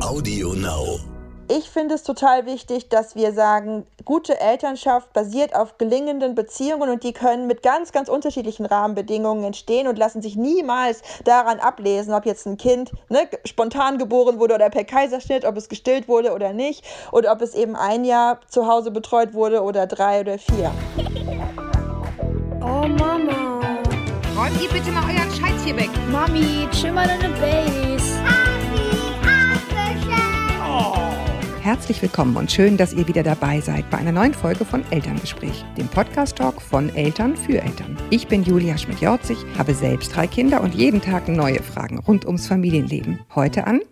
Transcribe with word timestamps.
Audio 0.00 0.52
Now. 0.52 1.00
Ich 1.50 1.68
finde 1.68 1.96
es 1.96 2.04
total 2.04 2.46
wichtig, 2.46 2.88
dass 2.88 3.16
wir 3.16 3.32
sagen, 3.32 3.84
gute 4.04 4.40
Elternschaft 4.40 5.12
basiert 5.12 5.56
auf 5.56 5.76
gelingenden 5.76 6.36
Beziehungen 6.36 6.88
und 6.88 7.02
die 7.02 7.12
können 7.12 7.48
mit 7.48 7.62
ganz, 7.64 7.90
ganz 7.90 8.08
unterschiedlichen 8.08 8.64
Rahmenbedingungen 8.64 9.44
entstehen 9.44 9.88
und 9.88 9.98
lassen 9.98 10.22
sich 10.22 10.36
niemals 10.36 11.02
daran 11.24 11.58
ablesen, 11.58 12.14
ob 12.14 12.26
jetzt 12.26 12.46
ein 12.46 12.58
Kind 12.58 12.92
ne, 13.08 13.28
spontan 13.44 13.98
geboren 13.98 14.38
wurde 14.38 14.54
oder 14.54 14.70
per 14.70 14.84
Kaiserschnitt, 14.84 15.44
ob 15.44 15.56
es 15.56 15.68
gestillt 15.68 16.06
wurde 16.06 16.32
oder 16.32 16.52
nicht 16.52 16.84
und 17.10 17.26
ob 17.26 17.42
es 17.42 17.54
eben 17.54 17.74
ein 17.74 18.04
Jahr 18.04 18.40
zu 18.48 18.68
Hause 18.68 18.92
betreut 18.92 19.34
wurde 19.34 19.62
oder 19.62 19.86
drei 19.88 20.20
oder 20.20 20.38
vier. 20.38 20.70
Oh 22.60 22.86
Mama. 22.86 23.60
Räumt 24.36 24.62
ihr 24.62 24.68
bitte 24.68 24.92
mal 24.92 25.02
euren 25.02 25.30
Scheiß 25.32 25.64
hier 25.64 25.76
weg. 25.76 25.90
Mami, 26.12 26.68
chill 26.70 26.92
mal 26.92 27.08
deine 27.08 27.34
Base. 27.40 28.37
Herzlich 31.68 32.00
willkommen 32.00 32.34
und 32.38 32.50
schön, 32.50 32.78
dass 32.78 32.94
ihr 32.94 33.06
wieder 33.08 33.22
dabei 33.22 33.60
seid 33.60 33.90
bei 33.90 33.98
einer 33.98 34.10
neuen 34.10 34.32
Folge 34.32 34.64
von 34.64 34.82
Elterngespräch, 34.90 35.66
dem 35.76 35.86
Podcast-Talk 35.86 36.62
von 36.62 36.88
Eltern 36.96 37.36
für 37.36 37.60
Eltern. 37.60 37.94
Ich 38.08 38.26
bin 38.26 38.42
Julia 38.42 38.78
Schmidt-Jorzig, 38.78 39.36
habe 39.58 39.74
selbst 39.74 40.16
drei 40.16 40.26
Kinder 40.26 40.62
und 40.62 40.74
jeden 40.74 41.02
Tag 41.02 41.28
neue 41.28 41.62
Fragen 41.62 41.98
rund 41.98 42.24
ums 42.24 42.46
Familienleben. 42.46 43.18
Heute 43.34 43.66
an 43.66 43.82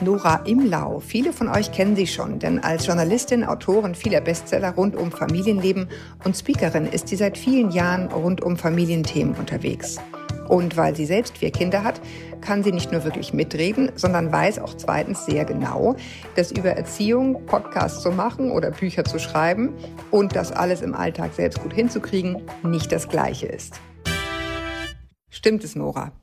Nora 0.00 0.36
Imlau. 0.46 1.00
Viele 1.00 1.34
von 1.34 1.50
euch 1.50 1.70
kennen 1.70 1.94
sie 1.94 2.06
schon, 2.06 2.38
denn 2.38 2.60
als 2.60 2.86
Journalistin, 2.86 3.44
Autorin 3.44 3.94
vieler 3.94 4.22
Bestseller 4.22 4.70
rund 4.70 4.96
um 4.96 5.12
Familienleben 5.12 5.86
und 6.24 6.34
Speakerin 6.34 6.86
ist 6.86 7.08
sie 7.08 7.16
seit 7.16 7.36
vielen 7.36 7.72
Jahren 7.72 8.06
rund 8.06 8.40
um 8.40 8.56
Familienthemen 8.56 9.34
unterwegs. 9.34 9.98
Und 10.50 10.76
weil 10.76 10.96
sie 10.96 11.06
selbst 11.06 11.38
vier 11.38 11.52
Kinder 11.52 11.84
hat, 11.84 12.00
kann 12.40 12.64
sie 12.64 12.72
nicht 12.72 12.90
nur 12.90 13.04
wirklich 13.04 13.32
mitreden, 13.32 13.92
sondern 13.94 14.32
weiß 14.32 14.58
auch 14.58 14.74
zweitens 14.76 15.24
sehr 15.24 15.44
genau, 15.44 15.94
dass 16.34 16.50
über 16.50 16.70
Erziehung 16.70 17.46
Podcasts 17.46 18.02
zu 18.02 18.10
machen 18.10 18.50
oder 18.50 18.72
Bücher 18.72 19.04
zu 19.04 19.20
schreiben 19.20 19.72
und 20.10 20.34
das 20.34 20.50
alles 20.50 20.82
im 20.82 20.92
Alltag 20.92 21.34
selbst 21.34 21.62
gut 21.62 21.72
hinzukriegen 21.72 22.42
nicht 22.64 22.90
das 22.90 23.08
Gleiche 23.08 23.46
ist. 23.46 23.80
Stimmt 25.28 25.62
es, 25.62 25.76
Nora? 25.76 26.19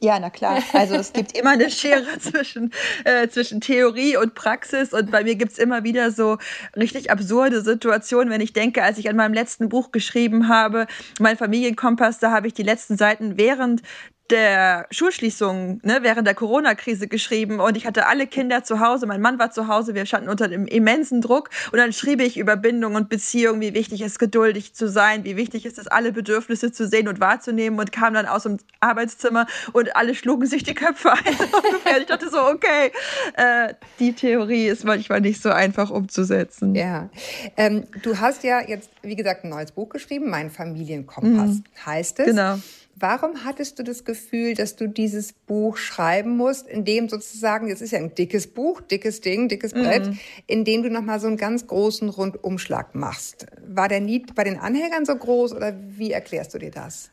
Ja, 0.00 0.18
na 0.20 0.28
klar. 0.28 0.62
Also 0.74 0.94
es 0.94 1.12
gibt 1.12 1.36
immer 1.36 1.50
eine 1.50 1.70
Schere 1.70 2.18
zwischen, 2.20 2.72
äh, 3.04 3.28
zwischen 3.28 3.60
Theorie 3.60 4.16
und 4.16 4.34
Praxis 4.34 4.92
und 4.92 5.10
bei 5.10 5.24
mir 5.24 5.36
gibt's 5.36 5.58
immer 5.58 5.84
wieder 5.84 6.10
so 6.10 6.36
richtig 6.76 7.10
absurde 7.10 7.62
Situationen, 7.62 8.30
wenn 8.30 8.42
ich 8.42 8.52
denke, 8.52 8.82
als 8.82 8.98
ich 8.98 9.08
an 9.08 9.16
meinem 9.16 9.32
letzten 9.32 9.68
Buch 9.68 9.92
geschrieben 9.92 10.48
habe, 10.48 10.86
mein 11.18 11.36
Familienkompass, 11.38 12.18
da 12.18 12.30
habe 12.30 12.46
ich 12.46 12.54
die 12.54 12.62
letzten 12.62 12.98
Seiten 12.98 13.38
während 13.38 13.82
der 14.30 14.86
Schulschließung 14.90 15.80
ne, 15.82 15.98
während 16.02 16.26
der 16.26 16.34
Corona-Krise 16.34 17.06
geschrieben 17.06 17.60
und 17.60 17.76
ich 17.76 17.86
hatte 17.86 18.06
alle 18.06 18.26
Kinder 18.26 18.64
zu 18.64 18.80
Hause, 18.80 19.06
mein 19.06 19.20
Mann 19.20 19.38
war 19.38 19.50
zu 19.50 19.68
Hause, 19.68 19.94
wir 19.94 20.06
standen 20.06 20.28
unter 20.28 20.48
dem 20.48 20.66
immensen 20.66 21.20
Druck 21.20 21.50
und 21.70 21.78
dann 21.78 21.92
schrieb 21.92 22.20
ich 22.20 22.36
über 22.36 22.56
Bindung 22.56 22.96
und 22.96 23.08
Beziehung, 23.08 23.60
wie 23.60 23.72
wichtig 23.72 24.00
es 24.00 24.16
ist, 24.16 24.18
geduldig 24.18 24.74
zu 24.74 24.88
sein, 24.88 25.24
wie 25.24 25.36
wichtig 25.36 25.66
ist 25.66 25.78
es, 25.78 25.86
alle 25.86 26.12
Bedürfnisse 26.12 26.72
zu 26.72 26.88
sehen 26.88 27.08
und 27.08 27.20
wahrzunehmen 27.20 27.78
und 27.78 27.92
kam 27.92 28.14
dann 28.14 28.26
aus 28.26 28.44
dem 28.44 28.58
Arbeitszimmer 28.80 29.46
und 29.72 29.94
alle 29.94 30.14
schlugen 30.14 30.46
sich 30.46 30.62
die 30.62 30.74
Köpfe 30.74 31.12
ein. 31.12 31.20
ich 32.00 32.06
dachte 32.06 32.28
so, 32.30 32.38
okay, 32.38 32.92
äh, 33.36 33.74
die 33.98 34.12
Theorie 34.12 34.66
ist 34.66 34.84
manchmal 34.84 35.20
nicht 35.20 35.42
so 35.42 35.50
einfach 35.50 35.90
umzusetzen. 35.90 36.74
Ja, 36.74 37.10
ähm, 37.56 37.84
du 38.02 38.18
hast 38.18 38.42
ja 38.42 38.60
jetzt, 38.60 38.90
wie 39.02 39.16
gesagt, 39.16 39.44
ein 39.44 39.50
neues 39.50 39.72
Buch 39.72 39.88
geschrieben, 39.88 40.30
Mein 40.30 40.50
Familienkompass 40.50 41.50
mhm. 41.50 41.64
heißt 41.84 42.20
es. 42.20 42.26
Genau. 42.26 42.58
Warum 42.98 43.44
hattest 43.44 43.78
du 43.78 43.82
das 43.82 44.04
Gefühl, 44.04 44.54
dass 44.54 44.74
du 44.74 44.88
dieses 44.88 45.34
Buch 45.34 45.76
schreiben 45.76 46.34
musst, 46.36 46.66
in 46.66 46.86
dem 46.86 47.10
sozusagen, 47.10 47.68
jetzt 47.68 47.82
ist 47.82 47.90
ja 47.90 47.98
ein 47.98 48.14
dickes 48.14 48.46
Buch, 48.46 48.80
dickes 48.80 49.20
Ding, 49.20 49.48
dickes 49.48 49.74
Brett, 49.74 50.06
mhm. 50.06 50.18
in 50.46 50.64
dem 50.64 50.82
du 50.82 50.90
nochmal 50.90 51.20
so 51.20 51.26
einen 51.26 51.36
ganz 51.36 51.66
großen 51.66 52.08
Rundumschlag 52.08 52.94
machst? 52.94 53.46
War 53.66 53.88
der 53.88 54.00
Need 54.00 54.34
bei 54.34 54.44
den 54.44 54.58
Anhängern 54.58 55.04
so 55.04 55.14
groß 55.14 55.52
oder 55.52 55.74
wie 55.78 56.12
erklärst 56.12 56.54
du 56.54 56.58
dir 56.58 56.70
das? 56.70 57.10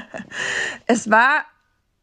es 0.86 1.08
war 1.08 1.46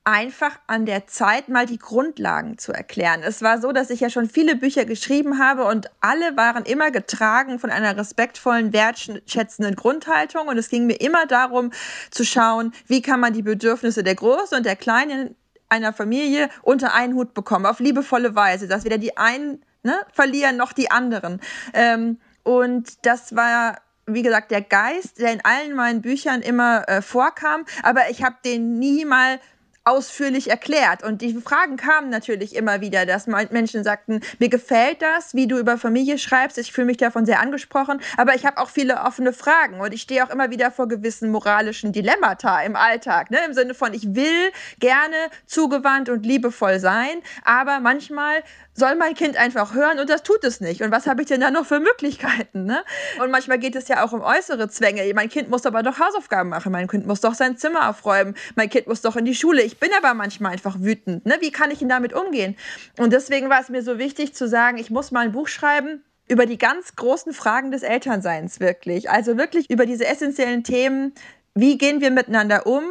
einfach 0.05 0.59
an 0.67 0.85
der 0.85 1.07
Zeit, 1.07 1.47
mal 1.49 1.65
die 1.65 1.77
Grundlagen 1.77 2.57
zu 2.57 2.73
erklären. 2.73 3.21
Es 3.23 3.41
war 3.41 3.61
so, 3.61 3.71
dass 3.71 3.89
ich 3.89 4.01
ja 4.01 4.09
schon 4.09 4.27
viele 4.29 4.55
Bücher 4.55 4.85
geschrieben 4.85 5.39
habe 5.39 5.65
und 5.65 5.89
alle 6.01 6.35
waren 6.35 6.65
immer 6.65 6.91
getragen 6.91 7.59
von 7.59 7.69
einer 7.69 7.95
respektvollen, 7.95 8.73
wertschätzenden 8.73 9.75
Grundhaltung. 9.75 10.47
Und 10.47 10.57
es 10.57 10.69
ging 10.69 10.85
mir 10.85 10.99
immer 10.99 11.25
darum 11.25 11.71
zu 12.11 12.25
schauen, 12.25 12.73
wie 12.87 13.01
kann 13.01 13.19
man 13.19 13.33
die 13.33 13.43
Bedürfnisse 13.43 14.03
der 14.03 14.15
Großen 14.15 14.57
und 14.57 14.65
der 14.65 14.75
Kleinen 14.75 15.35
einer 15.69 15.93
Familie 15.93 16.49
unter 16.61 16.93
einen 16.93 17.15
Hut 17.15 17.33
bekommen, 17.33 17.65
auf 17.65 17.79
liebevolle 17.79 18.35
Weise, 18.35 18.67
dass 18.67 18.83
weder 18.83 18.97
die 18.97 19.17
einen 19.17 19.63
ne, 19.83 19.95
verlieren 20.11 20.57
noch 20.57 20.73
die 20.73 20.91
anderen. 20.91 21.39
Ähm, 21.73 22.19
und 22.43 23.05
das 23.05 23.35
war 23.35 23.77
wie 24.05 24.21
gesagt, 24.21 24.51
der 24.51 24.61
Geist, 24.61 25.19
der 25.19 25.31
in 25.31 25.45
allen 25.45 25.75
meinen 25.75 26.01
Büchern 26.01 26.41
immer 26.41 26.87
äh, 26.89 27.01
vorkam, 27.01 27.63
aber 27.83 28.09
ich 28.09 28.21
habe 28.21 28.35
den 28.43 28.77
nie 28.77 29.05
mal 29.05 29.39
ausführlich 29.85 30.49
erklärt. 30.49 31.03
Und 31.03 31.21
die 31.21 31.33
Fragen 31.33 31.77
kamen 31.77 32.09
natürlich 32.09 32.55
immer 32.55 32.81
wieder, 32.81 33.05
dass 33.05 33.27
Menschen 33.27 33.83
sagten, 33.83 34.21
mir 34.39 34.49
gefällt 34.49 35.01
das, 35.01 35.33
wie 35.33 35.47
du 35.47 35.57
über 35.57 35.77
Familie 35.77 36.17
schreibst, 36.17 36.57
ich 36.57 36.71
fühle 36.71 36.87
mich 36.87 36.97
davon 36.97 37.25
sehr 37.25 37.39
angesprochen, 37.39 37.99
aber 38.17 38.35
ich 38.35 38.45
habe 38.45 38.57
auch 38.57 38.69
viele 38.69 39.01
offene 39.01 39.33
Fragen 39.33 39.81
und 39.81 39.93
ich 39.93 40.01
stehe 40.01 40.25
auch 40.25 40.29
immer 40.29 40.51
wieder 40.51 40.71
vor 40.71 40.87
gewissen 40.87 41.31
moralischen 41.31 41.91
Dilemmata 41.91 42.61
im 42.61 42.75
Alltag, 42.75 43.31
ne? 43.31 43.39
im 43.45 43.53
Sinne 43.53 43.73
von, 43.73 43.93
ich 43.93 44.15
will 44.15 44.51
gerne 44.79 45.15
zugewandt 45.45 46.09
und 46.09 46.25
liebevoll 46.25 46.79
sein, 46.79 47.21
aber 47.43 47.79
manchmal 47.79 48.43
soll 48.75 48.95
mein 48.95 49.13
Kind 49.13 49.37
einfach 49.37 49.73
hören 49.73 49.99
und 49.99 50.09
das 50.09 50.23
tut 50.23 50.43
es 50.43 50.59
nicht. 50.59 50.81
Und 50.81 50.91
was 50.91 51.05
habe 51.05 51.21
ich 51.21 51.27
denn 51.27 51.41
da 51.41 51.51
noch 51.51 51.65
für 51.65 51.79
Möglichkeiten? 51.79 52.65
Ne? 52.65 52.83
Und 53.21 53.29
manchmal 53.29 53.59
geht 53.59 53.75
es 53.75 53.87
ja 53.87 54.03
auch 54.03 54.13
um 54.13 54.21
äußere 54.21 54.67
Zwänge. 54.67 55.03
Mein 55.13 55.29
Kind 55.29 55.49
muss 55.49 55.65
aber 55.65 55.83
doch 55.83 55.99
Hausaufgaben 55.99 56.49
machen, 56.49 56.71
mein 56.71 56.87
Kind 56.87 57.05
muss 57.05 57.21
doch 57.21 57.35
sein 57.35 57.57
Zimmer 57.57 57.89
aufräumen, 57.89 58.35
mein 58.55 58.69
Kind 58.69 58.87
muss 58.87 59.01
doch 59.01 59.15
in 59.15 59.25
die 59.25 59.35
Schule. 59.35 59.61
Ich 59.61 59.72
bin 59.79 59.89
aber 59.97 60.13
manchmal 60.13 60.53
einfach 60.53 60.77
wütend. 60.79 61.25
Ne? 61.25 61.37
Wie 61.39 61.51
kann 61.51 61.71
ich 61.71 61.79
denn 61.79 61.89
damit 61.89 62.13
umgehen? 62.13 62.55
Und 62.97 63.13
deswegen 63.13 63.49
war 63.49 63.61
es 63.61 63.69
mir 63.69 63.83
so 63.83 63.97
wichtig 63.97 64.33
zu 64.33 64.47
sagen, 64.47 64.77
ich 64.77 64.89
muss 64.89 65.11
mal 65.11 65.25
ein 65.25 65.31
Buch 65.31 65.47
schreiben, 65.47 66.03
über 66.27 66.45
die 66.45 66.57
ganz 66.57 66.95
großen 66.95 67.33
Fragen 67.33 67.71
des 67.71 67.83
Elternseins 67.83 68.59
wirklich. 68.59 69.09
Also 69.09 69.37
wirklich 69.37 69.69
über 69.69 69.85
diese 69.85 70.05
essentiellen 70.05 70.63
Themen. 70.63 71.13
Wie 71.53 71.77
gehen 71.77 72.01
wir 72.01 72.11
miteinander 72.11 72.65
um? 72.65 72.83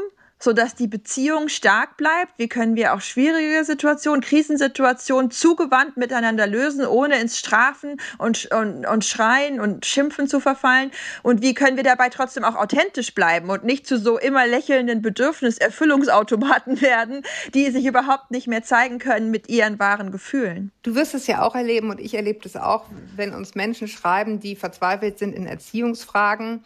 Sodass 0.43 0.75
die 0.75 0.89
Beziehung 0.89 1.49
stark 1.49 1.97
bleibt? 1.97 2.33
Wie 2.37 2.49
können 2.49 2.75
wir 2.75 2.95
auch 2.95 3.01
schwierige 3.01 3.65
Situationen, 3.65 4.23
Krisensituationen 4.23 5.31
zugewandt 5.31 5.97
miteinander 5.97 6.49
lösen, 6.49 6.85
ohne 6.85 7.21
ins 7.21 7.39
Strafen 7.39 8.01
und, 8.19 8.51
und, 8.51 8.85
und 8.85 9.05
Schreien 9.05 9.61
und 9.61 9.87
Schimpfen 9.87 10.27
zu 10.27 10.41
verfallen? 10.41 10.91
Und 11.23 11.43
wie 11.43 11.55
können 11.55 11.77
wir 11.77 11.85
dabei 11.85 12.09
trotzdem 12.09 12.43
auch 12.43 12.57
authentisch 12.57 13.15
bleiben 13.15 13.51
und 13.51 13.63
nicht 13.63 13.87
zu 13.87 13.99
so 13.99 14.19
immer 14.19 14.47
lächelnden 14.47 15.01
Bedürfniserfüllungsautomaten 15.01 16.81
werden, 16.81 17.23
die 17.55 17.71
sich 17.71 17.87
überhaupt 17.87 18.33
nicht 18.33 18.49
mehr 18.49 18.65
zeigen 18.65 18.99
können 18.99 19.31
mit 19.31 19.49
ihren 19.49 19.79
wahren 19.79 20.11
Gefühlen? 20.11 20.73
Du 20.83 20.97
wirst 20.97 21.15
es 21.15 21.29
ja 21.29 21.43
auch 21.43 21.55
erleben 21.55 21.91
und 21.91 22.01
ich 22.01 22.15
erlebe 22.15 22.41
das 22.43 22.57
auch, 22.57 22.87
wenn 23.15 23.33
uns 23.33 23.55
Menschen 23.55 23.87
schreiben, 23.87 24.41
die 24.41 24.57
verzweifelt 24.57 25.21
sind 25.21 25.35
in 25.37 25.47
Erziehungsfragen 25.47 26.65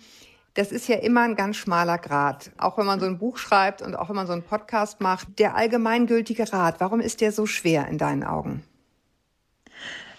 das 0.56 0.72
ist 0.72 0.89
ja 0.89 0.97
immer 0.97 1.21
ein 1.21 1.37
ganz 1.37 1.56
schmaler 1.56 1.99
Grad. 1.99 2.50
Auch 2.56 2.78
wenn 2.78 2.87
man 2.87 2.99
so 2.99 3.06
ein 3.06 3.19
Buch 3.19 3.37
schreibt 3.37 3.83
und 3.83 3.94
auch 3.94 4.09
wenn 4.09 4.17
man 4.17 4.27
so 4.27 4.33
einen 4.33 4.43
Podcast 4.43 5.00
macht. 5.00 5.39
Der 5.39 5.55
allgemeingültige 5.55 6.50
Rat, 6.50 6.81
warum 6.81 7.00
ist 7.00 7.21
der 7.21 7.31
so 7.31 7.44
schwer 7.44 7.87
in 7.89 7.99
deinen 7.99 8.25
Augen? 8.25 8.65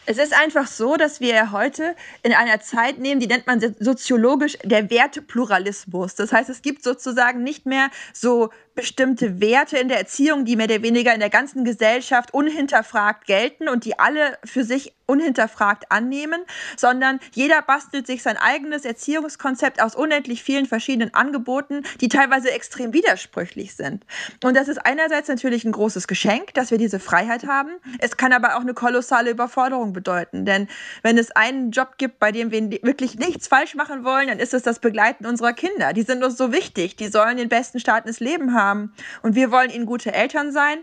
Es 0.10 0.18
ist 0.18 0.34
einfach 0.34 0.68
so, 0.68 0.96
dass 0.96 1.20
wir 1.20 1.52
heute 1.52 1.94
in 2.24 2.32
einer 2.32 2.62
Zeit 2.62 2.98
nehmen, 2.98 3.20
die 3.20 3.28
nennt 3.28 3.46
man 3.46 3.60
soziologisch 3.78 4.58
der 4.64 4.90
Wertepluralismus. 4.90 6.16
Das 6.16 6.32
heißt, 6.32 6.50
es 6.50 6.62
gibt 6.62 6.82
sozusagen 6.82 7.44
nicht 7.44 7.66
mehr 7.66 7.90
so 8.14 8.50
bestimmte 8.74 9.42
Werte 9.42 9.78
in 9.78 9.90
der 9.90 9.98
Erziehung, 9.98 10.46
die 10.46 10.56
mehr 10.56 10.68
oder 10.68 10.82
weniger 10.82 11.14
in 11.14 11.20
der 11.20 11.32
ganzen 11.32 11.66
Gesellschaft 11.66 12.34
unhinterfragt 12.34 13.26
gelten 13.26 13.68
und 13.68 13.84
die 13.84 14.00
alle 14.00 14.38
für 14.46 14.64
sich 14.64 14.94
unhinterfragt 15.08 15.92
annehmen, 15.92 16.42
sondern 16.76 17.20
jeder 17.32 17.62
bastelt 17.62 18.06
sich 18.06 18.22
sein 18.22 18.38
eigenes 18.38 18.86
Erziehungskonzept 18.86 19.82
aus 19.82 19.96
unendlich 19.96 20.44
vielen 20.44 20.68
verschiedenen 20.68 21.14
Angeboten, 21.14 21.84
die 22.02 22.10
teilweise 22.10 22.52
extrem 22.52 22.94
widersprüchlich 22.94 23.76
sind. 23.76 24.06
Und 24.44 24.56
das 24.56 24.68
ist 24.68 24.86
einerseits 24.86 25.28
natürlich 25.28 25.66
ein 25.66 25.72
großes 25.72 26.08
Geschenk, 26.08 26.54
dass 26.54 26.70
wir 26.70 26.78
diese 26.78 27.00
Freiheit 27.00 27.48
haben. 27.48 27.72
Es 28.00 28.16
kann 28.16 28.32
aber 28.32 28.58
auch 28.58 28.62
eine 28.62 28.74
kolossale 28.74 29.32
Überforderung 29.32 29.94
bedeuten, 29.98 30.46
denn 30.46 30.68
wenn 31.04 31.18
es 31.18 31.32
einen 31.32 31.72
Job 31.72 31.98
gibt, 31.98 32.20
bei 32.20 32.32
dem 32.32 32.52
wir 32.52 32.70
wirklich 32.84 33.18
nichts 33.18 33.48
falsch 33.48 33.76
machen 33.76 34.04
wollen, 34.04 34.28
dann 34.28 34.40
ist 34.40 34.54
es 34.54 34.64
das 34.64 34.80
Begleiten 34.80 35.26
unserer 35.26 35.54
Kinder. 35.54 35.94
Die 35.94 36.04
sind 36.04 36.24
uns 36.24 36.38
so 36.38 36.52
wichtig, 36.54 36.96
die 36.96 37.08
sollen 37.08 37.38
den 37.38 37.50
besten 37.50 37.80
Start 37.80 38.06
ins 38.06 38.20
Leben 38.20 38.54
haben 38.54 38.94
und 39.22 39.36
wir 39.36 39.52
wollen 39.52 39.70
ihnen 39.70 39.86
gute 39.86 40.14
Eltern 40.14 40.52
sein. 40.52 40.80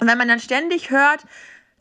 Und 0.00 0.08
wenn 0.08 0.18
man 0.18 0.28
dann 0.28 0.40
ständig 0.40 0.90
hört, 0.90 1.24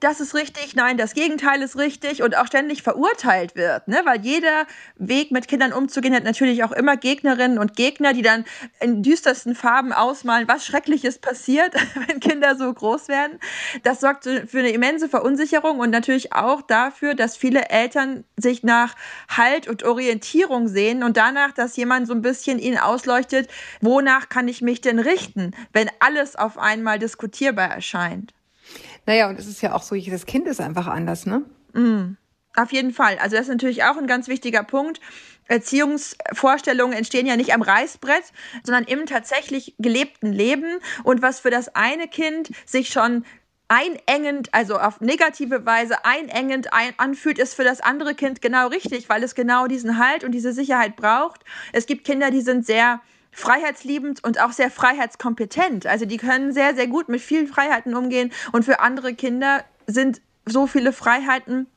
das 0.03 0.19
ist 0.19 0.35
richtig, 0.35 0.75
nein, 0.75 0.97
das 0.97 1.13
Gegenteil 1.13 1.61
ist 1.61 1.77
richtig 1.77 2.23
und 2.23 2.35
auch 2.35 2.47
ständig 2.47 2.83
verurteilt 2.83 3.55
wird, 3.55 3.87
ne? 3.87 4.01
weil 4.03 4.19
jeder 4.19 4.65
Weg 4.97 5.31
mit 5.31 5.47
Kindern 5.47 5.71
umzugehen 5.71 6.13
hat 6.13 6.25
natürlich 6.25 6.63
auch 6.65 6.73
immer 6.73 6.97
Gegnerinnen 6.97 7.57
und 7.57 7.77
Gegner, 7.77 8.11
die 8.11 8.21
dann 8.21 8.43
in 8.81 9.01
düstersten 9.01 9.55
Farben 9.55 9.93
ausmalen, 9.93 10.47
was 10.49 10.65
Schreckliches 10.65 11.19
passiert, 11.19 11.73
wenn 12.07 12.19
Kinder 12.19 12.57
so 12.57 12.71
groß 12.73 13.07
werden. 13.07 13.39
Das 13.83 14.01
sorgt 14.01 14.25
für 14.25 14.59
eine 14.59 14.71
immense 14.71 15.07
Verunsicherung 15.07 15.79
und 15.79 15.89
natürlich 15.89 16.33
auch 16.33 16.61
dafür, 16.61 17.15
dass 17.15 17.37
viele 17.37 17.69
Eltern 17.69 18.25
sich 18.35 18.63
nach 18.63 18.95
Halt 19.29 19.69
und 19.69 19.83
Orientierung 19.83 20.67
sehen 20.67 21.03
und 21.03 21.15
danach, 21.15 21.53
dass 21.53 21.77
jemand 21.77 22.07
so 22.07 22.13
ein 22.13 22.21
bisschen 22.21 22.59
ihnen 22.59 22.77
ausleuchtet, 22.77 23.49
wonach 23.79 24.27
kann 24.27 24.49
ich 24.49 24.61
mich 24.61 24.81
denn 24.81 24.99
richten, 24.99 25.51
wenn 25.71 25.89
alles 25.99 26.35
auf 26.35 26.57
einmal 26.57 26.99
diskutierbar 26.99 27.69
erscheint. 27.69 28.33
Naja, 29.05 29.29
und 29.29 29.39
es 29.39 29.47
ist 29.47 29.61
ja 29.61 29.73
auch 29.73 29.83
so, 29.83 29.95
jedes 29.95 30.25
Kind 30.25 30.47
ist 30.47 30.61
einfach 30.61 30.87
anders, 30.87 31.25
ne? 31.25 31.43
Mm, 31.73 32.17
auf 32.55 32.71
jeden 32.71 32.93
Fall. 32.93 33.17
Also 33.19 33.35
das 33.35 33.47
ist 33.47 33.51
natürlich 33.51 33.83
auch 33.83 33.97
ein 33.97 34.07
ganz 34.07 34.27
wichtiger 34.27 34.63
Punkt. 34.63 35.01
Erziehungsvorstellungen 35.47 36.97
entstehen 36.97 37.25
ja 37.25 37.35
nicht 37.35 37.53
am 37.53 37.61
Reißbrett, 37.61 38.23
sondern 38.63 38.85
im 38.85 39.05
tatsächlich 39.05 39.75
gelebten 39.79 40.31
Leben. 40.31 40.79
Und 41.03 41.21
was 41.21 41.41
für 41.41 41.49
das 41.49 41.75
eine 41.75 42.07
Kind 42.07 42.51
sich 42.65 42.89
schon 42.89 43.25
einengend, 43.67 44.53
also 44.53 44.77
auf 44.77 45.01
negative 45.01 45.65
Weise 45.65 46.05
einengend 46.05 46.73
ein, 46.73 46.93
anfühlt, 46.97 47.39
ist 47.39 47.55
für 47.55 47.63
das 47.63 47.81
andere 47.81 48.13
Kind 48.13 48.41
genau 48.41 48.67
richtig, 48.67 49.09
weil 49.09 49.23
es 49.23 49.35
genau 49.35 49.67
diesen 49.67 49.97
Halt 49.97 50.23
und 50.23 50.31
diese 50.31 50.53
Sicherheit 50.53 50.95
braucht. 50.95 51.41
Es 51.71 51.85
gibt 51.85 52.05
Kinder, 52.05 52.29
die 52.29 52.41
sind 52.41 52.65
sehr 52.65 53.01
freiheitsliebend 53.33 54.23
und 54.23 54.39
auch 54.41 54.51
sehr 54.51 54.71
freiheitskompetent. 54.71 55.85
Also 55.87 56.05
die 56.05 56.17
können 56.17 56.53
sehr, 56.53 56.75
sehr 56.75 56.87
gut 56.87 57.09
mit 57.09 57.21
vielen 57.21 57.47
Freiheiten 57.47 57.95
umgehen 57.95 58.31
und 58.51 58.63
für 58.63 58.79
andere 58.79 59.13
Kinder 59.13 59.63
sind 59.87 60.21
so 60.45 60.67
viele 60.67 60.93
Freiheiten 60.93 61.67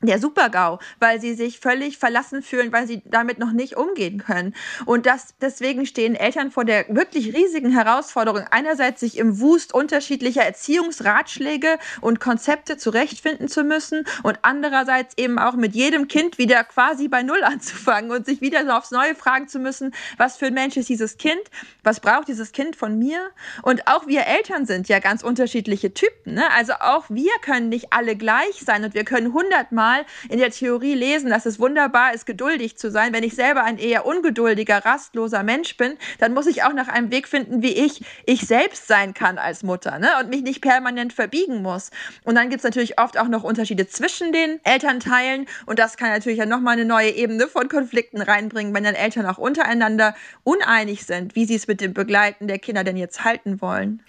der 0.00 0.18
Super-GAU, 0.18 0.78
weil 1.00 1.20
sie 1.20 1.34
sich 1.34 1.58
völlig 1.58 1.98
verlassen 1.98 2.42
fühlen, 2.42 2.72
weil 2.72 2.86
sie 2.86 3.02
damit 3.04 3.38
noch 3.38 3.52
nicht 3.52 3.76
umgehen 3.76 4.18
können. 4.18 4.54
Und 4.84 5.06
das, 5.06 5.34
deswegen 5.40 5.86
stehen 5.86 6.14
Eltern 6.14 6.50
vor 6.50 6.64
der 6.64 6.86
wirklich 6.88 7.34
riesigen 7.34 7.70
Herausforderung, 7.70 8.44
einerseits 8.50 9.00
sich 9.00 9.16
im 9.16 9.40
Wust 9.40 9.72
unterschiedlicher 9.72 10.42
Erziehungsratschläge 10.42 11.78
und 12.00 12.20
Konzepte 12.20 12.76
zurechtfinden 12.76 13.48
zu 13.48 13.64
müssen 13.64 14.04
und 14.22 14.38
andererseits 14.42 15.16
eben 15.16 15.38
auch 15.38 15.54
mit 15.54 15.74
jedem 15.74 16.08
Kind 16.08 16.38
wieder 16.38 16.64
quasi 16.64 17.08
bei 17.08 17.22
Null 17.22 17.42
anzufangen 17.42 18.10
und 18.10 18.26
sich 18.26 18.40
wieder 18.40 18.64
so 18.64 18.72
aufs 18.72 18.90
Neue 18.90 19.14
fragen 19.14 19.48
zu 19.48 19.58
müssen, 19.58 19.94
was 20.18 20.36
für 20.36 20.46
ein 20.46 20.54
Mensch 20.54 20.76
ist 20.76 20.88
dieses 20.88 21.16
Kind, 21.16 21.40
was 21.82 22.00
braucht 22.00 22.28
dieses 22.28 22.52
Kind 22.52 22.76
von 22.76 22.98
mir? 22.98 23.30
Und 23.62 23.86
auch 23.86 24.06
wir 24.06 24.26
Eltern 24.26 24.66
sind 24.66 24.88
ja 24.88 24.98
ganz 24.98 25.22
unterschiedliche 25.22 25.94
Typen. 25.94 26.34
Ne? 26.34 26.44
Also 26.52 26.74
auch 26.80 27.06
wir 27.08 27.32
können 27.40 27.68
nicht 27.68 27.92
alle 27.92 28.16
gleich 28.16 28.62
sein 28.64 28.84
und 28.84 28.94
wir 28.94 29.04
können 29.04 29.32
hundertmal 29.32 29.85
mal 29.86 30.04
in 30.28 30.38
der 30.38 30.50
Theorie 30.50 30.94
lesen, 30.94 31.30
dass 31.30 31.46
es 31.46 31.60
wunderbar 31.60 32.12
ist, 32.12 32.26
geduldig 32.26 32.76
zu 32.76 32.90
sein. 32.90 33.12
Wenn 33.12 33.22
ich 33.22 33.34
selber 33.34 33.62
ein 33.62 33.78
eher 33.78 34.04
ungeduldiger, 34.04 34.84
rastloser 34.84 35.42
Mensch 35.44 35.76
bin, 35.76 35.96
dann 36.18 36.34
muss 36.34 36.46
ich 36.46 36.64
auch 36.64 36.72
nach 36.72 36.88
einem 36.88 37.12
Weg 37.12 37.28
finden, 37.28 37.62
wie 37.62 37.72
ich 37.72 38.04
ich 38.24 38.40
selbst 38.42 38.88
sein 38.88 39.14
kann 39.14 39.38
als 39.38 39.62
Mutter 39.62 39.98
ne? 39.98 40.08
und 40.20 40.28
mich 40.28 40.42
nicht 40.42 40.60
permanent 40.60 41.12
verbiegen 41.12 41.62
muss. 41.62 41.90
Und 42.24 42.34
dann 42.34 42.48
gibt 42.50 42.60
es 42.60 42.64
natürlich 42.64 42.98
oft 42.98 43.16
auch 43.18 43.28
noch 43.28 43.44
Unterschiede 43.44 43.86
zwischen 43.86 44.32
den 44.32 44.60
Elternteilen 44.64 45.46
und 45.66 45.78
das 45.78 45.96
kann 45.96 46.08
natürlich 46.08 46.38
ja 46.38 46.46
nochmal 46.46 46.74
eine 46.74 46.84
neue 46.84 47.10
Ebene 47.10 47.46
von 47.46 47.68
Konflikten 47.68 48.20
reinbringen, 48.20 48.74
wenn 48.74 48.84
dann 48.84 48.94
Eltern 48.94 49.26
auch 49.26 49.38
untereinander 49.38 50.14
uneinig 50.42 51.06
sind, 51.06 51.36
wie 51.36 51.44
sie 51.44 51.54
es 51.54 51.68
mit 51.68 51.80
dem 51.80 51.94
Begleiten 51.94 52.48
der 52.48 52.58
Kinder 52.58 52.82
denn 52.82 52.96
jetzt 52.96 53.24
halten 53.24 53.60
wollen. 53.60 54.02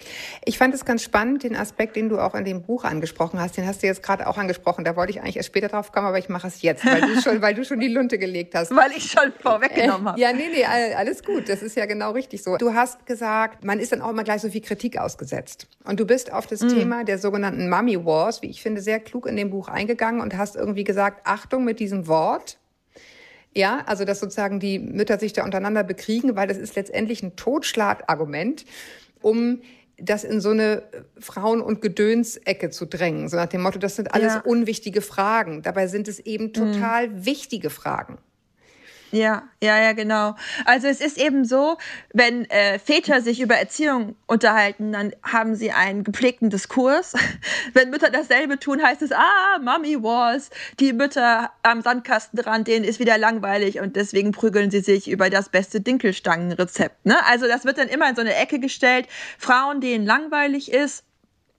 Ich 0.44 0.58
fand 0.58 0.74
es 0.74 0.84
ganz 0.84 1.02
spannend, 1.04 1.44
den 1.44 1.54
Aspekt, 1.54 1.94
den 1.94 2.08
du 2.08 2.18
auch 2.18 2.34
in 2.34 2.44
dem 2.44 2.62
Buch 2.62 2.84
angesprochen 2.84 3.38
hast, 3.38 3.56
den 3.56 3.66
hast 3.66 3.82
du 3.82 3.86
jetzt 3.86 4.02
gerade 4.02 4.26
auch 4.26 4.38
angesprochen. 4.38 4.84
Da 4.84 4.96
wollte 4.96 5.12
ich 5.12 5.20
eigentlich 5.20 5.36
erst 5.36 5.48
später 5.48 5.67
später 5.68 5.76
drauf 5.76 5.92
kommen, 5.92 6.06
aber 6.06 6.18
ich 6.18 6.28
mache 6.28 6.48
es 6.48 6.62
jetzt, 6.62 6.84
weil 6.84 7.00
du 7.00 7.20
schon, 7.22 7.42
weil 7.42 7.54
du 7.54 7.64
schon 7.64 7.80
die 7.80 7.88
Lunte 7.88 8.18
gelegt 8.18 8.54
hast. 8.54 8.74
Weil 8.74 8.92
ich 8.92 9.10
schon 9.10 9.32
vorweggenommen 9.40 10.06
äh, 10.06 10.10
habe. 10.10 10.20
Ja, 10.20 10.32
nee, 10.32 10.48
nee, 10.52 10.64
alles 10.64 11.22
gut. 11.22 11.48
Das 11.48 11.62
ist 11.62 11.76
ja 11.76 11.86
genau 11.86 12.12
richtig 12.12 12.42
so. 12.42 12.56
Du 12.56 12.74
hast 12.74 13.06
gesagt, 13.06 13.64
man 13.64 13.80
ist 13.80 13.92
dann 13.92 14.02
auch 14.02 14.10
immer 14.10 14.24
gleich 14.24 14.42
so 14.42 14.50
viel 14.50 14.60
Kritik 14.60 14.98
ausgesetzt. 14.98 15.66
Und 15.84 16.00
du 16.00 16.06
bist 16.06 16.32
auf 16.32 16.46
das 16.46 16.62
mm. 16.62 16.68
Thema 16.68 17.04
der 17.04 17.18
sogenannten 17.18 17.68
Mummy 17.68 18.04
Wars, 18.04 18.42
wie 18.42 18.48
ich 18.48 18.62
finde, 18.62 18.80
sehr 18.80 19.00
klug 19.00 19.26
in 19.26 19.36
dem 19.36 19.50
Buch 19.50 19.68
eingegangen 19.68 20.20
und 20.20 20.36
hast 20.36 20.56
irgendwie 20.56 20.84
gesagt, 20.84 21.20
Achtung 21.24 21.64
mit 21.64 21.80
diesem 21.80 22.06
Wort. 22.06 22.58
Ja, 23.54 23.82
also 23.86 24.04
dass 24.04 24.20
sozusagen 24.20 24.60
die 24.60 24.78
Mütter 24.78 25.18
sich 25.18 25.32
da 25.32 25.44
untereinander 25.44 25.82
bekriegen, 25.82 26.36
weil 26.36 26.48
das 26.48 26.58
ist 26.58 26.76
letztendlich 26.76 27.22
ein 27.22 27.34
Totschlagargument, 27.34 28.64
um 29.20 29.62
das 30.00 30.24
in 30.24 30.40
so 30.40 30.50
eine 30.50 30.82
Frauen- 31.18 31.60
und 31.60 31.82
Gedönsecke 31.82 32.70
zu 32.70 32.86
drängen. 32.86 33.28
So 33.28 33.36
nach 33.36 33.46
dem 33.46 33.62
Motto, 33.62 33.78
das 33.78 33.96
sind 33.96 34.14
alles 34.14 34.34
ja. 34.34 34.40
unwichtige 34.40 35.00
Fragen. 35.00 35.62
Dabei 35.62 35.88
sind 35.88 36.08
es 36.08 36.20
eben 36.20 36.46
mhm. 36.46 36.52
total 36.52 37.08
mhm. 37.08 37.26
wichtige 37.26 37.70
Fragen. 37.70 38.18
Ja, 39.10 39.44
ja, 39.62 39.80
ja, 39.80 39.92
genau. 39.92 40.34
Also 40.66 40.86
es 40.86 41.00
ist 41.00 41.16
eben 41.18 41.44
so, 41.44 41.78
wenn 42.12 42.44
äh, 42.50 42.78
Väter 42.78 43.22
sich 43.22 43.40
über 43.40 43.54
Erziehung 43.54 44.16
unterhalten, 44.26 44.92
dann 44.92 45.12
haben 45.22 45.54
sie 45.54 45.70
einen 45.72 46.04
gepflegten 46.04 46.50
Diskurs. 46.50 47.14
wenn 47.72 47.90
Mütter 47.90 48.10
dasselbe 48.10 48.58
tun, 48.58 48.82
heißt 48.82 49.00
es, 49.00 49.12
ah, 49.12 49.58
Mommy 49.62 50.02
was, 50.02 50.50
die 50.78 50.92
Mütter 50.92 51.50
am 51.62 51.80
Sandkastenrand, 51.80 52.68
denen 52.68 52.84
ist 52.84 53.00
wieder 53.00 53.16
langweilig 53.16 53.80
und 53.80 53.96
deswegen 53.96 54.32
prügeln 54.32 54.70
sie 54.70 54.80
sich 54.80 55.08
über 55.08 55.30
das 55.30 55.48
beste 55.48 55.80
Dinkelstangenrezept. 55.80 57.06
Ne? 57.06 57.16
Also 57.26 57.46
das 57.46 57.64
wird 57.64 57.78
dann 57.78 57.88
immer 57.88 58.10
in 58.10 58.14
so 58.14 58.20
eine 58.20 58.34
Ecke 58.34 58.58
gestellt. 58.58 59.06
Frauen, 59.38 59.80
denen 59.80 60.04
langweilig 60.04 60.70
ist, 60.70 61.04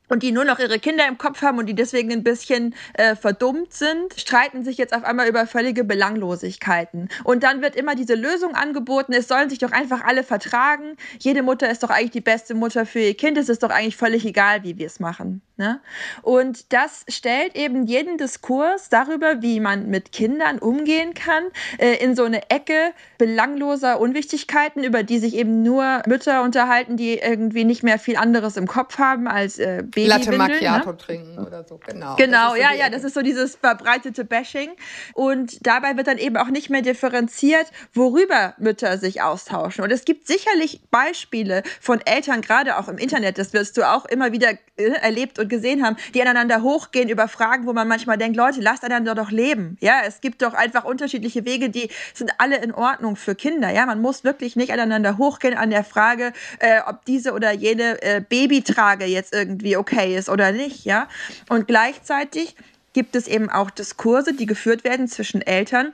und 0.09 0.23
die 0.23 0.31
nur 0.31 0.43
noch 0.43 0.59
ihre 0.59 0.79
Kinder 0.79 1.07
im 1.07 1.17
Kopf 1.17 1.41
haben 1.41 1.57
und 1.57 1.67
die 1.67 1.75
deswegen 1.75 2.11
ein 2.11 2.23
bisschen 2.23 2.75
äh, 2.93 3.15
verdummt 3.15 3.73
sind, 3.73 4.19
streiten 4.19 4.63
sich 4.63 4.77
jetzt 4.77 4.93
auf 4.93 5.03
einmal 5.03 5.27
über 5.27 5.47
völlige 5.47 5.83
Belanglosigkeiten. 5.83 7.09
Und 7.23 7.43
dann 7.43 7.61
wird 7.61 7.75
immer 7.75 7.95
diese 7.95 8.15
Lösung 8.15 8.55
angeboten, 8.55 9.13
es 9.13 9.27
sollen 9.27 9.49
sich 9.49 9.59
doch 9.59 9.71
einfach 9.71 10.03
alle 10.03 10.23
vertragen. 10.23 10.97
Jede 11.19 11.43
Mutter 11.43 11.69
ist 11.69 11.83
doch 11.83 11.89
eigentlich 11.89 12.11
die 12.11 12.21
beste 12.21 12.55
Mutter 12.55 12.85
für 12.85 12.99
ihr 12.99 13.15
Kind, 13.15 13.37
es 13.37 13.49
ist 13.49 13.63
doch 13.63 13.69
eigentlich 13.69 13.97
völlig 13.97 14.25
egal, 14.25 14.63
wie 14.63 14.77
wir 14.77 14.87
es 14.87 14.99
machen. 14.99 15.41
Ne? 15.59 15.81
Und 16.21 16.71
das 16.71 17.03
stellt 17.09 17.57
eben 17.57 17.85
jeden 17.85 18.17
Diskurs 18.17 18.87
darüber, 18.87 19.41
wie 19.41 19.59
man 19.59 19.89
mit 19.89 20.13
Kindern 20.13 20.57
umgehen 20.57 21.13
kann, 21.13 21.43
äh, 21.79 22.01
in 22.01 22.15
so 22.15 22.23
eine 22.23 22.49
Ecke 22.49 22.93
belangloser 23.17 23.99
Unwichtigkeiten, 23.99 24.85
über 24.85 25.03
die 25.03 25.19
sich 25.19 25.35
eben 25.35 25.61
nur 25.61 26.01
Mütter 26.07 26.43
unterhalten, 26.43 26.95
die 26.95 27.17
irgendwie 27.17 27.65
nicht 27.65 27.83
mehr 27.83 27.99
viel 27.99 28.15
anderes 28.15 28.55
im 28.55 28.67
Kopf 28.67 28.99
haben 28.99 29.27
als 29.27 29.59
äh, 29.59 29.83
Latte 30.05 30.31
Macchiato 30.37 30.91
ne? 30.91 30.97
trinken 30.97 31.39
oder 31.39 31.63
so, 31.63 31.79
genau. 31.85 32.15
Genau, 32.15 32.51
so 32.51 32.55
ja, 32.55 32.73
ja, 32.73 32.89
das 32.89 33.03
ist 33.03 33.13
so 33.13 33.21
dieses 33.21 33.55
verbreitete 33.55 34.23
Bashing. 34.25 34.69
Und 35.13 35.65
dabei 35.65 35.97
wird 35.97 36.07
dann 36.07 36.17
eben 36.17 36.37
auch 36.37 36.49
nicht 36.49 36.69
mehr 36.69 36.81
differenziert, 36.81 37.67
worüber 37.93 38.53
Mütter 38.57 38.97
sich 38.97 39.21
austauschen. 39.21 39.83
Und 39.83 39.91
es 39.91 40.05
gibt 40.05 40.27
sicherlich 40.27 40.81
Beispiele 40.91 41.63
von 41.79 42.01
Eltern, 42.05 42.41
gerade 42.41 42.77
auch 42.77 42.87
im 42.87 42.97
Internet, 42.97 43.37
das 43.37 43.53
wirst 43.53 43.77
du 43.77 43.83
auch 43.83 44.05
immer 44.05 44.31
wieder 44.31 44.51
äh, 44.77 44.91
erlebt 45.01 45.39
und 45.39 45.49
gesehen 45.49 45.83
haben, 45.83 45.97
die 46.13 46.21
aneinander 46.21 46.61
hochgehen 46.63 47.09
über 47.09 47.27
Fragen, 47.27 47.65
wo 47.65 47.73
man 47.73 47.87
manchmal 47.87 48.17
denkt, 48.17 48.37
Leute, 48.37 48.61
lasst 48.61 48.83
einander 48.83 49.15
doch 49.15 49.31
leben. 49.31 49.77
Ja, 49.81 50.01
es 50.05 50.21
gibt 50.21 50.41
doch 50.41 50.53
einfach 50.53 50.85
unterschiedliche 50.85 51.45
Wege, 51.45 51.69
die 51.69 51.89
sind 52.13 52.31
alle 52.37 52.57
in 52.57 52.73
Ordnung 52.73 53.15
für 53.15 53.35
Kinder. 53.35 53.69
Ja, 53.71 53.85
man 53.85 54.01
muss 54.01 54.23
wirklich 54.23 54.55
nicht 54.55 54.71
aneinander 54.71 55.17
hochgehen 55.17 55.57
an 55.57 55.69
der 55.69 55.83
Frage, 55.83 56.33
äh, 56.59 56.81
ob 56.85 57.05
diese 57.05 57.33
oder 57.33 57.51
jene 57.51 58.01
äh, 58.01 58.21
Babytrage 58.21 59.05
jetzt 59.05 59.33
irgendwie 59.33 59.77
okay 59.77 59.88
ist 60.15 60.29
oder 60.29 60.51
nicht, 60.51 60.85
ja. 60.85 61.07
Und 61.49 61.67
gleichzeitig 61.67 62.55
gibt 62.93 63.15
es 63.15 63.27
eben 63.27 63.49
auch 63.49 63.69
Diskurse, 63.69 64.33
die 64.33 64.45
geführt 64.45 64.83
werden 64.83 65.07
zwischen 65.07 65.41
Eltern. 65.41 65.93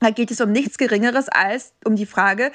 Da 0.00 0.10
geht 0.10 0.30
es 0.30 0.40
um 0.40 0.52
nichts 0.52 0.78
Geringeres 0.78 1.28
als 1.28 1.72
um 1.84 1.96
die 1.96 2.06
Frage, 2.06 2.52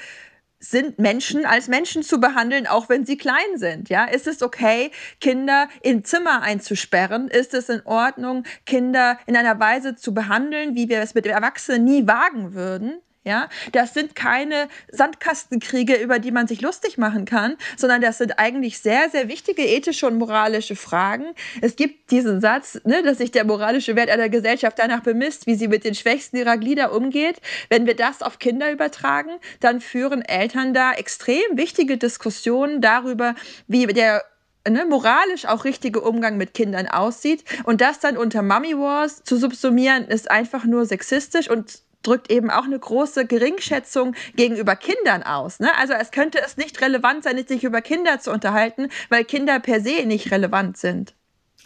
sind 0.60 0.98
Menschen 0.98 1.46
als 1.46 1.68
Menschen 1.68 2.02
zu 2.02 2.20
behandeln, 2.20 2.66
auch 2.66 2.88
wenn 2.90 3.06
sie 3.06 3.16
klein 3.16 3.56
sind. 3.56 3.88
Ja, 3.88 4.04
ist 4.04 4.26
es 4.26 4.42
okay, 4.42 4.90
Kinder 5.20 5.68
in 5.82 6.04
Zimmer 6.04 6.42
einzusperren? 6.42 7.28
Ist 7.28 7.54
es 7.54 7.70
in 7.70 7.80
Ordnung, 7.86 8.44
Kinder 8.66 9.18
in 9.26 9.36
einer 9.36 9.58
Weise 9.58 9.96
zu 9.96 10.12
behandeln, 10.12 10.76
wie 10.76 10.88
wir 10.88 11.00
es 11.00 11.14
mit 11.14 11.26
Erwachsenen 11.26 11.84
nie 11.84 12.06
wagen 12.06 12.52
würden? 12.52 13.00
Ja, 13.22 13.50
das 13.72 13.92
sind 13.92 14.14
keine 14.14 14.66
Sandkastenkriege, 14.90 15.96
über 15.96 16.18
die 16.18 16.30
man 16.30 16.46
sich 16.46 16.62
lustig 16.62 16.96
machen 16.96 17.26
kann, 17.26 17.56
sondern 17.76 18.00
das 18.00 18.16
sind 18.16 18.38
eigentlich 18.38 18.78
sehr, 18.78 19.10
sehr 19.10 19.28
wichtige 19.28 19.62
ethische 19.62 20.06
und 20.06 20.16
moralische 20.16 20.74
Fragen. 20.74 21.26
Es 21.60 21.76
gibt 21.76 22.10
diesen 22.10 22.40
Satz, 22.40 22.80
ne, 22.84 23.02
dass 23.02 23.18
sich 23.18 23.30
der 23.30 23.44
moralische 23.44 23.94
Wert 23.94 24.08
einer 24.08 24.30
Gesellschaft 24.30 24.78
danach 24.78 25.00
bemisst, 25.00 25.46
wie 25.46 25.54
sie 25.54 25.68
mit 25.68 25.84
den 25.84 25.94
Schwächsten 25.94 26.38
ihrer 26.38 26.56
Glieder 26.56 26.94
umgeht. 26.94 27.42
Wenn 27.68 27.84
wir 27.84 27.94
das 27.94 28.22
auf 28.22 28.38
Kinder 28.38 28.72
übertragen, 28.72 29.32
dann 29.60 29.82
führen 29.82 30.22
Eltern 30.22 30.72
da 30.72 30.92
extrem 30.92 31.42
wichtige 31.52 31.98
Diskussionen 31.98 32.80
darüber, 32.80 33.34
wie 33.68 33.86
der 33.86 34.24
ne, 34.66 34.86
moralisch 34.86 35.44
auch 35.44 35.64
richtige 35.66 36.00
Umgang 36.00 36.38
mit 36.38 36.54
Kindern 36.54 36.88
aussieht. 36.88 37.44
Und 37.64 37.82
das 37.82 38.00
dann 38.00 38.16
unter 38.16 38.40
Mummy 38.40 38.78
Wars 38.78 39.22
zu 39.24 39.36
subsumieren, 39.36 40.08
ist 40.08 40.30
einfach 40.30 40.64
nur 40.64 40.86
sexistisch 40.86 41.50
und 41.50 41.82
drückt 42.02 42.30
eben 42.30 42.50
auch 42.50 42.64
eine 42.64 42.78
große 42.78 43.26
Geringschätzung 43.26 44.14
gegenüber 44.36 44.76
Kindern 44.76 45.22
aus. 45.22 45.60
Ne? 45.60 45.70
Also 45.78 45.94
es 45.94 46.10
könnte 46.10 46.40
es 46.44 46.56
nicht 46.56 46.80
relevant 46.80 47.24
sein, 47.24 47.42
sich 47.46 47.64
über 47.64 47.80
Kinder 47.80 48.20
zu 48.20 48.30
unterhalten, 48.30 48.88
weil 49.08 49.24
Kinder 49.24 49.60
per 49.60 49.80
se 49.80 50.04
nicht 50.06 50.30
relevant 50.30 50.76
sind. 50.76 51.14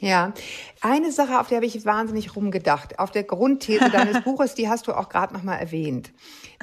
Ja, 0.00 0.32
eine 0.80 1.12
Sache, 1.12 1.38
auf 1.38 1.48
der 1.48 1.56
habe 1.56 1.66
ich 1.66 1.84
wahnsinnig 1.84 2.34
rumgedacht, 2.34 2.98
auf 2.98 3.10
der 3.10 3.22
Grundthese 3.22 3.90
deines 3.90 4.20
Buches, 4.24 4.54
die 4.54 4.68
hast 4.68 4.88
du 4.88 4.92
auch 4.92 5.08
gerade 5.08 5.32
nochmal 5.32 5.60
erwähnt. 5.60 6.12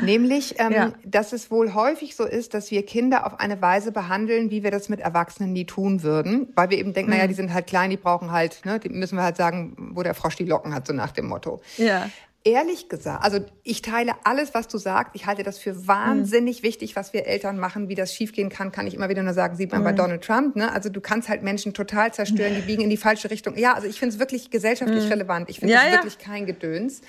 Nämlich, 0.01 0.55
ähm, 0.59 0.71
ja. 0.71 0.93
dass 1.05 1.31
es 1.31 1.49
wohl 1.49 1.73
häufig 1.73 2.15
so 2.15 2.25
ist, 2.25 2.53
dass 2.53 2.71
wir 2.71 2.85
Kinder 2.85 3.25
auf 3.25 3.39
eine 3.39 3.61
Weise 3.61 3.91
behandeln, 3.91 4.51
wie 4.51 4.63
wir 4.63 4.71
das 4.71 4.89
mit 4.89 4.99
Erwachsenen 4.99 5.53
nie 5.53 5.65
tun 5.65 6.03
würden, 6.03 6.49
weil 6.55 6.69
wir 6.69 6.77
eben 6.77 6.93
denken, 6.93 7.11
mhm. 7.11 7.17
naja, 7.17 7.27
die 7.27 7.33
sind 7.33 7.53
halt 7.53 7.67
klein, 7.67 7.89
die 7.89 7.97
brauchen 7.97 8.31
halt, 8.31 8.65
ne, 8.65 8.79
die 8.79 8.89
müssen 8.89 9.15
wir 9.15 9.23
halt 9.23 9.37
sagen, 9.37 9.91
wo 9.93 10.03
der 10.03 10.13
Frosch 10.13 10.35
die 10.35 10.45
Locken 10.45 10.73
hat, 10.73 10.87
so 10.87 10.93
nach 10.93 11.11
dem 11.11 11.27
Motto. 11.27 11.61
Ja. 11.77 12.09
Ehrlich 12.43 12.89
gesagt, 12.89 13.23
also 13.23 13.39
ich 13.63 13.83
teile 13.83 14.13
alles, 14.23 14.55
was 14.55 14.67
du 14.67 14.79
sagst. 14.79 15.11
Ich 15.13 15.27
halte 15.27 15.43
das 15.43 15.59
für 15.59 15.87
wahnsinnig 15.87 16.61
mhm. 16.61 16.67
wichtig, 16.67 16.95
was 16.95 17.13
wir 17.13 17.27
Eltern 17.27 17.59
machen. 17.59 17.87
Wie 17.87 17.93
das 17.93 18.13
schiefgehen 18.13 18.49
kann, 18.49 18.71
kann 18.71 18.87
ich 18.87 18.95
immer 18.95 19.09
wieder 19.09 19.21
nur 19.21 19.33
sagen, 19.33 19.55
sieht 19.55 19.71
man 19.71 19.81
mhm. 19.81 19.85
bei 19.85 19.91
Donald 19.91 20.23
Trump. 20.23 20.55
Ne? 20.55 20.71
Also 20.71 20.89
du 20.89 21.01
kannst 21.01 21.29
halt 21.29 21.43
Menschen 21.43 21.73
total 21.73 22.13
zerstören, 22.13 22.55
die 22.55 22.61
biegen 22.61 22.81
in 22.81 22.89
die 22.89 22.97
falsche 22.97 23.29
Richtung. 23.29 23.57
Ja, 23.57 23.73
also 23.73 23.87
ich 23.87 23.99
finde 23.99 24.15
es 24.15 24.19
wirklich 24.19 24.49
gesellschaftlich 24.49 25.05
mhm. 25.05 25.11
relevant. 25.11 25.49
Ich 25.51 25.59
finde 25.59 25.75
es 25.75 25.81
ja, 25.81 25.87
ja. 25.87 25.93
wirklich 25.95 26.17
kein 26.17 26.45
Gedöns 26.45 27.01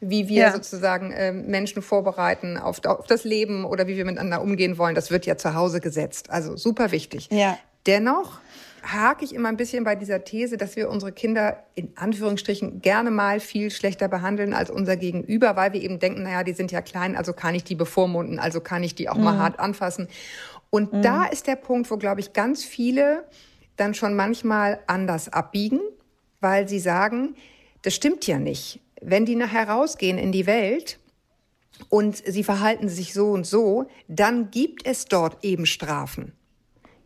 wie 0.00 0.28
wir 0.28 0.42
ja. 0.44 0.52
sozusagen 0.52 1.12
äh, 1.12 1.30
Menschen 1.30 1.82
vorbereiten 1.82 2.56
auf, 2.56 2.82
auf, 2.86 3.06
das 3.06 3.24
Leben 3.24 3.66
oder 3.66 3.86
wie 3.86 3.96
wir 3.96 4.06
miteinander 4.06 4.40
umgehen 4.40 4.78
wollen. 4.78 4.94
Das 4.94 5.10
wird 5.10 5.26
ja 5.26 5.36
zu 5.36 5.54
Hause 5.54 5.80
gesetzt. 5.80 6.30
Also 6.30 6.56
super 6.56 6.90
wichtig. 6.90 7.28
Ja. 7.30 7.58
Dennoch 7.86 8.40
hake 8.82 9.24
ich 9.24 9.34
immer 9.34 9.48
ein 9.48 9.56
bisschen 9.56 9.84
bei 9.84 9.94
dieser 9.94 10.24
These, 10.24 10.56
dass 10.56 10.76
wir 10.76 10.88
unsere 10.90 11.12
Kinder 11.12 11.64
in 11.74 11.92
Anführungsstrichen 11.96 12.80
gerne 12.80 13.10
mal 13.10 13.40
viel 13.40 13.70
schlechter 13.70 14.08
behandeln 14.08 14.54
als 14.54 14.70
unser 14.70 14.96
Gegenüber, 14.96 15.56
weil 15.56 15.72
wir 15.72 15.82
eben 15.82 15.98
denken, 15.98 16.22
naja, 16.22 16.44
die 16.44 16.52
sind 16.52 16.72
ja 16.72 16.80
klein, 16.80 17.16
also 17.16 17.32
kann 17.32 17.54
ich 17.54 17.64
die 17.64 17.74
bevormunden, 17.74 18.38
also 18.38 18.60
kann 18.60 18.82
ich 18.82 18.94
die 18.94 19.08
auch 19.08 19.16
mhm. 19.16 19.24
mal 19.24 19.38
hart 19.38 19.58
anfassen. 19.58 20.08
Und 20.70 20.92
mhm. 20.92 21.02
da 21.02 21.24
ist 21.26 21.46
der 21.46 21.56
Punkt, 21.56 21.90
wo, 21.90 21.96
glaube 21.96 22.20
ich, 22.20 22.32
ganz 22.32 22.64
viele 22.64 23.24
dann 23.76 23.94
schon 23.94 24.14
manchmal 24.14 24.80
anders 24.86 25.32
abbiegen, 25.32 25.80
weil 26.40 26.68
sie 26.68 26.80
sagen, 26.80 27.34
das 27.82 27.94
stimmt 27.94 28.26
ja 28.26 28.38
nicht. 28.38 28.80
Wenn 29.00 29.24
die 29.24 29.36
nachher 29.36 29.68
rausgehen 29.68 30.18
in 30.18 30.32
die 30.32 30.46
Welt 30.46 30.98
und 31.88 32.16
sie 32.16 32.44
verhalten 32.44 32.88
sich 32.88 33.14
so 33.14 33.30
und 33.30 33.46
so, 33.46 33.86
dann 34.08 34.50
gibt 34.50 34.86
es 34.86 35.06
dort 35.06 35.44
eben 35.44 35.64
Strafen 35.66 36.34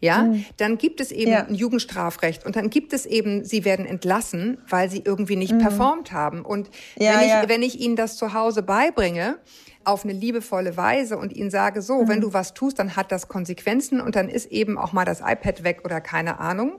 ja, 0.05 0.25
mhm. 0.25 0.45
dann 0.59 0.77
gibt 0.77 1.01
es 1.01 1.11
eben 1.11 1.33
ja. 1.33 1.45
ein 1.45 1.55
Jugendstrafrecht 1.55 2.45
und 2.45 2.57
dann 2.57 2.69
gibt 2.69 2.93
es 2.93 3.07
eben, 3.07 3.45
sie 3.45 3.65
werden 3.65 3.87
entlassen, 3.87 4.59
weil 4.69 4.91
sie 4.91 5.03
irgendwie 5.05 5.37
nicht 5.37 5.55
mhm. 5.55 5.59
performt 5.59 6.13
haben. 6.13 6.43
Und 6.43 6.69
ja, 6.99 7.15
wenn, 7.15 7.21
ich, 7.21 7.29
ja. 7.29 7.49
wenn 7.49 7.63
ich 7.63 7.81
ihnen 7.81 7.97
das 7.97 8.17
zu 8.19 8.35
Hause 8.35 8.63
beibringe, 8.63 9.39
auf 9.85 10.05
eine 10.05 10.13
liebevolle 10.13 10.77
Weise 10.77 11.17
und 11.17 11.35
ihnen 11.35 11.51
sage, 11.51 11.81
so, 11.83 12.03
mhm. 12.03 12.09
wenn 12.09 12.21
du 12.21 12.33
was 12.33 12.55
tust, 12.55 12.79
dann 12.79 12.97
hat 12.97 13.13
das 13.13 13.29
Konsequenzen 13.29 14.01
und 14.01 14.15
dann 14.15 14.29
ist 14.29 14.51
eben 14.53 14.79
auch 14.79 14.93
mal 14.93 15.05
das 15.05 15.21
iPad 15.21 15.65
weg 15.65 15.81
oder 15.85 16.01
keine 16.01 16.39
Ahnung, 16.39 16.79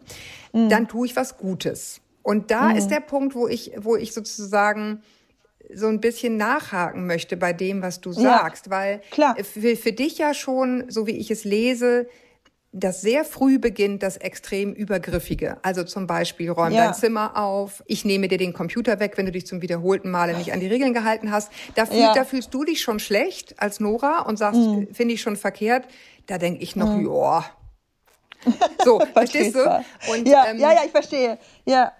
mhm. 0.53 0.69
dann 0.69 0.87
tue 0.87 1.07
ich 1.07 1.15
was 1.15 1.37
Gutes. 1.37 2.01
Und 2.21 2.51
da 2.51 2.69
mhm. 2.69 2.75
ist 2.75 2.89
der 2.89 2.99
Punkt, 2.99 3.35
wo 3.35 3.47
ich, 3.47 3.71
wo 3.77 3.95
ich 3.95 4.13
sozusagen 4.13 5.01
so 5.73 5.87
ein 5.87 5.99
bisschen 5.99 6.37
nachhaken 6.37 7.07
möchte 7.07 7.37
bei 7.37 7.53
dem, 7.53 7.81
was 7.81 8.01
du 8.01 8.11
sagst, 8.11 8.69
weil 8.69 9.01
klar. 9.09 9.35
Für, 9.43 9.75
für 9.75 9.91
dich 9.91 10.19
ja 10.19 10.35
schon, 10.35 10.85
so 10.89 11.07
wie 11.07 11.17
ich 11.17 11.31
es 11.31 11.43
lese, 11.43 12.07
das 12.77 12.99
sehr 12.99 13.23
früh 13.23 13.57
beginnt 13.57 14.03
das 14.03 14.17
extrem 14.17 14.73
Übergriffige. 14.73 15.57
Also 15.61 15.83
zum 15.83 16.07
Beispiel, 16.07 16.51
räum 16.51 16.71
ja. 16.71 16.85
dein 16.85 16.93
Zimmer 16.93 17.37
auf, 17.37 17.81
ich 17.87 18.03
nehme 18.03 18.27
dir 18.27 18.37
den 18.37 18.51
Computer 18.51 18.99
weg, 18.99 19.13
wenn 19.15 19.25
du 19.25 19.31
dich 19.31 19.47
zum 19.47 19.61
wiederholten 19.61 20.11
Male 20.11 20.35
nicht 20.35 20.51
an 20.51 20.59
die 20.59 20.67
Regeln 20.67 20.93
gehalten 20.93 21.31
hast. 21.31 21.51
Da, 21.75 21.85
fühl, 21.85 21.99
ja. 21.99 22.13
da 22.13 22.25
fühlst 22.25 22.53
du 22.53 22.65
dich 22.65 22.81
schon 22.81 22.99
schlecht 22.99 23.55
als 23.61 23.79
Nora 23.79 24.23
und 24.23 24.37
sagst, 24.37 24.59
mhm. 24.59 24.93
finde 24.93 25.13
ich 25.13 25.21
schon 25.21 25.37
verkehrt. 25.37 25.87
Da 26.27 26.37
denke 26.37 26.61
ich 26.61 26.75
noch, 26.75 26.97
mhm. 26.97 27.07
ja. 27.07 27.45
So, 28.83 28.99
verstehst 29.13 29.55
du? 29.55 29.83
Und, 30.11 30.27
ja, 30.27 30.47
ähm, 30.47 30.59
ja, 30.59 30.73
ja, 30.73 30.81
ich 30.85 30.91
verstehe. 30.91 31.39
Ja. 31.65 31.93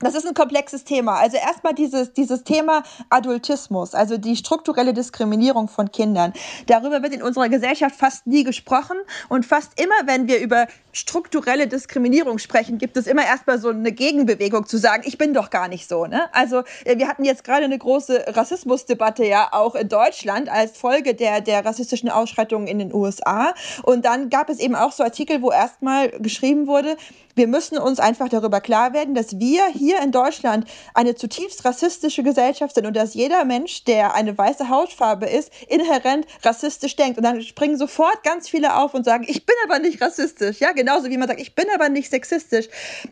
Das 0.00 0.14
ist 0.14 0.26
ein 0.26 0.34
komplexes 0.34 0.84
Thema. 0.84 1.14
Also 1.14 1.38
erstmal 1.38 1.72
dieses, 1.72 2.12
dieses 2.12 2.44
Thema 2.44 2.82
Adultismus, 3.08 3.94
also 3.94 4.18
die 4.18 4.36
strukturelle 4.36 4.92
Diskriminierung 4.92 5.68
von 5.68 5.90
Kindern. 5.90 6.34
Darüber 6.66 7.02
wird 7.02 7.14
in 7.14 7.22
unserer 7.22 7.48
Gesellschaft 7.48 7.96
fast 7.96 8.26
nie 8.26 8.44
gesprochen 8.44 8.98
und 9.30 9.46
fast 9.46 9.80
immer, 9.80 9.94
wenn 10.04 10.28
wir 10.28 10.38
über 10.40 10.66
strukturelle 10.92 11.66
Diskriminierung 11.66 12.38
sprechen, 12.38 12.76
gibt 12.76 12.98
es 12.98 13.06
immer 13.06 13.24
erstmal 13.24 13.58
so 13.58 13.70
eine 13.70 13.90
Gegenbewegung 13.90 14.66
zu 14.66 14.76
sagen, 14.76 15.02
ich 15.06 15.16
bin 15.16 15.32
doch 15.32 15.48
gar 15.48 15.66
nicht 15.68 15.88
so. 15.88 16.04
Ne? 16.04 16.24
Also 16.32 16.62
äh, 16.84 16.98
wir 16.98 17.08
hatten 17.08 17.24
jetzt 17.24 17.42
gerade 17.42 17.64
eine 17.64 17.78
große 17.78 18.24
Rassismusdebatte 18.28 19.24
ja 19.24 19.48
auch 19.52 19.74
in 19.74 19.88
Deutschland 19.88 20.50
als 20.50 20.76
Folge 20.76 21.14
der, 21.14 21.40
der 21.40 21.64
rassistischen 21.64 22.10
Ausschreitungen 22.10 22.66
in 22.66 22.78
den 22.78 22.92
USA. 22.92 23.54
Und 23.82 24.04
dann 24.04 24.28
gab 24.28 24.50
es 24.50 24.58
eben 24.58 24.74
auch 24.74 24.92
so 24.92 25.02
Artikel, 25.02 25.40
wo 25.40 25.50
erstmal 25.50 26.10
geschrieben 26.10 26.66
wurde, 26.66 26.98
wir 27.36 27.48
müssen 27.48 27.76
uns 27.76 28.00
einfach 28.00 28.30
darüber 28.30 28.62
klar 28.62 28.94
werden, 28.94 29.14
dass 29.14 29.38
wir 29.38 29.66
hier 29.66 29.85
in 29.94 30.12
Deutschland 30.12 30.66
eine 30.94 31.14
zutiefst 31.14 31.64
rassistische 31.64 32.22
Gesellschaft 32.22 32.74
sind 32.74 32.86
und 32.86 32.96
dass 32.96 33.14
jeder 33.14 33.44
Mensch, 33.44 33.84
der 33.84 34.14
eine 34.14 34.36
weiße 34.36 34.68
Hautfarbe 34.68 35.26
ist, 35.26 35.50
inhärent 35.68 36.26
rassistisch 36.42 36.96
denkt. 36.96 37.18
Und 37.18 37.24
dann 37.24 37.42
springen 37.42 37.78
sofort 37.78 38.22
ganz 38.22 38.48
viele 38.48 38.76
auf 38.76 38.94
und 38.94 39.04
sagen, 39.04 39.24
ich 39.28 39.46
bin 39.46 39.54
aber 39.64 39.78
nicht 39.78 40.00
rassistisch. 40.00 40.60
Ja, 40.60 40.72
genauso 40.72 41.10
wie 41.10 41.18
man 41.18 41.28
sagt, 41.28 41.40
ich 41.40 41.54
bin 41.54 41.66
aber 41.74 41.88
nicht 41.88 42.10
sexistisch. 42.10 42.68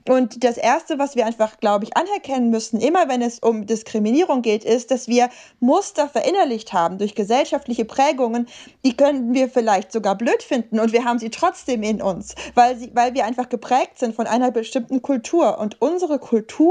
Und 0.08 0.44
das 0.44 0.56
Erste, 0.56 0.98
was 0.98 1.16
wir 1.16 1.26
einfach, 1.26 1.58
glaube 1.60 1.84
ich, 1.84 1.96
anerkennen 1.96 2.50
müssen, 2.50 2.80
immer 2.80 3.08
wenn 3.08 3.22
es 3.22 3.38
um 3.38 3.66
Diskriminierung 3.66 4.42
geht, 4.42 4.64
ist, 4.64 4.90
dass 4.90 5.08
wir 5.08 5.28
Muster 5.60 6.08
verinnerlicht 6.08 6.72
haben 6.72 6.98
durch 6.98 7.14
gesellschaftliche 7.14 7.84
Prägungen, 7.84 8.48
die 8.84 8.96
können 8.96 9.34
wir 9.34 9.48
vielleicht 9.48 9.92
sogar 9.92 10.16
blöd 10.16 10.42
finden 10.42 10.80
und 10.80 10.92
wir 10.92 11.04
haben 11.04 11.18
sie 11.18 11.30
trotzdem 11.30 11.82
in 11.82 12.02
uns, 12.02 12.34
weil, 12.54 12.76
sie, 12.76 12.90
weil 12.94 13.14
wir 13.14 13.24
einfach 13.24 13.48
geprägt 13.48 13.98
sind 13.98 14.14
von 14.14 14.26
einer 14.26 14.50
bestimmten 14.50 15.02
Kultur. 15.02 15.58
Und 15.58 15.80
unsere 15.80 16.18
Kultur 16.18 16.63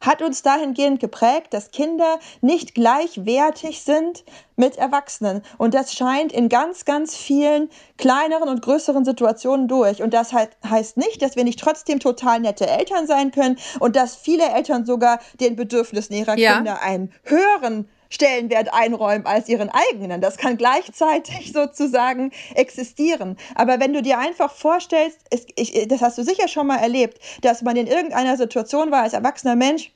hat 0.00 0.22
uns 0.22 0.42
dahingehend 0.42 1.00
geprägt, 1.00 1.52
dass 1.52 1.70
Kinder 1.70 2.18
nicht 2.40 2.74
gleichwertig 2.74 3.82
sind 3.82 4.24
mit 4.54 4.76
Erwachsenen. 4.76 5.42
Und 5.58 5.74
das 5.74 5.94
scheint 5.94 6.32
in 6.32 6.48
ganz, 6.48 6.84
ganz 6.84 7.16
vielen 7.16 7.68
kleineren 7.98 8.48
und 8.48 8.62
größeren 8.62 9.04
Situationen 9.04 9.68
durch. 9.68 10.02
Und 10.02 10.14
das 10.14 10.32
heißt 10.32 10.96
nicht, 10.96 11.22
dass 11.22 11.36
wir 11.36 11.44
nicht 11.44 11.60
trotzdem 11.60 12.00
total 12.00 12.40
nette 12.40 12.66
Eltern 12.66 13.06
sein 13.06 13.30
können 13.30 13.58
und 13.80 13.96
dass 13.96 14.16
viele 14.16 14.48
Eltern 14.50 14.86
sogar 14.86 15.18
den 15.40 15.56
Bedürfnissen 15.56 16.14
ihrer 16.14 16.38
ja. 16.38 16.56
Kinder 16.56 16.82
einen 16.82 17.12
höheren 17.24 17.88
Stellenwert 18.10 18.72
einräumen 18.72 19.26
als 19.26 19.48
ihren 19.48 19.70
eigenen. 19.70 20.20
Das 20.20 20.36
kann 20.36 20.56
gleichzeitig 20.56 21.52
sozusagen 21.54 22.32
existieren. 22.54 23.36
Aber 23.54 23.80
wenn 23.80 23.92
du 23.92 24.02
dir 24.02 24.18
einfach 24.18 24.52
vorstellst, 24.52 25.18
es, 25.30 25.46
ich, 25.56 25.88
das 25.88 26.00
hast 26.00 26.18
du 26.18 26.22
sicher 26.22 26.48
schon 26.48 26.66
mal 26.66 26.78
erlebt, 26.78 27.18
dass 27.42 27.62
man 27.62 27.76
in 27.76 27.86
irgendeiner 27.86 28.36
Situation 28.36 28.90
war 28.90 29.02
als 29.02 29.12
erwachsener 29.12 29.56
Mensch, 29.56 29.92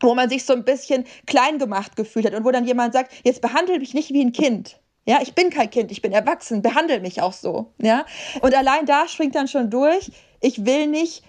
wo 0.00 0.14
man 0.14 0.28
sich 0.28 0.44
so 0.44 0.52
ein 0.52 0.64
bisschen 0.64 1.04
klein 1.26 1.58
gemacht 1.58 1.96
gefühlt 1.96 2.26
hat 2.26 2.34
und 2.34 2.44
wo 2.44 2.50
dann 2.50 2.66
jemand 2.66 2.92
sagt, 2.92 3.12
jetzt 3.24 3.40
behandle 3.40 3.78
mich 3.78 3.94
nicht 3.94 4.12
wie 4.12 4.24
ein 4.24 4.32
Kind. 4.32 4.78
Ja, 5.06 5.20
ich 5.22 5.34
bin 5.34 5.50
kein 5.50 5.70
Kind, 5.70 5.92
ich 5.92 6.02
bin 6.02 6.12
erwachsen, 6.12 6.62
behandle 6.62 7.00
mich 7.00 7.22
auch 7.22 7.32
so. 7.32 7.72
Ja, 7.80 8.04
und 8.40 8.54
allein 8.54 8.86
da 8.86 9.06
springt 9.06 9.36
dann 9.36 9.46
schon 9.46 9.70
durch, 9.70 10.10
ich 10.40 10.66
will 10.66 10.88
nicht 10.88 11.22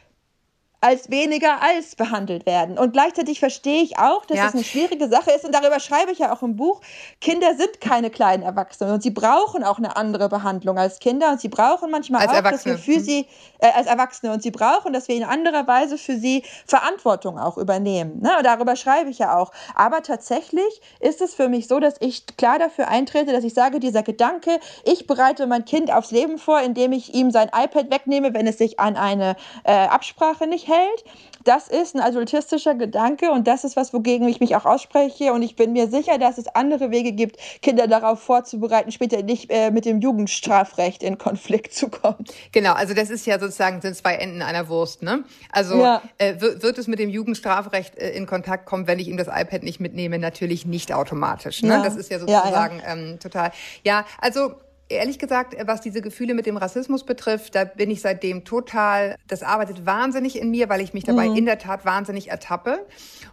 als 0.79 1.09
weniger 1.09 1.61
als 1.61 1.95
behandelt 1.95 2.45
werden. 2.45 2.77
Und 2.77 2.93
gleichzeitig 2.93 3.39
verstehe 3.39 3.81
ich 3.81 3.97
auch, 3.97 4.25
dass 4.25 4.37
ja. 4.37 4.47
es 4.47 4.53
eine 4.53 4.63
schwierige 4.63 5.09
Sache 5.09 5.31
ist. 5.31 5.43
Und 5.43 5.53
darüber 5.53 5.79
schreibe 5.79 6.11
ich 6.11 6.19
ja 6.19 6.31
auch 6.31 6.43
im 6.43 6.55
Buch. 6.55 6.81
Kinder 7.19 7.55
sind 7.55 7.81
keine 7.81 8.11
kleinen 8.11 8.43
Erwachsenen 8.43 8.93
und 8.93 9.01
sie 9.01 9.09
brauchen 9.09 9.63
auch 9.63 9.79
eine 9.79 9.95
andere 9.95 10.29
Behandlung 10.29 10.77
als 10.77 10.99
Kinder. 10.99 11.31
Und 11.31 11.41
sie 11.41 11.49
brauchen 11.49 11.89
manchmal 11.89 12.27
auch, 12.27 12.41
dass 12.43 12.65
wir 12.65 12.77
für 12.77 12.99
sie, 12.99 13.25
äh, 13.57 13.71
als 13.75 13.87
Erwachsene, 13.87 14.31
und 14.31 14.43
sie 14.43 14.51
brauchen, 14.51 14.93
dass 14.93 15.07
wir 15.07 15.15
in 15.15 15.23
anderer 15.23 15.65
Weise 15.65 15.97
für 15.97 16.15
sie 16.15 16.43
Verantwortung 16.67 17.39
auch 17.39 17.57
übernehmen. 17.57 18.21
Ne? 18.21 18.37
Und 18.37 18.45
darüber 18.45 18.75
schreibe 18.75 19.09
ich 19.09 19.17
ja 19.17 19.35
auch. 19.35 19.51
Aber 19.73 20.03
tatsächlich 20.03 20.81
ist 20.99 21.21
es 21.21 21.33
für 21.33 21.49
mich 21.49 21.67
so, 21.67 21.79
dass 21.79 21.95
ich 22.01 22.27
klar 22.37 22.59
dafür 22.59 22.87
eintrete, 22.87 23.31
dass 23.31 23.43
ich 23.43 23.55
sage, 23.55 23.79
dieser 23.79 24.03
Gedanke, 24.03 24.59
ich 24.83 25.07
bereite 25.07 25.47
mein 25.47 25.65
Kind 25.65 25.91
aufs 25.91 26.11
Leben 26.11 26.37
vor, 26.37 26.61
indem 26.61 26.91
ich 26.91 27.15
ihm 27.15 27.31
sein 27.31 27.47
iPad 27.47 27.89
wegnehme, 27.89 28.35
wenn 28.35 28.45
es 28.45 28.59
sich 28.59 28.79
an 28.79 28.95
eine 28.95 29.35
äh, 29.63 29.73
Absprache 29.73 30.45
nicht 30.45 30.66
hält. 30.67 31.03
Das 31.43 31.69
ist 31.69 31.95
ein 31.95 32.01
adultistischer 32.01 32.75
Gedanke 32.75 33.31
und 33.31 33.47
das 33.47 33.63
ist 33.63 33.77
was, 33.77 33.93
wogegen 33.93 34.27
ich 34.27 34.39
mich 34.39 34.55
auch 34.55 34.65
ausspreche. 34.65 35.31
Und 35.31 35.41
ich 35.41 35.55
bin 35.55 35.71
mir 35.71 35.87
sicher, 35.87 36.17
dass 36.17 36.37
es 36.37 36.47
andere 36.47 36.91
Wege 36.91 37.13
gibt, 37.13 37.37
Kinder 37.61 37.87
darauf 37.87 38.19
vorzubereiten, 38.19 38.91
später 38.91 39.23
nicht 39.23 39.49
äh, 39.49 39.71
mit 39.71 39.85
dem 39.85 40.01
Jugendstrafrecht 40.01 41.03
in 41.03 41.17
Konflikt 41.17 41.73
zu 41.73 41.89
kommen. 41.89 42.25
Genau, 42.51 42.73
also 42.73 42.93
das 42.93 43.09
ist 43.09 43.25
ja 43.25 43.39
sozusagen 43.39 43.81
sind 43.81 43.95
zwei 43.95 44.15
Enden 44.15 44.41
einer 44.41 44.67
Wurst. 44.67 45.03
Ne? 45.03 45.23
Also 45.51 45.75
ja. 45.75 46.01
äh, 46.17 46.35
wird 46.39 46.77
es 46.77 46.87
mit 46.87 46.99
dem 46.99 47.09
Jugendstrafrecht 47.09 47.97
äh, 47.97 48.11
in 48.11 48.27
Kontakt 48.27 48.65
kommen, 48.65 48.87
wenn 48.87 48.99
ich 48.99 49.07
ihm 49.07 49.17
das 49.17 49.27
iPad 49.27 49.63
nicht 49.63 49.79
mitnehme? 49.79 50.19
Natürlich 50.19 50.65
nicht 50.65 50.93
automatisch. 50.93 51.63
Ne? 51.63 51.69
Ja. 51.69 51.83
Das 51.83 51.95
ist 51.95 52.11
ja 52.11 52.19
sozusagen 52.19 52.79
ja, 52.79 52.93
ähm, 52.93 53.19
total. 53.19 53.51
Ja, 53.83 54.05
also 54.19 54.51
Ehrlich 54.89 55.19
gesagt, 55.19 55.55
was 55.65 55.81
diese 55.81 56.01
Gefühle 56.01 56.33
mit 56.33 56.45
dem 56.45 56.55
Rassismus 56.55 57.03
betrifft, 57.03 57.55
da 57.55 57.65
bin 57.65 57.91
ich 57.91 58.01
seitdem 58.01 58.45
total, 58.45 59.17
das 59.27 59.43
arbeitet 59.43 59.85
wahnsinnig 59.85 60.39
in 60.39 60.49
mir, 60.49 60.69
weil 60.69 60.81
ich 60.81 60.93
mich 60.93 61.03
dabei 61.03 61.27
mhm. 61.27 61.35
in 61.35 61.45
der 61.45 61.59
Tat 61.59 61.83
wahnsinnig 61.83 62.29
ertappe 62.29 62.85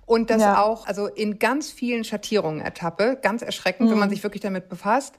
und 0.05 0.31
das 0.31 0.43
ja. 0.43 0.61
auch, 0.63 0.87
also 0.87 1.07
in 1.07 1.39
ganz 1.39 1.71
vielen 1.71 2.03
Schattierungen 2.03 2.61
ertappe, 2.61 3.19
ganz 3.23 3.43
erschreckend, 3.43 3.89
mhm. 3.89 3.93
wenn 3.93 3.99
man 4.01 4.09
mhm. 4.09 4.15
sich 4.15 4.23
wirklich 4.23 4.43
damit 4.43 4.69
befasst. 4.69 5.15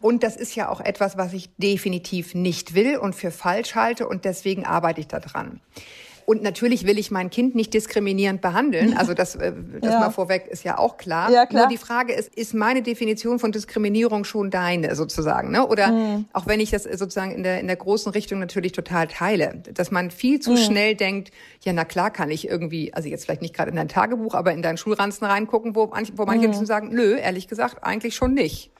Und 0.00 0.22
das 0.22 0.36
ist 0.36 0.54
ja 0.54 0.68
auch 0.68 0.80
etwas, 0.80 1.16
was 1.16 1.32
ich 1.32 1.54
definitiv 1.56 2.34
nicht 2.34 2.74
will 2.74 2.98
und 2.98 3.14
für 3.14 3.30
falsch 3.30 3.74
halte 3.74 4.06
und 4.06 4.24
deswegen 4.24 4.66
arbeite 4.66 5.00
ich 5.00 5.08
daran. 5.08 5.60
Und 6.26 6.42
natürlich 6.42 6.86
will 6.86 6.98
ich 6.98 7.10
mein 7.10 7.30
Kind 7.30 7.54
nicht 7.54 7.74
diskriminierend 7.74 8.40
behandeln. 8.40 8.96
Also 8.96 9.14
das, 9.14 9.34
äh, 9.36 9.52
das 9.80 9.94
Ja. 9.94 10.00
mal 10.00 10.10
vorweg 10.10 10.46
ist 10.48 10.64
ja 10.64 10.78
auch 10.78 10.96
klar. 10.96 11.30
Ja, 11.30 11.46
klar. 11.46 11.62
Nur 11.64 11.68
die 11.68 11.76
Frage 11.78 12.12
ist, 12.12 12.34
ist 12.34 12.54
meine 12.54 12.82
Definition 12.82 13.38
von 13.38 13.52
Diskriminierung 13.52 14.24
schon 14.24 14.50
deine 14.50 14.94
sozusagen? 14.94 15.50
Ne? 15.50 15.66
Oder 15.66 15.92
Mhm. 15.92 16.24
auch 16.32 16.46
wenn 16.46 16.60
ich 16.60 16.70
das 16.70 16.84
sozusagen 16.84 17.32
in 17.32 17.42
der, 17.42 17.60
in 17.60 17.66
der 17.66 17.76
großen 17.76 18.12
Richtung 18.12 18.38
natürlich 18.38 18.72
total 18.72 19.06
teile, 19.08 19.62
dass 19.72 19.90
man 19.90 20.10
viel 20.10 20.36
Mhm. 20.36 20.40
zu 20.42 20.56
schnell 20.56 20.94
denkt, 20.94 21.30
ja 21.62 21.72
na 21.72 21.84
klar 21.84 22.10
kann 22.10 22.30
ich 22.30 22.48
irgendwie, 22.48 22.92
also 22.94 23.08
jetzt 23.08 23.24
vielleicht 23.24 23.42
nicht 23.42 23.54
gerade 23.54 23.70
in 23.70 23.76
dein 23.76 23.88
Tagebuch, 23.88 24.34
aber 24.34 24.52
in 24.52 24.62
deinen 24.62 24.76
Schulranzen 24.76 25.26
reingucken, 25.26 25.74
wo, 25.74 25.86
manch, 25.86 26.12
wo 26.16 26.22
Mhm. 26.22 26.28
manche 26.28 26.48
Menschen 26.48 26.66
sagen, 26.66 26.90
nö, 26.92 27.16
ehrlich 27.16 27.48
gesagt, 27.48 27.82
eigentlich 27.82 28.14
schon 28.16 28.34
nicht. 28.34 28.70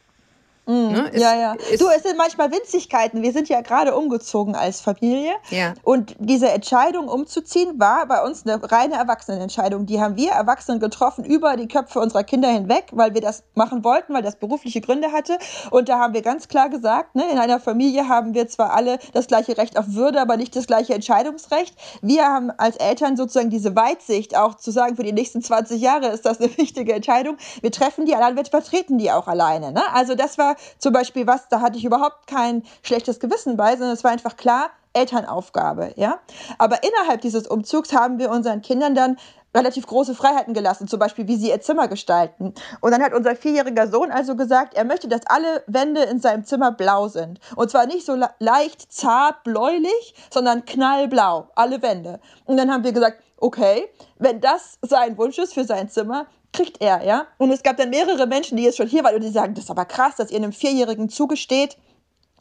Ne? 0.67 1.09
Ist- 1.13 1.21
ja, 1.23 1.35
ja. 1.35 1.53
ist- 1.55 1.81
du, 1.81 1.89
es 1.89 2.03
sind 2.03 2.17
manchmal 2.17 2.51
Winzigkeiten. 2.51 3.23
Wir 3.23 3.33
sind 3.33 3.49
ja 3.49 3.61
gerade 3.61 3.95
umgezogen 3.97 4.55
als 4.57 4.81
Familie. 4.81 5.33
Ja. 5.51 5.75
Und 5.83 6.15
diese 6.19 6.49
Entscheidung 6.51 7.09
umzuziehen 7.09 7.79
war 7.79 8.07
bei 8.07 8.23
uns 8.23 8.47
eine 8.47 8.61
reine 8.71 8.95
Erwachsenenentscheidung. 8.95 9.87
Die 9.87 10.01
haben 10.01 10.17
wir 10.17 10.31
Erwachsenen 10.33 10.81
getroffen 10.81 11.25
über 11.25 11.57
die 11.57 11.69
Köpfe 11.69 12.01
unserer 12.01 12.25
Kinder 12.25 12.49
hinweg, 12.49 12.87
weil 12.93 13.15
wir 13.15 13.21
das 13.21 13.43
machen 13.55 13.85
wollten, 13.85 14.15
weil 14.15 14.23
das 14.23 14.37
berufliche 14.37 14.81
Gründe 14.81 15.13
hatte. 15.13 15.39
Und 15.71 15.89
da 15.89 15.99
haben 15.99 16.15
wir 16.15 16.23
ganz 16.23 16.49
klar 16.49 16.69
gesagt, 16.71 17.15
ne, 17.15 17.25
in 17.31 17.39
einer 17.39 17.61
Familie 17.61 18.09
haben 18.09 18.35
wir 18.35 18.49
zwar 18.49 18.73
alle 18.73 18.99
das 19.13 19.27
gleiche 19.27 19.57
Recht 19.59 19.79
auf 19.79 19.85
Würde, 19.89 20.21
aber 20.21 20.37
nicht 20.37 20.57
das 20.57 20.67
gleiche 20.67 20.95
Entscheidungsrecht. 20.95 21.75
Wir 22.03 22.25
haben 22.25 22.51
als 22.57 22.77
Eltern 22.77 23.17
sozusagen 23.17 23.51
diese 23.51 23.77
Weitsicht, 23.77 24.37
auch 24.37 24.55
zu 24.55 24.71
sagen, 24.71 24.97
für 24.97 25.03
die 25.03 25.13
nächsten 25.13 25.43
20 25.43 25.81
Jahre 25.81 26.07
ist 26.09 26.25
das 26.25 26.41
eine 26.41 26.49
wichtige 26.57 26.95
Entscheidung. 26.95 27.37
Wir 27.61 27.71
treffen 27.71 28.07
die 28.07 28.15
allein, 28.15 28.37
wir 28.37 28.45
vertreten 28.45 28.99
die 28.99 29.11
auch 29.11 29.29
alleine. 29.29 29.73
Ne? 29.73 29.83
Also 29.93 30.15
das 30.15 30.39
war 30.39 30.54
zum 30.79 30.93
Beispiel 30.93 31.27
was, 31.27 31.49
da 31.49 31.61
hatte 31.61 31.79
ich 31.79 31.85
überhaupt 31.85 32.27
kein 32.27 32.63
schlechtes 32.83 33.21
Gewissen 33.21 33.57
bei, 33.57 33.73
sondern 33.73 33.95
es 33.95 34.05
war 34.05 34.11
einfach 34.11 34.37
klar, 34.37 34.71
Elternaufgabe, 34.93 35.93
ja. 35.97 36.21
Aber 36.59 36.79
innerhalb 36.85 37.21
dieses 37.21 37.47
Umzugs 37.49 37.93
haben 37.93 38.19
wir 38.19 38.31
unseren 38.31 38.63
Kindern 38.63 38.95
dann 38.95 39.17
relativ 39.55 39.87
große 39.87 40.15
Freiheiten 40.15 40.53
gelassen, 40.53 40.89
zum 40.89 40.99
Beispiel 40.99 41.29
wie 41.29 41.37
sie 41.37 41.51
ihr 41.51 41.61
Zimmer 41.61 41.87
gestalten. 41.89 42.55
Und 42.81 42.91
dann 42.91 43.03
hat 43.03 43.15
unser 43.15 43.37
vierjähriger 43.37 43.87
Sohn 43.89 44.11
also 44.11 44.35
gesagt, 44.35 44.75
er 44.75 44.85
möchte, 44.85 45.09
dass 45.09 45.27
alle 45.27 45.63
Wände 45.67 46.03
in 46.03 46.21
seinem 46.21 46.45
Zimmer 46.45 46.73
blau 46.73 47.09
sind. 47.09 47.39
Und 47.55 47.71
zwar 47.71 47.87
nicht 47.87 48.05
so 48.05 48.15
le- 48.15 48.31
leicht 48.41 48.93
zart 48.93 49.45
bläulich, 49.45 50.15
sondern 50.33 50.65
knallblau, 50.65 51.49
alle 51.55 51.83
Wände. 51.83 52.21
Und 52.47 52.57
dann 52.57 52.73
haben 52.73 52.83
wir 52.85 52.93
gesagt, 52.93 53.23
okay, 53.45 53.89
wenn 54.19 54.41
das 54.41 54.79
sein 54.81 55.19
Wunsch 55.19 55.39
ist 55.39 55.53
für 55.53 55.65
sein 55.65 55.91
Zimmer, 55.91 56.27
kriegt 56.53 56.81
er, 56.81 57.05
ja. 57.05 57.27
Und 57.37 57.51
es 57.51 57.63
gab 57.63 57.77
dann 57.77 57.91
mehrere 57.91 58.27
Menschen, 58.27 58.57
die 58.57 58.65
jetzt 58.65 58.79
schon 58.79 58.89
hier 58.89 59.05
waren 59.05 59.15
und 59.15 59.23
die 59.23 59.29
sagen, 59.29 59.55
das 59.55 59.65
ist 59.65 59.71
aber 59.71 59.85
krass, 59.85 60.17
dass 60.17 60.31
ihr 60.31 60.39
einem 60.39 60.53
Vierjährigen 60.53 61.11
zugesteht, 61.11 61.77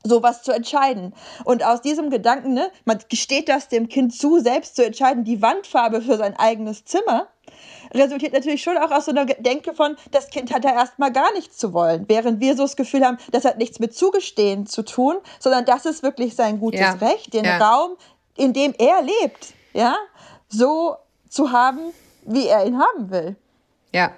sowas 0.03 0.43
zu 0.43 0.51
entscheiden. 0.51 1.13
Und 1.43 1.63
aus 1.65 1.81
diesem 1.81 2.10
Gedanken, 2.10 2.53
ne, 2.53 2.69
man 2.86 3.00
gesteht 3.10 3.50
das 3.50 3.67
dem 3.67 3.89
Kind 3.89 4.15
zu, 4.15 4.39
selbst 4.39 4.75
zu 4.75 4.86
entscheiden, 4.86 5.24
die 5.25 5.41
Wandfarbe 5.41 6.01
für 6.01 6.17
sein 6.17 6.38
eigenes 6.38 6.86
Zimmer, 6.86 7.27
resultiert 7.93 8.33
natürlich 8.33 8.63
schon 8.63 8.77
auch 8.77 8.91
aus 8.91 9.05
so 9.05 9.12
einer 9.12 9.25
Denke 9.25 9.74
von, 9.74 9.98
das 10.12 10.29
Kind 10.29 10.53
hat 10.53 10.63
da 10.63 10.74
erstmal 10.74 11.12
gar 11.12 11.31
nichts 11.33 11.57
zu 11.57 11.74
wollen. 11.74 12.05
Während 12.07 12.39
wir 12.39 12.55
so 12.55 12.63
das 12.63 12.75
Gefühl 12.75 13.05
haben, 13.05 13.17
das 13.31 13.45
hat 13.45 13.57
nichts 13.57 13.79
mit 13.79 13.93
Zugestehen 13.93 14.67
zu 14.67 14.83
tun, 14.83 15.15
sondern 15.39 15.65
das 15.65 15.86
ist 15.86 16.01
wirklich 16.01 16.36
sein 16.36 16.60
gutes 16.60 16.79
Ja. 16.79 16.93
Recht, 16.93 17.33
den 17.33 17.45
Ja. 17.45 17.57
Raum, 17.57 17.98
in 18.38 18.53
dem 18.53 18.74
er 18.77 19.01
lebt, 19.01 19.53
ja, 19.74 19.95
so 20.53 20.98
zu 21.29 21.51
haben, 21.51 21.79
wie 22.25 22.48
er 22.48 22.65
ihn 22.65 22.79
haben 22.79 23.10
will. 23.12 23.36
Ja. 23.91 24.12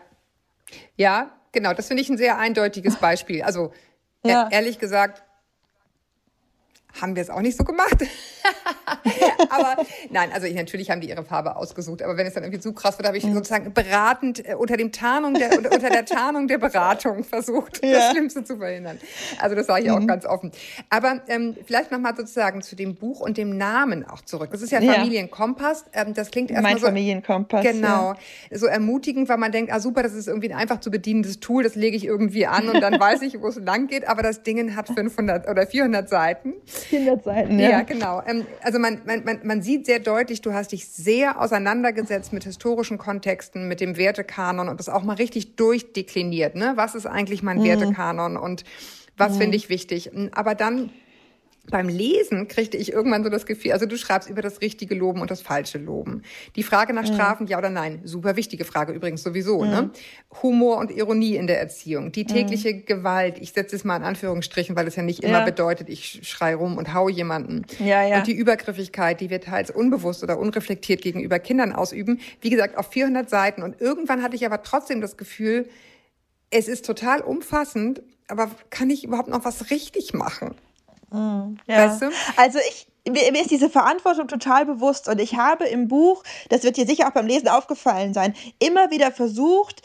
Ja, 0.95 1.31
genau. 1.51 1.73
Das 1.73 1.87
finde 1.87 2.01
ich 2.03 2.09
ein 2.09 2.17
sehr 2.17 2.37
eindeutiges 2.37 2.97
Beispiel. 2.97 3.41
Also 3.43 3.71
e- 4.23 4.29
Ja. 4.29 4.49
ehrlich 4.51 4.79
gesagt 4.79 5.23
haben 7.01 7.15
wir 7.15 7.21
es 7.21 7.29
auch 7.29 7.41
nicht 7.41 7.57
so 7.57 7.63
gemacht. 7.63 7.97
aber 9.49 9.77
nein, 10.09 10.29
also 10.33 10.47
ich, 10.47 10.55
natürlich 10.55 10.89
haben 10.89 11.01
die 11.01 11.09
ihre 11.09 11.23
Farbe 11.23 11.55
ausgesucht. 11.55 12.01
Aber 12.03 12.17
wenn 12.17 12.27
es 12.27 12.33
dann 12.33 12.43
irgendwie 12.43 12.61
zu 12.61 12.73
krass 12.73 12.97
wird, 12.97 13.07
habe 13.07 13.17
ich 13.17 13.23
sozusagen 13.23 13.73
beratend 13.73 14.47
äh, 14.47 14.55
unter 14.55 14.77
dem 14.77 14.91
Tarnung 14.91 15.33
der 15.33 15.57
unter, 15.57 15.77
der 15.77 16.05
Tarnung 16.05 16.47
der 16.47 16.57
Beratung 16.57 17.23
versucht, 17.23 17.83
das 17.83 17.89
Ja. 17.89 18.11
Schlimmste 18.11 18.43
zu 18.43 18.57
verhindern. 18.57 18.99
Also 19.39 19.55
das 19.55 19.67
sage 19.67 19.85
ich 19.85 19.91
auch 19.91 20.05
ganz 20.05 20.25
offen. 20.25 20.51
Aber 20.89 21.21
ähm, 21.27 21.55
vielleicht 21.65 21.91
noch 21.91 21.99
mal 21.99 22.15
sozusagen 22.15 22.61
zu 22.61 22.75
dem 22.75 22.95
Buch 22.95 23.19
und 23.19 23.37
dem 23.37 23.57
Namen 23.57 24.07
auch 24.07 24.21
zurück. 24.21 24.49
Das 24.51 24.61
ist 24.61 24.71
ja 24.71 24.79
Ja. 24.79 24.93
Familienkompass. 24.93 25.85
Ähm, 25.93 26.13
das 26.13 26.31
klingt 26.31 26.51
erstmal 26.51 26.73
Mein 26.73 26.79
so 26.79 26.87
Familienkompass. 26.87 27.63
Genau. 27.65 28.13
Ja. 28.49 28.57
So 28.57 28.67
ermutigend, 28.67 29.29
weil 29.29 29.37
man 29.37 29.51
denkt, 29.51 29.71
ah 29.71 29.79
super, 29.79 30.03
das 30.03 30.13
ist 30.13 30.27
irgendwie 30.27 30.51
ein 30.51 30.57
einfach 30.57 30.79
zu 30.79 30.91
bedienendes 30.91 31.39
Tool, 31.39 31.63
das 31.63 31.75
lege 31.75 31.97
ich 31.97 32.05
irgendwie 32.05 32.45
an 32.47 32.69
und 32.69 32.81
dann 32.81 32.93
weiß 32.99 33.21
ich, 33.23 33.41
wo 33.41 33.47
es 33.47 33.57
lang 33.57 33.87
geht. 33.87 34.07
Aber 34.07 34.21
das 34.21 34.43
Ding 34.43 34.75
hat 34.75 34.87
500 34.87 35.49
oder 35.49 35.67
400 35.67 36.07
Seiten. 36.07 36.53
100 36.91 37.23
Seiten, 37.23 37.59
Ja, 37.59 37.69
ja. 37.69 37.81
genau. 37.81 38.21
Ähm, 38.25 38.45
also 38.61 38.79
man, 38.79 39.01
man, 39.05 39.23
man, 39.23 39.39
man 39.43 39.61
sieht 39.61 39.85
sehr 39.85 39.99
deutlich, 39.99 40.41
du 40.41 40.53
hast 40.53 40.71
dich 40.71 40.87
sehr 40.87 41.41
auseinandergesetzt 41.41 42.33
mit 42.33 42.43
historischen 42.43 42.97
Kontexten, 42.97 43.67
mit 43.67 43.81
dem 43.81 43.97
Wertekanon 43.97 44.69
und 44.69 44.79
das 44.79 44.89
auch 44.89 45.03
mal 45.03 45.15
richtig 45.15 45.55
durchdekliniert. 45.55 46.55
Ne? 46.55 46.73
Was 46.75 46.95
ist 46.95 47.05
eigentlich 47.05 47.43
mein 47.43 47.63
Wertekanon 47.63 48.37
und 48.37 48.63
was 49.17 49.37
finde 49.37 49.55
ich 49.55 49.69
wichtig? 49.69 50.11
Aber 50.33 50.55
dann 50.55 50.89
beim 51.71 51.89
Lesen 51.89 52.47
kriegte 52.47 52.77
ich 52.77 52.91
irgendwann 52.93 53.23
so 53.23 53.29
das 53.29 53.45
Gefühl, 53.45 53.71
also 53.71 53.85
du 53.85 53.97
schreibst 53.97 54.29
über 54.29 54.41
das 54.41 54.61
richtige 54.61 54.93
Loben 54.95 55.21
und 55.21 55.31
das 55.31 55.41
falsche 55.41 55.77
Loben. 55.77 56.21
Die 56.55 56.63
Frage 56.63 56.93
nach 56.93 57.05
Strafen, 57.05 57.47
ja 57.47 57.57
oder 57.57 57.69
nein, 57.69 58.01
super 58.03 58.35
wichtige 58.35 58.65
Frage 58.65 58.93
übrigens 58.93 59.23
sowieso, 59.23 59.65
ne? 59.65 59.89
Humor 60.43 60.77
und 60.77 60.91
Ironie 60.91 61.35
in 61.35 61.47
der 61.47 61.59
Erziehung, 61.59 62.11
die 62.11 62.25
tägliche 62.25 62.73
Gewalt, 62.81 63.39
ich 63.39 63.51
setze 63.53 63.75
es 63.75 63.83
mal 63.83 63.97
in 63.97 64.03
Anführungsstrichen, 64.03 64.75
weil 64.75 64.87
es 64.87 64.95
ja 64.95 65.03
nicht 65.03 65.23
immer 65.23 65.39
Ja. 65.39 65.45
bedeutet, 65.45 65.89
ich 65.89 66.19
schrei 66.23 66.55
rum 66.55 66.77
und 66.77 66.93
hau 66.93 67.09
jemanden. 67.09 67.65
Ja, 67.79 68.05
ja. 68.05 68.17
Und 68.17 68.27
die 68.27 68.33
Übergriffigkeit, 68.35 69.19
die 69.21 69.29
wir 69.29 69.41
teils 69.41 69.71
unbewusst 69.71 70.23
oder 70.23 70.37
unreflektiert 70.37 71.01
gegenüber 71.01 71.39
Kindern 71.39 71.73
ausüben, 71.73 72.19
wie 72.41 72.49
gesagt, 72.49 72.77
auf 72.77 72.91
400 72.91 73.29
Seiten. 73.29 73.63
Und 73.63 73.81
irgendwann 73.81 74.21
hatte 74.21 74.35
ich 74.35 74.45
aber 74.45 74.61
trotzdem 74.61 75.01
das 75.01 75.17
Gefühl, 75.17 75.67
es 76.51 76.67
ist 76.67 76.85
total 76.85 77.21
umfassend, 77.21 78.01
aber 78.27 78.49
kann 78.69 78.89
ich 78.89 79.03
überhaupt 79.03 79.29
noch 79.29 79.45
was 79.45 79.71
richtig 79.71 80.13
machen? 80.13 80.55
Ja. 81.67 81.89
Weißt 81.89 82.01
du? 82.01 82.09
Also 82.37 82.59
ich, 82.69 82.87
mir, 83.07 83.31
mir 83.31 83.41
ist 83.41 83.51
diese 83.51 83.69
Verantwortung 83.69 84.27
total 84.27 84.65
bewusst 84.65 85.07
und 85.07 85.19
ich 85.19 85.35
habe 85.35 85.65
im 85.65 85.87
Buch, 85.87 86.23
das 86.49 86.63
wird 86.63 86.77
dir 86.77 86.85
sicher 86.85 87.07
auch 87.07 87.13
beim 87.13 87.27
Lesen 87.27 87.47
aufgefallen 87.47 88.13
sein, 88.13 88.35
immer 88.59 88.91
wieder 88.91 89.11
versucht, 89.11 89.81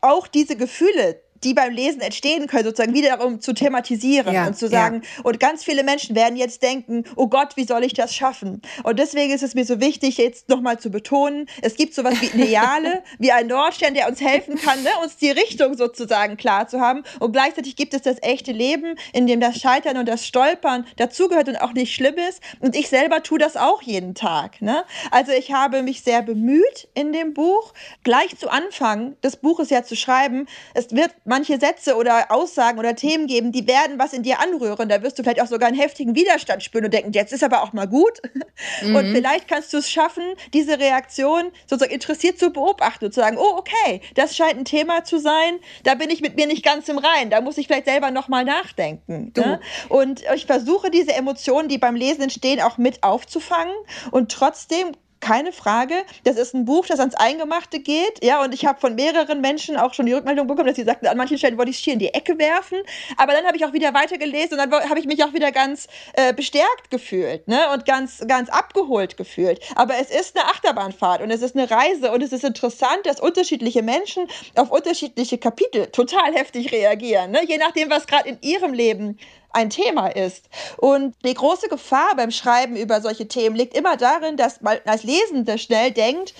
auch 0.00 0.26
diese 0.26 0.56
Gefühle 0.56 1.20
die 1.44 1.54
beim 1.54 1.72
Lesen 1.72 2.00
entstehen 2.00 2.46
können, 2.46 2.64
sozusagen 2.64 2.94
wiederum 2.94 3.40
zu 3.40 3.52
thematisieren 3.52 4.32
Ja, 4.32 4.46
und 4.46 4.56
zu 4.56 4.68
sagen, 4.68 5.02
und 5.22 5.38
ganz 5.40 5.64
viele 5.64 5.84
Menschen 5.84 6.16
werden 6.16 6.36
jetzt 6.36 6.62
denken, 6.62 7.04
oh 7.16 7.28
Gott, 7.28 7.56
wie 7.56 7.64
soll 7.64 7.84
ich 7.84 7.94
das 7.94 8.14
schaffen? 8.14 8.62
Und 8.82 8.98
deswegen 8.98 9.32
ist 9.32 9.42
es 9.42 9.54
mir 9.54 9.64
so 9.64 9.80
wichtig, 9.80 10.18
jetzt 10.18 10.48
nochmal 10.48 10.78
zu 10.78 10.90
betonen, 10.90 11.46
es 11.62 11.76
gibt 11.76 11.94
sowas 11.94 12.20
wie 12.20 12.26
Ideale, 12.26 13.02
wie 13.18 13.32
ein 13.32 13.46
Nordstern, 13.46 13.94
der 13.94 14.08
uns 14.08 14.20
helfen 14.20 14.56
kann, 14.56 14.82
ne, 14.82 14.90
uns 15.02 15.16
die 15.16 15.30
Richtung 15.30 15.76
sozusagen 15.76 16.36
klar 16.36 16.66
zu 16.68 16.80
haben. 16.80 17.02
Und 17.20 17.32
gleichzeitig 17.32 17.76
gibt 17.76 17.94
es 17.94 18.02
das 18.02 18.16
echte 18.22 18.52
Leben, 18.52 18.96
in 19.12 19.26
dem 19.26 19.40
das 19.40 19.58
Scheitern 19.58 19.98
und 19.98 20.08
das 20.08 20.26
Stolpern 20.26 20.86
dazugehört 20.96 21.48
und 21.48 21.56
auch 21.56 21.72
nicht 21.72 21.94
schlimm 21.94 22.16
ist. 22.28 22.40
Und 22.60 22.76
ich 22.76 22.88
selber 22.88 23.22
tue 23.22 23.38
das 23.38 23.56
auch 23.56 23.82
jeden 23.82 24.14
Tag. 24.14 24.62
Ne? 24.62 24.84
Also 25.10 25.32
ich 25.32 25.52
habe 25.52 25.82
mich 25.82 26.02
sehr 26.02 26.22
bemüht 26.22 26.88
in 26.94 27.12
dem 27.12 27.34
Buch, 27.34 27.72
gleich 28.02 28.36
zu 28.38 28.48
Anfang 28.48 29.16
des 29.22 29.36
Buches 29.36 29.70
ja 29.70 29.82
zu 29.82 29.96
schreiben, 29.96 30.46
es 30.74 30.90
wird 30.92 31.10
manche 31.34 31.58
Sätze 31.58 31.96
oder 31.96 32.30
Aussagen 32.30 32.78
oder 32.78 32.94
Themen 32.94 33.26
geben, 33.26 33.50
die 33.50 33.66
werden 33.66 33.98
was 33.98 34.12
in 34.12 34.22
dir 34.22 34.38
anrühren. 34.38 34.88
Da 34.88 35.02
wirst 35.02 35.18
du 35.18 35.24
vielleicht 35.24 35.42
auch 35.42 35.48
sogar 35.48 35.66
einen 35.66 35.76
heftigen 35.76 36.14
Widerstand 36.14 36.62
spüren 36.62 36.84
und 36.84 36.94
denken, 36.94 37.10
jetzt 37.12 37.32
ist 37.32 37.42
aber 37.42 37.64
auch 37.64 37.72
mal 37.72 37.88
gut. 37.88 38.20
Und 38.84 39.12
vielleicht 39.12 39.48
kannst 39.48 39.72
du 39.72 39.78
es 39.78 39.90
schaffen, 39.90 40.22
diese 40.52 40.78
Reaktion 40.78 41.50
sozusagen 41.66 41.92
interessiert 41.92 42.38
zu 42.38 42.50
beobachten 42.50 43.06
und 43.06 43.12
zu 43.12 43.20
sagen, 43.20 43.36
oh, 43.36 43.56
okay, 43.56 44.00
das 44.14 44.36
scheint 44.36 44.58
ein 44.58 44.64
Thema 44.64 45.02
zu 45.02 45.18
sein, 45.18 45.58
da 45.82 45.94
bin 45.96 46.08
ich 46.10 46.20
mit 46.20 46.36
mir 46.36 46.46
nicht 46.46 46.64
ganz 46.64 46.88
im 46.88 46.98
Rein, 46.98 47.30
da 47.30 47.40
muss 47.40 47.58
ich 47.58 47.66
vielleicht 47.66 47.86
selber 47.86 48.12
nochmal 48.12 48.44
nachdenken. 48.44 49.32
Ne? 49.36 49.60
Und 49.88 50.22
ich 50.34 50.46
versuche 50.46 50.90
diese 50.90 51.14
Emotionen, 51.14 51.68
die 51.68 51.78
beim 51.78 51.96
Lesen 51.96 52.22
entstehen, 52.22 52.60
auch 52.60 52.78
mit 52.78 53.02
aufzufangen 53.02 53.74
und 54.12 54.30
trotzdem 54.30 54.92
keine 55.24 55.52
Frage. 55.52 55.94
Das 56.24 56.36
ist 56.36 56.54
ein 56.54 56.66
Buch, 56.66 56.86
das 56.86 57.00
ans 57.00 57.14
Eingemachte 57.14 57.80
geht. 57.80 58.22
Ja, 58.22 58.42
und 58.42 58.52
ich 58.52 58.66
habe 58.66 58.78
von 58.78 58.94
mehreren 58.94 59.40
Menschen 59.40 59.78
auch 59.78 59.94
schon 59.94 60.04
die 60.04 60.12
Rückmeldung 60.12 60.46
bekommen, 60.46 60.66
dass 60.66 60.76
sie 60.76 60.84
sagten, 60.84 61.06
an 61.06 61.16
manchen 61.16 61.38
Stellen 61.38 61.56
wollte 61.56 61.70
ich 61.70 61.78
es 61.78 61.82
hier 61.82 61.94
in 61.94 61.98
die 61.98 62.12
Ecke 62.12 62.38
werfen. 62.38 62.78
Aber 63.16 63.32
dann 63.32 63.46
habe 63.46 63.56
ich 63.56 63.64
auch 63.64 63.72
wieder 63.72 63.94
weitergelesen 63.94 64.58
und 64.58 64.70
dann 64.70 64.90
habe 64.90 65.00
ich 65.00 65.06
mich 65.06 65.24
auch 65.24 65.32
wieder 65.32 65.50
ganz 65.50 65.88
äh, 66.12 66.34
bestärkt 66.34 66.90
gefühlt 66.90 67.48
ne? 67.48 67.58
und 67.72 67.86
ganz, 67.86 68.22
ganz 68.28 68.50
abgeholt 68.50 69.16
gefühlt. 69.16 69.60
Aber 69.76 69.94
es 69.98 70.10
ist 70.10 70.36
eine 70.36 70.46
Achterbahnfahrt 70.46 71.22
und 71.22 71.30
es 71.30 71.40
ist 71.40 71.56
eine 71.56 71.70
Reise 71.70 72.12
und 72.12 72.22
es 72.22 72.32
ist 72.32 72.44
interessant, 72.44 73.00
dass 73.04 73.18
unterschiedliche 73.18 73.82
Menschen 73.82 74.26
auf 74.56 74.70
unterschiedliche 74.70 75.38
Kapitel 75.38 75.86
total 75.86 76.34
heftig 76.34 76.70
reagieren. 76.70 77.30
Ne? 77.30 77.40
Je 77.46 77.56
nachdem, 77.56 77.88
was 77.88 78.06
gerade 78.06 78.28
in 78.28 78.38
ihrem 78.42 78.74
Leben 78.74 79.18
ein 79.54 79.70
Thema 79.70 80.08
ist. 80.08 80.44
Und 80.76 81.14
die 81.24 81.34
große 81.34 81.68
Gefahr 81.68 82.14
beim 82.16 82.30
Schreiben 82.30 82.76
über 82.76 83.00
solche 83.00 83.28
Themen 83.28 83.56
liegt 83.56 83.76
immer 83.76 83.96
darin, 83.96 84.36
dass 84.36 84.60
man 84.60 84.78
als 84.84 85.04
Lesende 85.04 85.58
schnell 85.58 85.90
denkt, 85.90 86.34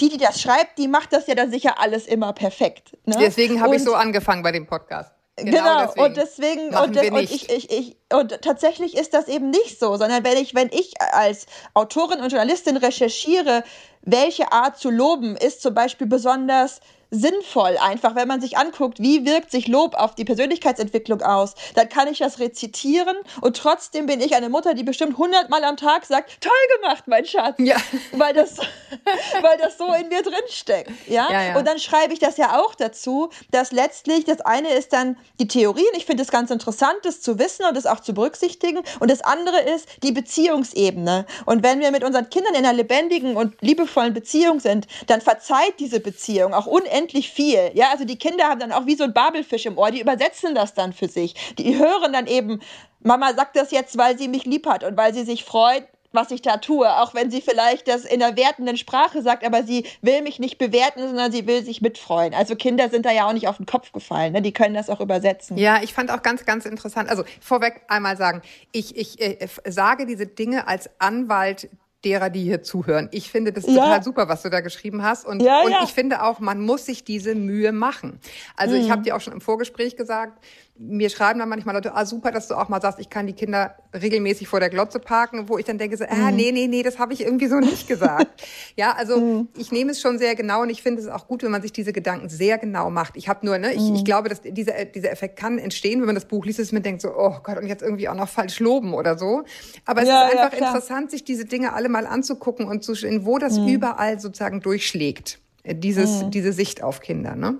die, 0.00 0.08
die 0.08 0.18
das 0.18 0.40
schreibt, 0.40 0.78
die 0.78 0.88
macht 0.88 1.12
das 1.12 1.26
ja 1.26 1.34
dann 1.34 1.50
sicher 1.50 1.80
alles 1.80 2.06
immer 2.06 2.32
perfekt. 2.32 2.96
Ne? 3.06 3.16
Deswegen 3.18 3.62
habe 3.62 3.76
ich 3.76 3.82
so 3.82 3.94
angefangen 3.94 4.42
bei 4.42 4.52
dem 4.52 4.66
Podcast. 4.66 5.12
Genau, 5.38 5.84
deswegen 5.84 6.04
und 6.06 6.16
deswegen, 6.16 6.74
und, 6.74 6.96
und 6.96 7.22
ich, 7.22 7.50
ich, 7.50 7.70
ich, 7.70 7.96
und 8.10 8.40
tatsächlich 8.40 8.96
ist 8.96 9.12
das 9.12 9.28
eben 9.28 9.50
nicht 9.50 9.78
so, 9.78 9.96
sondern 9.96 10.24
wenn 10.24 10.38
ich, 10.38 10.54
wenn 10.54 10.70
ich 10.72 10.94
als 11.12 11.44
Autorin 11.74 12.20
und 12.20 12.30
Journalistin 12.30 12.78
recherchiere, 12.78 13.62
welche 14.00 14.50
Art 14.52 14.78
zu 14.78 14.88
loben 14.88 15.36
ist 15.36 15.60
zum 15.60 15.74
Beispiel 15.74 16.06
besonders 16.06 16.80
sinnvoll, 17.10 17.76
einfach, 17.80 18.14
wenn 18.16 18.26
man 18.26 18.40
sich 18.40 18.58
anguckt, 18.58 19.00
wie 19.00 19.24
wirkt 19.24 19.50
sich 19.50 19.68
Lob 19.68 19.94
auf 19.94 20.14
die 20.14 20.24
Persönlichkeitsentwicklung 20.24 21.22
aus, 21.22 21.54
dann 21.74 21.88
kann 21.88 22.08
ich 22.08 22.18
das 22.18 22.40
rezitieren 22.40 23.16
und 23.40 23.56
trotzdem 23.56 24.06
bin 24.06 24.20
ich 24.20 24.34
eine 24.34 24.48
Mutter, 24.48 24.74
die 24.74 24.82
bestimmt 24.82 25.16
hundertmal 25.16 25.62
am 25.64 25.76
Tag 25.76 26.04
sagt, 26.04 26.40
toll 26.40 26.52
gemacht, 26.80 27.04
mein 27.06 27.24
Schatz, 27.24 27.54
ja. 27.58 27.76
weil, 28.12 28.34
das, 28.34 28.56
weil 29.40 29.58
das 29.58 29.78
so 29.78 29.86
in 29.92 30.08
mir 30.08 30.22
drin 30.22 30.34
steckt. 30.48 30.90
Ja? 31.06 31.28
ja, 31.30 31.42
ja? 31.42 31.58
Und 31.58 31.66
dann 31.66 31.78
schreibe 31.78 32.12
ich 32.12 32.18
das 32.18 32.36
ja 32.36 32.58
auch 32.60 32.74
dazu, 32.74 33.30
dass 33.50 33.72
letztlich 33.72 34.24
das 34.24 34.40
eine 34.40 34.72
ist 34.72 34.92
dann 34.92 35.16
die 35.38 35.46
Theorie 35.48 35.86
und 35.92 35.96
ich 35.96 36.06
finde 36.06 36.24
es 36.24 36.30
ganz 36.30 36.50
interessant, 36.50 36.96
das 37.04 37.20
zu 37.20 37.38
wissen 37.38 37.64
und 37.66 37.76
das 37.76 37.86
auch 37.86 38.00
zu 38.00 38.14
berücksichtigen 38.14 38.80
und 38.98 39.10
das 39.10 39.22
andere 39.22 39.60
ist 39.60 39.88
die 40.02 40.12
Beziehungsebene. 40.12 41.26
Und 41.44 41.62
wenn 41.62 41.80
wir 41.80 41.92
mit 41.92 42.02
unseren 42.02 42.28
Kindern 42.30 42.54
in 42.54 42.66
einer 42.66 42.72
lebendigen 42.72 43.36
und 43.36 43.60
liebevollen 43.60 44.12
Beziehung 44.12 44.58
sind, 44.58 44.88
dann 45.06 45.20
verzeiht 45.20 45.78
diese 45.78 46.00
Beziehung 46.00 46.52
auch 46.52 46.66
unendlich 46.66 46.95
unendlich 46.96 47.30
viel. 47.30 47.70
Ja, 47.74 47.90
also 47.90 48.04
die 48.04 48.16
Kinder 48.16 48.44
haben 48.44 48.60
dann 48.60 48.72
auch 48.72 48.86
wie 48.86 48.96
so 48.96 49.04
ein 49.04 49.12
Babelfisch 49.12 49.66
im 49.66 49.78
Ohr, 49.78 49.90
die 49.90 50.00
übersetzen 50.00 50.54
das 50.54 50.74
dann 50.74 50.92
für 50.92 51.08
sich. 51.08 51.34
Die 51.58 51.78
hören 51.78 52.12
dann 52.12 52.26
eben, 52.26 52.60
Mama 53.00 53.34
sagt 53.34 53.56
das 53.56 53.70
jetzt, 53.70 53.98
weil 53.98 54.18
sie 54.18 54.28
mich 54.28 54.44
lieb 54.44 54.66
hat 54.66 54.84
und 54.84 54.96
weil 54.96 55.14
sie 55.14 55.24
sich 55.24 55.44
freut, 55.44 55.86
was 56.12 56.30
ich 56.30 56.40
da 56.40 56.56
tue, 56.56 56.88
auch 56.88 57.14
wenn 57.14 57.30
sie 57.30 57.42
vielleicht 57.42 57.88
das 57.88 58.06
in 58.06 58.20
der 58.20 58.36
wertenden 58.38 58.78
Sprache 58.78 59.20
sagt, 59.20 59.44
aber 59.44 59.64
sie 59.64 59.84
will 60.00 60.22
mich 60.22 60.38
nicht 60.38 60.56
bewerten, 60.56 61.00
sondern 61.02 61.30
sie 61.30 61.46
will 61.46 61.62
sich 61.62 61.82
mitfreuen. 61.82 62.32
Also 62.32 62.56
Kinder 62.56 62.88
sind 62.88 63.04
da 63.04 63.10
ja 63.10 63.28
auch 63.28 63.34
nicht 63.34 63.48
auf 63.48 63.58
den 63.58 63.66
Kopf 63.66 63.92
gefallen, 63.92 64.32
ne? 64.32 64.40
die 64.40 64.52
können 64.52 64.74
das 64.74 64.88
auch 64.88 65.00
übersetzen. 65.00 65.58
Ja, 65.58 65.82
ich 65.82 65.92
fand 65.92 66.10
auch 66.10 66.22
ganz, 66.22 66.46
ganz 66.46 66.64
interessant. 66.64 67.10
Also 67.10 67.24
vorweg 67.40 67.82
einmal 67.88 68.16
sagen, 68.16 68.40
ich, 68.72 68.96
ich 68.96 69.20
äh, 69.20 69.46
sage 69.66 70.06
diese 70.06 70.26
Dinge 70.26 70.66
als 70.66 70.88
Anwalt 70.98 71.68
derer, 72.06 72.30
die 72.30 72.44
hier 72.44 72.62
zuhören. 72.62 73.08
Ich 73.10 73.30
finde 73.30 73.52
das 73.52 73.66
ja. 73.66 73.74
total 73.74 74.02
super, 74.02 74.28
was 74.28 74.42
du 74.42 74.48
da 74.48 74.60
geschrieben 74.60 75.02
hast. 75.02 75.26
Und, 75.26 75.42
ja, 75.42 75.62
und 75.62 75.74
ich 75.84 75.92
finde 75.92 76.22
auch, 76.22 76.38
man 76.38 76.60
muss 76.60 76.86
sich 76.86 77.04
diese 77.04 77.34
Mühe 77.34 77.72
machen. 77.72 78.20
Also 78.56 78.76
mhm. 78.76 78.82
ich 78.82 78.90
habe 78.90 79.02
dir 79.02 79.16
auch 79.16 79.20
schon 79.20 79.32
im 79.32 79.40
Vorgespräch 79.40 79.96
gesagt, 79.96 80.42
mir 80.78 81.10
schreiben 81.10 81.38
dann 81.38 81.48
manchmal 81.48 81.74
Leute, 81.74 81.94
ah 81.94 82.04
super, 82.04 82.30
dass 82.30 82.48
du 82.48 82.54
auch 82.54 82.68
mal 82.68 82.80
sagst, 82.80 82.98
ich 82.98 83.10
kann 83.10 83.26
die 83.26 83.32
Kinder 83.32 83.76
regelmäßig 83.94 84.48
vor 84.48 84.60
der 84.60 84.70
Glotze 84.70 84.98
parken, 84.98 85.48
wo 85.48 85.58
ich 85.58 85.64
dann 85.64 85.78
denke, 85.78 85.96
so, 85.96 86.04
ah, 86.04 86.30
mhm. 86.30 86.36
nee, 86.36 86.52
nee, 86.52 86.66
nee, 86.66 86.82
das 86.82 86.98
habe 86.98 87.12
ich 87.12 87.22
irgendwie 87.22 87.46
so 87.46 87.56
nicht 87.56 87.88
gesagt. 87.88 88.44
ja, 88.76 88.92
also 88.92 89.18
mhm. 89.18 89.48
ich 89.56 89.72
nehme 89.72 89.92
es 89.92 90.00
schon 90.00 90.18
sehr 90.18 90.34
genau 90.34 90.62
und 90.62 90.70
ich 90.70 90.82
finde 90.82 91.02
es 91.02 91.08
auch 91.08 91.26
gut, 91.26 91.42
wenn 91.42 91.50
man 91.50 91.62
sich 91.62 91.72
diese 91.72 91.92
Gedanken 91.92 92.28
sehr 92.28 92.58
genau 92.58 92.90
macht. 92.90 93.16
Ich 93.16 93.28
habe 93.28 93.44
nur, 93.46 93.58
ne, 93.58 93.72
ich, 93.72 93.80
mhm. 93.80 93.96
ich 93.96 94.04
glaube, 94.04 94.28
dass 94.28 94.42
dieser, 94.42 94.84
dieser 94.84 95.10
Effekt 95.10 95.36
kann 95.36 95.58
entstehen, 95.58 96.00
wenn 96.00 96.06
man 96.06 96.14
das 96.14 96.26
Buch 96.26 96.44
liest, 96.44 96.58
dass 96.58 96.72
man 96.72 96.82
denkt 96.82 97.02
so, 97.02 97.10
oh 97.16 97.36
Gott, 97.42 97.58
und 97.58 97.66
jetzt 97.66 97.82
irgendwie 97.82 98.08
auch 98.08 98.14
noch 98.14 98.28
falsch 98.28 98.60
loben 98.60 98.94
oder 98.94 99.18
so. 99.18 99.44
Aber 99.84 100.02
es 100.02 100.08
ja, 100.08 100.28
ist 100.28 100.36
einfach 100.36 100.58
ja, 100.58 100.66
interessant, 100.66 101.10
sich 101.10 101.24
diese 101.24 101.44
Dinge 101.44 101.72
alle 101.72 101.88
mal 101.88 102.06
anzugucken 102.06 102.66
und 102.66 102.84
zu 102.84 102.94
sehen, 102.94 103.24
wo 103.24 103.38
das 103.38 103.58
mhm. 103.58 103.68
überall 103.68 104.20
sozusagen 104.20 104.60
durchschlägt 104.60 105.40
dieses, 105.74 106.22
mhm. 106.22 106.30
diese 106.30 106.52
Sicht 106.52 106.82
auf 106.82 107.00
Kinder. 107.00 107.34
Ne? 107.36 107.58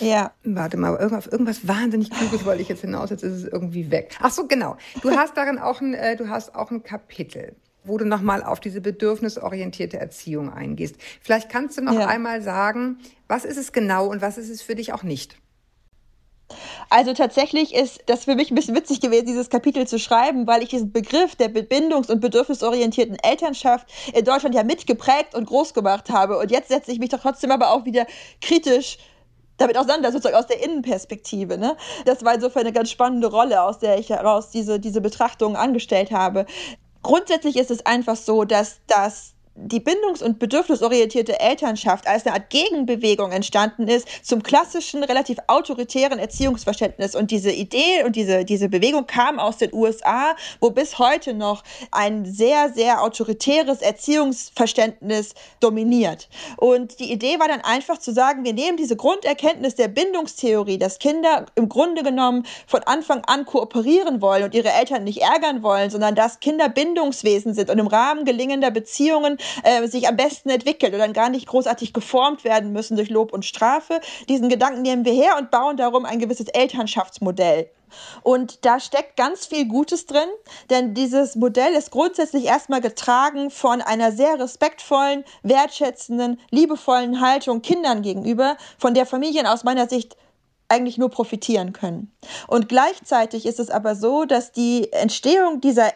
Ja. 0.00 0.32
Warte 0.44 0.76
mal, 0.76 0.94
irgendwas, 0.96 1.26
irgendwas 1.26 1.66
wahnsinnig 1.66 2.10
Kluges 2.10 2.44
wollte 2.44 2.62
ich 2.62 2.68
jetzt 2.68 2.80
hinaus, 2.80 3.10
jetzt 3.10 3.22
ist 3.22 3.32
es 3.32 3.44
irgendwie 3.44 3.90
weg. 3.90 4.16
Ach 4.20 4.30
so, 4.30 4.46
genau. 4.46 4.76
Du 5.02 5.10
hast 5.10 5.36
darin 5.36 5.58
auch 5.58 5.80
ein, 5.80 5.94
äh, 5.94 6.16
du 6.16 6.28
hast 6.28 6.54
auch 6.54 6.70
ein 6.70 6.82
Kapitel 6.82 7.56
wo 7.84 7.96
du 7.96 8.04
nochmal 8.04 8.42
auf 8.42 8.60
diese 8.60 8.82
bedürfnisorientierte 8.82 9.98
Erziehung 9.98 10.52
eingehst. 10.52 10.96
Vielleicht 11.22 11.48
kannst 11.48 11.78
du 11.78 11.82
noch 11.82 11.94
ja. 11.94 12.06
einmal 12.06 12.42
sagen, 12.42 12.98
was 13.28 13.46
ist 13.46 13.56
es 13.56 13.72
genau 13.72 14.08
und 14.08 14.20
was 14.20 14.36
ist 14.36 14.50
es 14.50 14.60
für 14.60 14.74
dich 14.74 14.92
auch 14.92 15.02
nicht? 15.02 15.38
Also 16.88 17.12
tatsächlich 17.12 17.74
ist 17.74 18.02
das 18.06 18.24
für 18.24 18.34
mich 18.34 18.50
ein 18.50 18.54
bisschen 18.54 18.74
witzig 18.74 19.00
gewesen, 19.00 19.26
dieses 19.26 19.50
Kapitel 19.50 19.86
zu 19.86 19.98
schreiben, 19.98 20.46
weil 20.46 20.62
ich 20.62 20.70
diesen 20.70 20.92
Begriff 20.92 21.36
der 21.36 21.48
bindungs- 21.48 22.10
und 22.10 22.20
bedürfnisorientierten 22.20 23.16
Elternschaft 23.22 23.88
in 24.14 24.24
Deutschland 24.24 24.54
ja 24.54 24.64
mitgeprägt 24.64 25.34
und 25.34 25.46
groß 25.46 25.74
gemacht 25.74 26.10
habe. 26.10 26.38
Und 26.38 26.50
jetzt 26.50 26.68
setze 26.68 26.90
ich 26.92 26.98
mich 26.98 27.10
doch 27.10 27.20
trotzdem 27.20 27.50
aber 27.50 27.72
auch 27.72 27.84
wieder 27.84 28.06
kritisch 28.40 28.98
damit 29.58 29.76
auseinander, 29.76 30.12
sozusagen 30.12 30.36
aus 30.36 30.46
der 30.46 30.62
Innenperspektive. 30.64 31.58
Ne? 31.58 31.76
Das 32.04 32.24
war 32.24 32.34
insofern 32.34 32.62
eine 32.62 32.72
ganz 32.72 32.90
spannende 32.90 33.28
Rolle, 33.28 33.62
aus 33.62 33.78
der 33.78 33.98
ich 33.98 34.08
heraus 34.08 34.50
diese, 34.50 34.80
diese 34.80 35.00
Betrachtungen 35.00 35.56
angestellt 35.56 36.12
habe. 36.12 36.46
Grundsätzlich 37.02 37.56
ist 37.56 37.70
es 37.70 37.84
einfach 37.84 38.16
so, 38.16 38.44
dass 38.44 38.80
das 38.86 39.34
die 39.60 39.80
bindungs- 39.80 40.22
und 40.22 40.38
bedürfnisorientierte 40.38 41.40
Elternschaft 41.40 42.06
als 42.06 42.24
eine 42.24 42.34
Art 42.34 42.50
Gegenbewegung 42.50 43.32
entstanden 43.32 43.88
ist 43.88 44.06
zum 44.22 44.42
klassischen, 44.42 45.02
relativ 45.02 45.38
autoritären 45.48 46.18
Erziehungsverständnis. 46.18 47.14
Und 47.14 47.30
diese 47.30 47.50
Idee 47.50 48.04
und 48.04 48.14
diese, 48.14 48.44
diese 48.44 48.68
Bewegung 48.68 49.06
kam 49.06 49.38
aus 49.38 49.58
den 49.58 49.72
USA, 49.74 50.36
wo 50.60 50.70
bis 50.70 50.98
heute 50.98 51.34
noch 51.34 51.64
ein 51.90 52.24
sehr, 52.24 52.72
sehr 52.72 53.02
autoritäres 53.02 53.82
Erziehungsverständnis 53.82 55.34
dominiert. 55.60 56.28
Und 56.56 57.00
die 57.00 57.10
Idee 57.12 57.40
war 57.40 57.48
dann 57.48 57.60
einfach 57.62 57.98
zu 57.98 58.12
sagen, 58.12 58.44
wir 58.44 58.52
nehmen 58.52 58.76
diese 58.76 58.96
Grunderkenntnis 58.96 59.74
der 59.74 59.88
Bindungstheorie, 59.88 60.78
dass 60.78 60.98
Kinder 60.98 61.46
im 61.56 61.68
Grunde 61.68 62.02
genommen 62.02 62.46
von 62.66 62.82
Anfang 62.84 63.24
an 63.26 63.44
kooperieren 63.44 64.22
wollen 64.22 64.44
und 64.44 64.54
ihre 64.54 64.70
Eltern 64.70 65.04
nicht 65.04 65.20
ärgern 65.20 65.62
wollen, 65.62 65.90
sondern 65.90 66.14
dass 66.14 66.40
Kinder 66.40 66.68
Bindungswesen 66.68 67.54
sind 67.54 67.70
und 67.70 67.78
im 67.78 67.88
Rahmen 67.88 68.24
gelingender 68.24 68.70
Beziehungen 68.70 69.38
äh, 69.62 69.86
sich 69.86 70.08
am 70.08 70.16
besten 70.16 70.50
entwickelt 70.50 70.92
und 70.92 70.98
dann 70.98 71.12
gar 71.12 71.28
nicht 71.28 71.46
großartig 71.46 71.92
geformt 71.92 72.44
werden 72.44 72.72
müssen 72.72 72.96
durch 72.96 73.10
Lob 73.10 73.32
und 73.32 73.44
Strafe. 73.44 74.00
Diesen 74.28 74.48
Gedanken 74.48 74.82
nehmen 74.82 75.04
wir 75.04 75.12
her 75.12 75.36
und 75.38 75.50
bauen 75.50 75.76
darum 75.76 76.04
ein 76.04 76.18
gewisses 76.18 76.48
Elternschaftsmodell. 76.48 77.70
Und 78.22 78.64
da 78.64 78.80
steckt 78.80 79.16
ganz 79.16 79.46
viel 79.46 79.66
Gutes 79.66 80.06
drin, 80.06 80.28
denn 80.70 80.94
dieses 80.94 81.36
Modell 81.36 81.72
ist 81.72 81.90
grundsätzlich 81.90 82.44
erstmal 82.44 82.80
getragen 82.80 83.50
von 83.50 83.80
einer 83.80 84.12
sehr 84.12 84.38
respektvollen, 84.38 85.24
wertschätzenden, 85.42 86.40
liebevollen 86.50 87.20
Haltung 87.20 87.62
Kindern 87.62 88.02
gegenüber, 88.02 88.56
von 88.78 88.94
der 88.94 89.06
Familien 89.06 89.46
aus 89.46 89.64
meiner 89.64 89.88
Sicht 89.88 90.16
eigentlich 90.68 90.98
nur 90.98 91.10
profitieren 91.10 91.72
können. 91.72 92.12
Und 92.46 92.68
gleichzeitig 92.68 93.46
ist 93.46 93.58
es 93.58 93.70
aber 93.70 93.94
so, 93.94 94.24
dass 94.24 94.52
die 94.52 94.92
Entstehung 94.92 95.60
dieser 95.60 95.92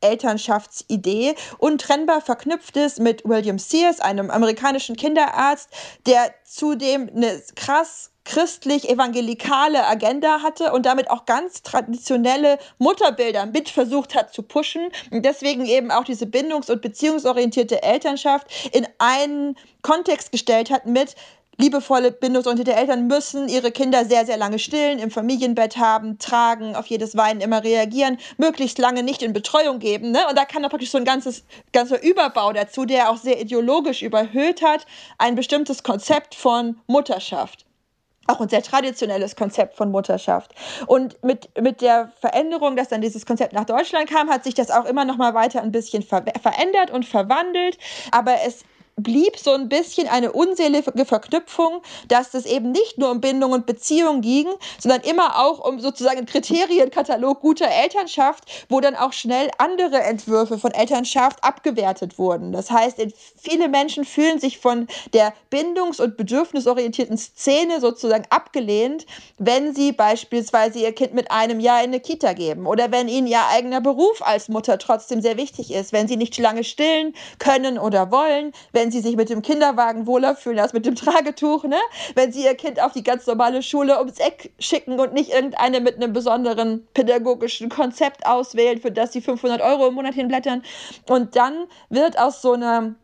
Elternschaftsidee 0.00 1.34
untrennbar 1.58 2.20
verknüpft 2.20 2.76
ist 2.76 3.00
mit 3.00 3.24
William 3.24 3.58
Sears, 3.58 4.00
einem 4.00 4.30
amerikanischen 4.30 4.96
Kinderarzt, 4.96 5.68
der 6.06 6.34
zudem 6.44 7.08
eine 7.14 7.42
krass 7.54 8.10
christlich-evangelikale 8.24 9.86
Agenda 9.86 10.42
hatte 10.42 10.72
und 10.72 10.86
damit 10.86 11.10
auch 11.10 11.26
ganz 11.26 11.62
traditionelle 11.62 12.58
Mutterbilder 12.78 13.46
mit 13.46 13.68
versucht 13.68 14.14
hat 14.14 14.32
zu 14.32 14.42
pushen 14.42 14.90
und 15.10 15.24
deswegen 15.24 15.64
eben 15.64 15.90
auch 15.90 16.04
diese 16.04 16.26
bindungs- 16.26 16.70
und 16.70 16.82
beziehungsorientierte 16.82 17.82
Elternschaft 17.82 18.46
in 18.72 18.86
einen 18.98 19.56
Kontext 19.82 20.32
gestellt 20.32 20.70
hat 20.70 20.86
mit 20.86 21.16
liebevolle, 21.58 22.10
bindungsorientierte 22.10 22.74
Eltern 22.74 23.06
müssen 23.06 23.48
ihre 23.48 23.70
Kinder 23.70 24.04
sehr, 24.04 24.26
sehr 24.26 24.36
lange 24.36 24.58
stillen, 24.58 24.98
im 24.98 25.10
Familienbett 25.10 25.76
haben, 25.76 26.18
tragen, 26.18 26.74
auf 26.74 26.86
jedes 26.86 27.16
Weinen 27.16 27.40
immer 27.40 27.62
reagieren, 27.62 28.18
möglichst 28.38 28.78
lange 28.78 29.02
nicht 29.02 29.22
in 29.22 29.32
Betreuung 29.32 29.78
geben. 29.78 30.10
Ne? 30.10 30.20
Und 30.28 30.38
da 30.38 30.44
kann 30.44 30.62
da 30.62 30.68
praktisch 30.68 30.90
so 30.90 30.98
ein 30.98 31.04
ganzes, 31.04 31.44
ganzer 31.72 32.02
Überbau 32.02 32.52
dazu, 32.52 32.84
der 32.84 33.10
auch 33.10 33.16
sehr 33.16 33.40
ideologisch 33.40 34.02
überhöht 34.02 34.62
hat, 34.62 34.86
ein 35.18 35.34
bestimmtes 35.34 35.82
Konzept 35.82 36.34
von 36.34 36.80
Mutterschaft 36.86 37.66
auch 38.30 38.40
ein 38.40 38.48
sehr 38.48 38.62
traditionelles 38.62 39.36
Konzept 39.36 39.76
von 39.76 39.90
Mutterschaft. 39.90 40.54
Und 40.86 41.22
mit, 41.24 41.50
mit 41.60 41.80
der 41.80 42.12
Veränderung, 42.20 42.76
dass 42.76 42.88
dann 42.88 43.00
dieses 43.00 43.26
Konzept 43.26 43.52
nach 43.52 43.64
Deutschland 43.64 44.08
kam, 44.08 44.30
hat 44.30 44.44
sich 44.44 44.54
das 44.54 44.70
auch 44.70 44.84
immer 44.84 45.04
noch 45.04 45.16
mal 45.16 45.34
weiter 45.34 45.62
ein 45.62 45.72
bisschen 45.72 46.02
ver 46.02 46.24
verändert 46.40 46.90
und 46.90 47.04
verwandelt. 47.04 47.76
Aber 48.12 48.36
es 48.46 48.62
blieb 48.96 49.38
so 49.38 49.52
ein 49.52 49.68
bisschen 49.68 50.08
eine 50.08 50.32
unselige 50.32 51.04
Verknüpfung, 51.04 51.82
dass 52.08 52.34
es 52.34 52.46
eben 52.46 52.72
nicht 52.72 52.98
nur 52.98 53.10
um 53.10 53.20
Bindung 53.20 53.52
und 53.52 53.66
Beziehung 53.66 54.20
ging, 54.20 54.46
sondern 54.78 55.02
immer 55.02 55.38
auch 55.38 55.66
um 55.66 55.80
sozusagen 55.80 56.18
einen 56.18 56.26
Kriterienkatalog 56.26 57.40
guter 57.40 57.68
Elternschaft, 57.68 58.44
wo 58.68 58.80
dann 58.80 58.96
auch 58.96 59.12
schnell 59.12 59.50
andere 59.58 60.00
Entwürfe 60.02 60.58
von 60.58 60.72
Elternschaft 60.72 61.42
abgewertet 61.42 62.18
wurden. 62.18 62.52
Das 62.52 62.70
heißt, 62.70 62.98
viele 63.36 63.68
Menschen 63.68 64.04
fühlen 64.04 64.38
sich 64.38 64.58
von 64.58 64.86
der 65.12 65.32
bindungs- 65.50 66.00
und 66.00 66.16
bedürfnisorientierten 66.16 67.16
Szene 67.16 67.80
sozusagen 67.80 68.24
abgelehnt, 68.30 69.06
wenn 69.38 69.74
sie 69.74 69.92
beispielsweise 69.92 70.78
ihr 70.80 70.92
Kind 70.92 71.14
mit 71.14 71.30
einem 71.30 71.60
Jahr 71.60 71.80
in 71.80 71.90
eine 71.90 72.00
Kita 72.00 72.32
geben 72.32 72.66
oder 72.66 72.92
wenn 72.92 73.08
ihnen 73.08 73.26
ihr 73.26 73.46
eigener 73.48 73.80
Beruf 73.80 74.22
als 74.22 74.48
Mutter 74.48 74.78
trotzdem 74.78 75.20
sehr 75.20 75.36
wichtig 75.36 75.72
ist, 75.72 75.92
wenn 75.92 76.08
sie 76.08 76.16
nicht 76.16 76.36
lange 76.38 76.64
stillen 76.64 77.14
können 77.38 77.78
oder 77.78 78.10
wollen, 78.10 78.52
wenn 78.72 78.79
wenn 78.80 78.90
sie 78.90 79.00
sich 79.00 79.14
mit 79.14 79.28
dem 79.28 79.42
Kinderwagen 79.42 80.06
wohler 80.06 80.34
fühlen 80.34 80.58
als 80.58 80.72
mit 80.72 80.86
dem 80.86 80.94
Tragetuch, 80.94 81.64
ne? 81.64 81.76
Wenn 82.14 82.32
sie 82.32 82.44
ihr 82.44 82.54
Kind 82.54 82.80
auf 82.80 82.92
die 82.92 83.02
ganz 83.02 83.26
normale 83.26 83.62
Schule 83.62 83.98
ums 83.98 84.18
Eck 84.18 84.52
schicken 84.58 84.98
und 84.98 85.12
nicht 85.12 85.34
irgendeine 85.34 85.80
mit 85.80 85.96
einem 85.96 86.14
besonderen 86.14 86.88
pädagogischen 86.94 87.68
Konzept 87.68 88.24
auswählen, 88.24 88.80
für 88.80 88.90
das 88.90 89.12
sie 89.12 89.20
500 89.20 89.60
Euro 89.60 89.88
im 89.88 89.94
Monat 89.94 90.14
hinblättern. 90.14 90.62
Und 91.10 91.36
dann 91.36 91.66
wird 91.90 92.18
aus 92.18 92.40
so 92.40 92.52
einer 92.52 92.94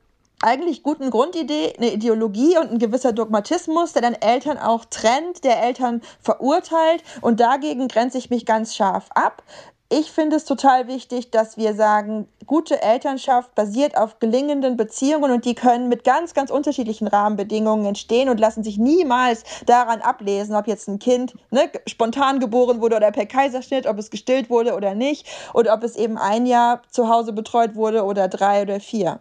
eigentlich 0.42 0.82
guten 0.82 1.10
Grundidee 1.10 1.74
eine 1.76 1.92
Ideologie 1.92 2.56
und 2.56 2.72
ein 2.72 2.78
gewisser 2.78 3.12
Dogmatismus, 3.12 3.92
der 3.92 4.00
dann 4.02 4.14
Eltern 4.14 4.56
auch 4.56 4.86
trennt, 4.86 5.44
der 5.44 5.62
Eltern 5.62 6.00
verurteilt. 6.22 7.02
Und 7.20 7.40
dagegen 7.40 7.88
grenze 7.88 8.16
ich 8.16 8.30
mich 8.30 8.46
ganz 8.46 8.74
scharf 8.74 9.08
ab 9.14 9.42
ich 9.88 10.10
finde 10.10 10.36
es 10.36 10.44
total 10.44 10.88
wichtig, 10.88 11.30
dass 11.30 11.56
wir 11.56 11.74
sagen, 11.74 12.26
gute 12.44 12.82
Elternschaft 12.82 13.54
basiert 13.54 13.96
auf 13.96 14.18
gelingenden 14.18 14.76
Beziehungen 14.76 15.30
und 15.30 15.44
die 15.44 15.54
können 15.54 15.88
mit 15.88 16.02
ganz, 16.02 16.34
ganz 16.34 16.50
unterschiedlichen 16.50 17.06
Rahmenbedingungen 17.06 17.86
entstehen 17.86 18.28
und 18.28 18.40
lassen 18.40 18.64
sich 18.64 18.78
niemals 18.78 19.44
daran 19.66 20.00
ablesen, 20.00 20.56
ob 20.56 20.66
jetzt 20.66 20.88
ein 20.88 20.98
Kind 20.98 21.34
ne, 21.50 21.70
spontan 21.86 22.40
geboren 22.40 22.80
wurde 22.80 22.96
oder 22.96 23.12
per 23.12 23.26
Kaiserschnitt, 23.26 23.86
ob 23.86 23.98
es 23.98 24.10
gestillt 24.10 24.50
wurde 24.50 24.74
oder 24.74 24.94
nicht 24.94 25.26
und 25.52 25.68
ob 25.68 25.84
es 25.84 25.94
eben 25.94 26.18
ein 26.18 26.46
Jahr 26.46 26.82
zu 26.90 27.08
Hause 27.08 27.32
betreut 27.32 27.76
wurde 27.76 28.04
oder 28.04 28.26
drei 28.26 28.62
oder 28.62 28.80
vier. 28.80 29.20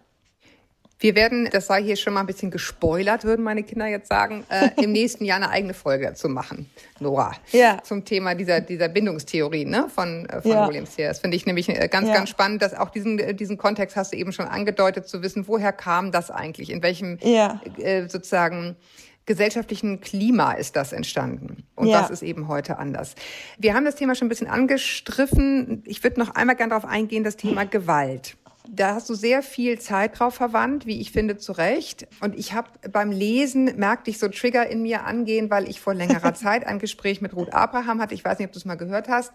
Wir 1.00 1.16
werden, 1.16 1.50
das 1.52 1.68
sei 1.68 1.84
hier 1.84 1.96
schon 1.98 2.14
mal 2.14 2.22
ein 2.22 2.26
bisschen 2.26 2.52
gespoilert, 2.52 3.26
würden 3.26 3.44
meine 3.44 3.64
Kinder 3.64 3.88
jetzt 3.88 4.08
sagen, 4.08 4.46
äh, 4.50 4.70
im 4.82 4.92
nächsten 4.92 5.26
Jahr 5.26 5.38
eine 5.38 5.50
eigene 5.50 5.74
Folge 5.74 6.06
dazu 6.06 6.30
machen, 6.30 6.70
Nora. 7.00 7.34
Ja. 7.52 7.80
Zum 7.84 8.06
Thema 8.06 8.34
dieser, 8.34 8.62
dieser 8.62 8.88
Bindungstheorie 8.88 9.66
ne, 9.66 9.88
von, 9.94 10.26
äh, 10.28 10.42
von 10.42 10.52
ja. 10.52 10.68
Williams 10.68 10.96
hier. 10.96 11.10
Das 11.10 11.20
finde 11.20 11.36
ich 11.36 11.46
nämlich 11.46 11.68
äh, 11.70 11.88
ganz, 11.90 12.08
ja. 12.08 12.14
ganz 12.14 12.30
spannend, 12.30 12.62
dass 12.62 12.74
auch 12.74 12.90
diesen, 12.90 13.20
äh, 13.20 13.34
diesen 13.34 13.58
Kontext 13.58 13.96
hast 13.96 14.14
du 14.14 14.18
eben 14.18 14.32
schon 14.32 14.48
angedeutet, 14.48 15.08
zu 15.08 15.22
wissen, 15.22 15.48
woher 15.48 15.74
kam 15.74 16.12
das 16.12 16.32
eigentlich? 16.32 16.70
In 16.70 16.82
welchem 16.82 17.18
ja. 17.22 17.62
äh, 17.78 18.08
sozusagen 18.08 18.78
gesellschaftlichen 19.26 20.02
Klima 20.02 20.54
ist 20.54 20.76
das 20.76 20.94
entstanden. 20.94 21.64
Und 21.76 21.88
ja. 21.88 22.02
das 22.02 22.12
ist 22.12 22.22
eben 22.22 22.48
heute 22.48 22.78
anders. 22.78 23.16
Wir 23.58 23.74
haben 23.74 23.86
das 23.86 23.96
Thema 23.96 24.16
schon 24.16 24.28
ein 24.28 24.30
bisschen 24.30 24.48
angestriffen. 24.48 25.84
Ich 25.86 26.04
würde 26.04 26.20
noch 26.20 26.36
einmal 26.36 26.56
gerne 26.56 26.70
darauf 26.70 26.86
eingehen, 26.86 27.24
das 27.24 27.36
Thema 27.36 27.66
Gewalt. 27.66 28.38
Da 28.70 28.96
hast 28.96 29.10
du 29.10 29.14
sehr 29.14 29.42
viel 29.42 29.80
Zeit 29.80 30.20
drauf 30.20 30.36
verwandt, 30.36 30.86
wie 30.86 31.00
ich 31.00 31.12
finde, 31.12 31.38
zu 31.38 31.52
Recht. 31.52 32.08
Und 32.22 32.38
ich 32.38 32.54
habe 32.54 32.70
beim 32.92 33.12
Lesen, 33.12 33.78
merkte 33.78 34.10
ich 34.10 34.20
so 34.20 34.28
Trigger 34.28 34.68
in 34.68 34.82
mir 34.82 35.06
angehen, 35.06 35.50
weil 35.50 35.70
ich 35.70 35.80
vor 35.80 35.94
längerer 35.94 36.34
Zeit 36.36 36.66
ein 36.66 36.80
Gespräch 36.80 37.22
mit 37.22 37.36
Ruth 37.36 37.54
Abraham 37.54 38.02
hatte. 38.02 38.14
Ich 38.14 38.26
weiß 38.26 38.40
nicht, 38.40 38.48
ob 38.48 38.54
du 38.54 38.60
es 38.60 38.66
mal 38.66 38.76
gehört 38.76 39.08
hast. 39.08 39.34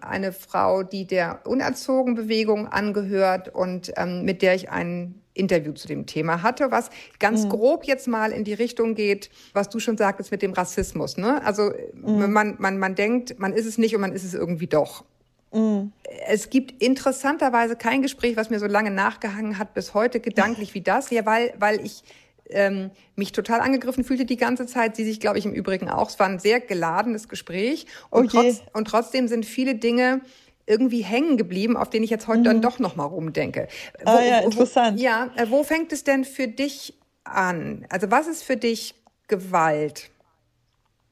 Eine 0.00 0.32
Frau, 0.32 0.82
die 0.82 1.06
der 1.06 1.40
Unerzogen-Bewegung 1.46 2.66
angehört 2.66 3.54
und 3.54 3.92
ähm, 3.96 4.24
mit 4.24 4.42
der 4.42 4.54
ich 4.54 4.70
ein 4.70 5.22
Interview 5.36 5.72
zu 5.72 5.86
dem 5.86 6.06
Thema 6.06 6.42
hatte, 6.42 6.70
was 6.70 6.90
ganz 7.18 7.44
mhm. 7.44 7.50
grob 7.50 7.84
jetzt 7.84 8.08
mal 8.08 8.32
in 8.32 8.44
die 8.44 8.54
Richtung 8.54 8.94
geht, 8.94 9.30
was 9.52 9.68
du 9.68 9.78
schon 9.78 9.96
sagtest 9.96 10.30
mit 10.30 10.42
dem 10.42 10.52
Rassismus. 10.52 11.16
Ne? 11.16 11.44
Also 11.44 11.72
mhm. 11.94 12.32
man, 12.32 12.56
man, 12.58 12.78
man 12.78 12.94
denkt, 12.94 13.38
man 13.38 13.52
ist 13.52 13.66
es 13.66 13.78
nicht 13.78 13.94
und 13.94 14.00
man 14.00 14.12
ist 14.12 14.24
es 14.24 14.34
irgendwie 14.34 14.66
doch. 14.66 15.04
Mhm. 15.52 15.92
Es 16.26 16.50
gibt 16.50 16.82
interessanterweise 16.82 17.76
kein 17.76 18.02
Gespräch, 18.02 18.36
was 18.36 18.50
mir 18.50 18.58
so 18.58 18.66
lange 18.66 18.90
nachgehangen 18.90 19.58
hat, 19.58 19.74
bis 19.74 19.94
heute 19.94 20.20
gedanklich 20.20 20.74
wie 20.74 20.82
das. 20.82 21.10
Ja, 21.10 21.24
weil, 21.26 21.54
weil 21.58 21.84
ich 21.84 22.02
ähm, 22.50 22.90
mich 23.16 23.32
total 23.32 23.60
angegriffen 23.60 24.04
fühlte 24.04 24.24
die 24.24 24.36
ganze 24.36 24.66
Zeit. 24.66 24.96
Sie 24.96 25.04
sich, 25.04 25.20
glaube 25.20 25.38
ich, 25.38 25.46
im 25.46 25.52
Übrigen 25.52 25.88
auch. 25.88 26.08
Es 26.08 26.18
war 26.18 26.26
ein 26.26 26.38
sehr 26.38 26.60
geladenes 26.60 27.28
Gespräch. 27.28 27.86
Und, 28.10 28.34
okay. 28.34 28.54
trotz, 28.56 28.62
und 28.72 28.88
trotzdem 28.88 29.28
sind 29.28 29.46
viele 29.46 29.74
Dinge 29.74 30.20
irgendwie 30.66 31.02
hängen 31.02 31.36
geblieben, 31.36 31.76
auf 31.76 31.90
denen 31.90 32.04
ich 32.04 32.10
jetzt 32.10 32.26
heute 32.26 32.40
mhm. 32.40 32.44
dann 32.44 32.62
doch 32.62 32.78
noch 32.78 32.96
mal 32.96 33.04
rumdenke. 33.04 33.68
Ah 34.04 34.14
wo, 34.14 34.18
ah, 34.18 34.24
ja, 34.24 34.38
interessant. 34.40 34.98
Wo, 34.98 35.02
ja, 35.02 35.30
äh, 35.36 35.46
wo 35.48 35.62
fängt 35.62 35.92
es 35.92 36.04
denn 36.04 36.24
für 36.24 36.48
dich 36.48 36.94
an? 37.24 37.86
Also 37.88 38.10
was 38.10 38.26
ist 38.26 38.42
für 38.42 38.56
dich 38.56 38.94
Gewalt? 39.28 40.10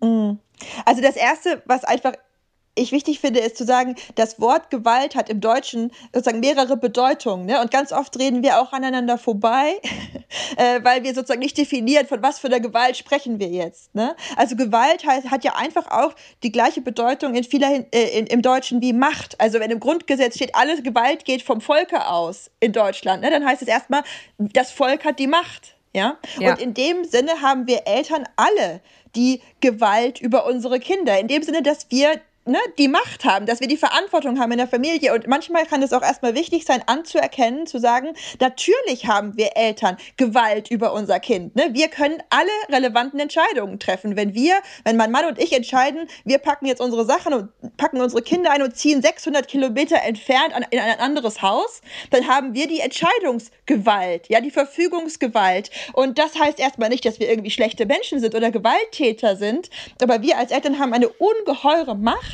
Mhm. 0.01 0.39
Also 0.85 1.03
das 1.03 1.17
erste, 1.17 1.63
was 1.67 1.85
einfach 1.85 2.15
ich 2.75 2.93
wichtig 2.93 3.21
finde, 3.21 3.41
ist 3.41 3.57
zu 3.57 3.65
sagen, 3.65 3.95
das 4.17 4.41
Wort 4.41 4.71
Gewalt 4.71 5.15
hat 5.15 5.29
im 5.29 5.41
Deutschen 5.41 5.93
sozusagen 6.13 6.41
mehrere 6.41 6.77
Bedeutungen. 6.77 7.47
Ne? 7.47 7.61
Und 7.61 7.71
ganz 7.71 7.93
oft 7.93 8.19
reden 8.19 8.43
wir 8.43 8.61
auch 8.61 8.73
aneinander 8.73 9.17
vorbei, 9.17 9.81
äh, 10.57 10.83
weil 10.83 11.05
wir 11.05 11.15
sozusagen 11.15 11.41
nicht 11.41 11.57
definieren, 11.57 12.07
von 12.07 12.23
was 12.23 12.39
für 12.39 12.49
einer 12.49 12.61
Gewalt 12.61 12.97
sprechen 12.97 13.39
wir 13.39 13.49
jetzt. 13.49 13.95
Ne? 13.95 14.17
Also 14.37 14.57
Gewalt 14.57 15.07
heißt, 15.07 15.31
hat 15.31 15.45
ja 15.45 15.55
einfach 15.55 15.91
auch 15.91 16.15
die 16.43 16.51
gleiche 16.51 16.81
Bedeutung 16.81 17.35
in 17.35 17.45
vieler, 17.45 17.85
äh, 17.95 18.19
in, 18.19 18.27
im 18.27 18.43
Deutschen 18.43 18.83
wie 18.83 18.93
Macht. 18.93 19.41
Also 19.41 19.61
wenn 19.61 19.71
im 19.71 19.81
Grundgesetz 19.81 20.35
steht, 20.35 20.55
alle 20.55 20.83
Gewalt 20.83 21.25
geht 21.25 21.43
vom 21.43 21.61
Volke 21.61 22.07
aus 22.09 22.51
in 22.61 22.73
Deutschland, 22.73 23.23
ne? 23.23 23.31
dann 23.31 23.47
heißt 23.47 23.63
es 23.63 23.69
erstmal, 23.69 24.03
das 24.39 24.73
Volk 24.73 25.05
hat 25.05 25.19
die 25.19 25.29
Macht. 25.29 25.77
Ja? 25.93 26.19
ja? 26.41 26.51
Und 26.51 26.61
in 26.61 26.75
dem 26.75 27.05
Sinne 27.05 27.41
haben 27.41 27.69
wir 27.69 27.87
Eltern 27.87 28.25
alle 28.35 28.81
die 29.15 29.41
Gewalt 29.61 30.21
über 30.21 30.47
unsere 30.47 30.81
Kinder. 30.81 31.19
In 31.21 31.29
dem 31.29 31.45
Sinne, 31.45 31.63
dass 31.63 31.87
wir 31.91 32.21
ne, 32.47 32.59
die 32.79 32.89
Macht 32.89 33.25
haben, 33.25 33.47
dass 33.47 33.61
wir 33.61 33.69
die 33.69 33.77
Verantwortung 33.77 34.39
haben 34.39 34.53
in 34.53 34.59
der 34.59 34.69
Familie. 34.69 35.15
Und 35.15 35.27
manchmal 35.27 35.67
kann 35.67 35.83
es 35.83 35.93
auch 35.93 36.03
erstmal 36.03 36.35
wichtig 36.35 36.65
sein, 36.65 36.83
anzuerkennen, 36.87 37.67
zu 37.67 37.79
sagen, 37.79 38.15
natürlich 38.41 39.07
haben 39.07 39.37
wir 39.37 39.57
Eltern 39.57 39.97
Gewalt 40.17 40.71
über 40.71 40.93
unser 40.93 41.21
Kind. 41.21 41.57
Ne? 41.57 41.71
Wir 41.73 41.89
können 41.89 42.23
alle 42.31 42.51
relevanten 42.71 43.21
Entscheidungen 43.21 43.79
treffen. 43.79 44.17
Wenn 44.17 44.35
wir, 44.35 44.55
wenn 44.85 44.97
mein 44.97 45.11
Mann 45.11 45.27
und 45.27 45.39
ich 45.39 45.53
entscheiden, 45.53 46.09
wir 46.25 46.39
packen 46.39 46.67
jetzt 46.67 46.81
unsere 46.81 47.05
Sachen 47.05 47.33
und 47.33 47.77
packen 47.77 48.01
unsere 48.01 48.23
Kinder 48.23 48.51
ein 48.51 48.63
und 48.63 48.77
ziehen 48.77 49.01
600 49.01 49.49
Kilometer 49.49 50.03
entfernt 50.03 50.55
an, 50.55 50.65
in 50.71 50.79
ein 50.79 50.99
anderes 51.01 51.43
Haus, 51.43 51.81
dann 52.11 52.27
haben 52.27 52.55
wir 52.55 52.67
die 52.67 52.81
Entscheidungsgewalt, 52.81 54.29
ja, 54.29 54.41
die 54.41 54.51
Verfügungsgewalt. 54.51 55.71
Und 55.93 56.19
das 56.19 56.39
heißt 56.39 56.59
erstmal 56.59 56.89
nicht, 56.89 57.05
dass 57.05 57.21
wir 57.21 57.29
irgendwie 57.29 57.51
schlechte 57.51 57.87
Menschen 57.87 58.21
sind 58.21 58.35
oder 58.35 58.51
Gewalttäter 58.51 59.37
sind, 59.37 59.71
aber 60.03 60.23
wir 60.23 60.39
als 60.39 60.51
Eltern 60.51 60.79
haben 60.79 60.93
eine 60.93 61.09
ungeheure 61.09 61.95
Macht 61.95 62.34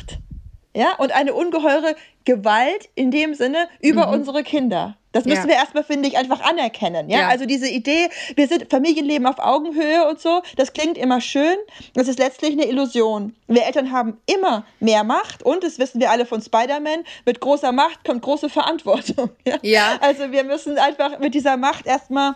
ja, 0.73 0.95
und 0.97 1.11
eine 1.11 1.33
ungeheure 1.33 1.95
Gewalt 2.25 2.89
in 2.95 3.11
dem 3.11 3.33
Sinne 3.33 3.67
über 3.81 4.07
mhm. 4.07 4.13
unsere 4.13 4.43
Kinder. 4.43 4.95
Das 5.11 5.25
müssen 5.25 5.41
ja. 5.41 5.47
wir 5.49 5.55
erstmal, 5.55 5.83
finde 5.83 6.07
ich, 6.07 6.17
einfach 6.17 6.39
anerkennen. 6.41 7.09
Ja? 7.09 7.21
ja? 7.21 7.27
also 7.27 7.45
diese 7.45 7.67
Idee, 7.67 8.09
wir 8.35 8.47
sind 8.47 8.69
Familienleben 8.69 9.27
auf 9.27 9.39
Augenhöhe 9.39 10.07
und 10.07 10.21
so, 10.21 10.41
das 10.55 10.71
klingt 10.71 10.97
immer 10.97 11.19
schön. 11.19 11.57
Das 11.93 12.07
ist 12.07 12.19
letztlich 12.19 12.53
eine 12.53 12.65
Illusion. 12.65 13.35
Wir 13.47 13.65
Eltern 13.65 13.91
haben 13.91 14.17
immer 14.25 14.65
mehr 14.79 15.03
Macht 15.03 15.43
und, 15.43 15.63
das 15.63 15.79
wissen 15.79 15.99
wir 15.99 16.11
alle 16.11 16.25
von 16.25 16.41
Spider-Man, 16.41 17.03
mit 17.25 17.41
großer 17.41 17.73
Macht 17.73 18.05
kommt 18.05 18.21
große 18.21 18.49
Verantwortung. 18.49 19.31
Ja? 19.45 19.57
ja. 19.63 19.97
Also 20.01 20.31
wir 20.31 20.43
müssen 20.43 20.77
einfach 20.77 21.19
mit 21.19 21.33
dieser 21.33 21.57
Macht 21.57 21.85
erstmal 21.87 22.35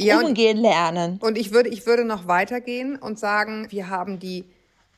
umgehen 0.00 0.58
lernen. 0.58 1.18
Und 1.22 1.36
ich 1.36 1.52
würde, 1.52 1.68
ich 1.68 1.86
würde 1.86 2.04
noch 2.04 2.26
weitergehen 2.26 2.96
und 2.96 3.18
sagen, 3.18 3.66
wir 3.70 3.90
haben 3.90 4.18
die 4.18 4.44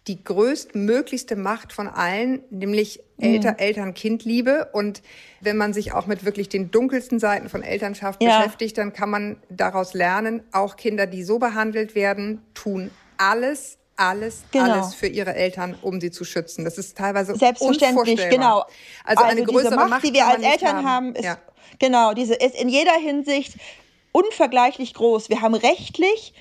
die 0.07 0.25
größtmöglichste 0.25 1.37
Macht 1.37 1.73
von 1.73 1.87
allen, 1.87 2.43
nämlich 2.51 3.01
Elter, 3.19 3.53
mhm. 3.53 3.59
Eltern-Kind-Liebe. 3.59 4.71
Und 4.73 5.03
wenn 5.41 5.57
man 5.57 5.73
sich 5.73 5.93
auch 5.93 6.07
mit 6.07 6.25
wirklich 6.25 6.49
den 6.49 6.71
dunkelsten 6.71 7.19
Seiten 7.19 7.49
von 7.49 7.63
Elternschaft 7.63 8.23
ja. 8.23 8.39
beschäftigt, 8.39 8.79
dann 8.79 8.93
kann 8.93 9.11
man 9.11 9.37
daraus 9.51 9.95
lernen, 9.95 10.43
auch 10.53 10.77
Kinder, 10.77 11.07
die 11.07 11.23
so 11.23 11.39
behandelt 11.39 11.95
werden, 11.95 12.43
tun 12.55 12.91
alles, 13.21 13.77
alles, 13.97 14.45
genau. 14.51 14.73
alles 14.73 14.95
für 14.95 15.07
ihre 15.07 15.35
Eltern, 15.35 15.77
um 15.83 16.01
sie 16.01 16.11
zu 16.11 16.25
schützen. 16.25 16.65
Das 16.65 16.79
ist 16.79 16.97
teilweise 16.97 17.37
Selbstverständlich, 17.37 18.31
genau. 18.31 18.65
Also, 19.05 19.23
also 19.23 19.25
eine 19.25 19.43
größere 19.43 19.77
Macht, 19.77 19.91
Macht, 19.91 20.05
die 20.05 20.15
wir 20.15 20.27
als 20.27 20.43
Eltern 20.43 20.77
haben, 20.79 20.87
haben 20.87 21.15
ist, 21.15 21.25
ja. 21.25 21.37
genau, 21.79 22.15
diese 22.15 22.35
ist 22.35 22.59
in 22.59 22.71
jeder 22.71 22.95
Hinsicht 22.95 23.59
unvergleichlich 24.13 24.95
groß. 24.95 25.29
Wir 25.29 25.43
haben 25.43 25.55
rechtlich 25.55 26.33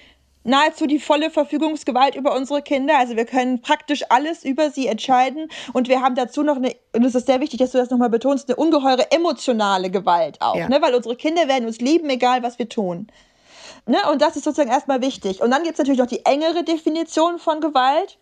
nahezu 0.44 0.88
die 0.88 1.00
volle 1.00 1.30
Verfügungsgewalt 1.30 2.16
über 2.16 2.36
unsere 2.36 2.62
Kinder. 2.62 2.98
Also 2.98 3.16
wir 3.16 3.26
können 3.26 3.62
praktisch 3.62 4.04
alles 4.10 4.44
über 4.44 4.70
sie 4.72 4.88
entscheiden. 4.88 5.50
Und 5.74 5.88
wir 5.88 6.02
haben 6.02 6.16
dazu 6.16 6.44
noch 6.44 6.58
eine, 6.58 6.76
und 6.94 7.04
es 7.04 7.16
ist 7.16 7.28
sehr 7.28 7.40
wichtig, 7.40 7.60
dass 7.60 7.72
du 7.72 7.78
das 7.78 7.90
nochmal 7.90 8.10
betonst, 8.10 8.50
eine 8.50 8.56
ungeheure 8.56 9.12
emotionale 9.12 9.90
Gewalt 9.90 10.42
auch. 10.42 10.56
Ja. 10.56 10.70
Ne? 10.70 10.82
Weil 10.82 10.96
unsere 10.96 11.16
Kinder 11.16 11.48
werden 11.48 11.66
uns 11.66 11.80
lieben, 11.80 12.10
egal 12.10 12.44
was 12.44 12.60
wir 12.60 12.70
tun. 12.70 13.08
Ne? 13.86 13.98
Und 14.12 14.22
das 14.22 14.36
ist 14.36 14.44
sozusagen 14.44 14.72
erstmal 14.72 15.02
wichtig. 15.02 15.42
Und 15.42 15.52
dann 15.52 15.64
gibt 15.64 15.74
es 15.74 15.80
natürlich 15.80 16.00
noch 16.00 16.08
die 16.08 16.26
engere 16.26 16.64
Definition 16.64 17.40
von 17.40 17.62
Gewalt 17.62 18.18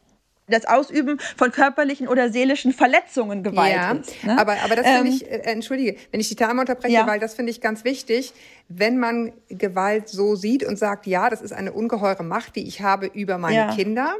das 0.47 0.65
Ausüben 0.65 1.19
von 1.35 1.51
körperlichen 1.51 2.07
oder 2.07 2.31
seelischen 2.31 2.73
Verletzungen 2.73 3.43
Gewalt 3.43 3.75
ja, 3.75 3.91
ist. 3.91 4.23
Ne? 4.23 4.39
Aber, 4.39 4.55
aber 4.63 4.75
das 4.75 4.85
ähm, 4.85 4.95
finde 5.03 5.11
ich, 5.11 5.29
äh, 5.29 5.39
entschuldige, 5.51 5.97
wenn 6.11 6.19
ich 6.19 6.29
die 6.29 6.35
Dame 6.35 6.61
unterbreche, 6.61 6.93
ja. 6.93 7.07
weil 7.07 7.19
das 7.19 7.33
finde 7.33 7.51
ich 7.51 7.61
ganz 7.61 7.83
wichtig, 7.83 8.33
wenn 8.69 8.97
man 8.97 9.33
Gewalt 9.49 10.07
so 10.07 10.35
sieht 10.35 10.63
und 10.63 10.77
sagt, 10.77 11.05
ja, 11.05 11.29
das 11.29 11.41
ist 11.41 11.53
eine 11.53 11.73
ungeheure 11.73 12.23
Macht, 12.23 12.55
die 12.55 12.67
ich 12.67 12.81
habe 12.81 13.07
über 13.07 13.37
meine 13.37 13.55
ja. 13.55 13.75
Kinder, 13.75 14.15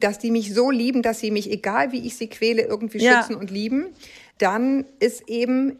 dass 0.00 0.18
die 0.18 0.30
mich 0.30 0.54
so 0.54 0.70
lieben, 0.70 1.02
dass 1.02 1.20
sie 1.20 1.30
mich, 1.30 1.50
egal 1.50 1.92
wie 1.92 2.06
ich 2.06 2.16
sie 2.16 2.28
quäle, 2.28 2.62
irgendwie 2.62 3.00
schützen 3.00 3.34
und 3.34 3.50
lieben, 3.50 3.86
dann 4.38 4.86
ist 4.98 5.28
eben 5.28 5.78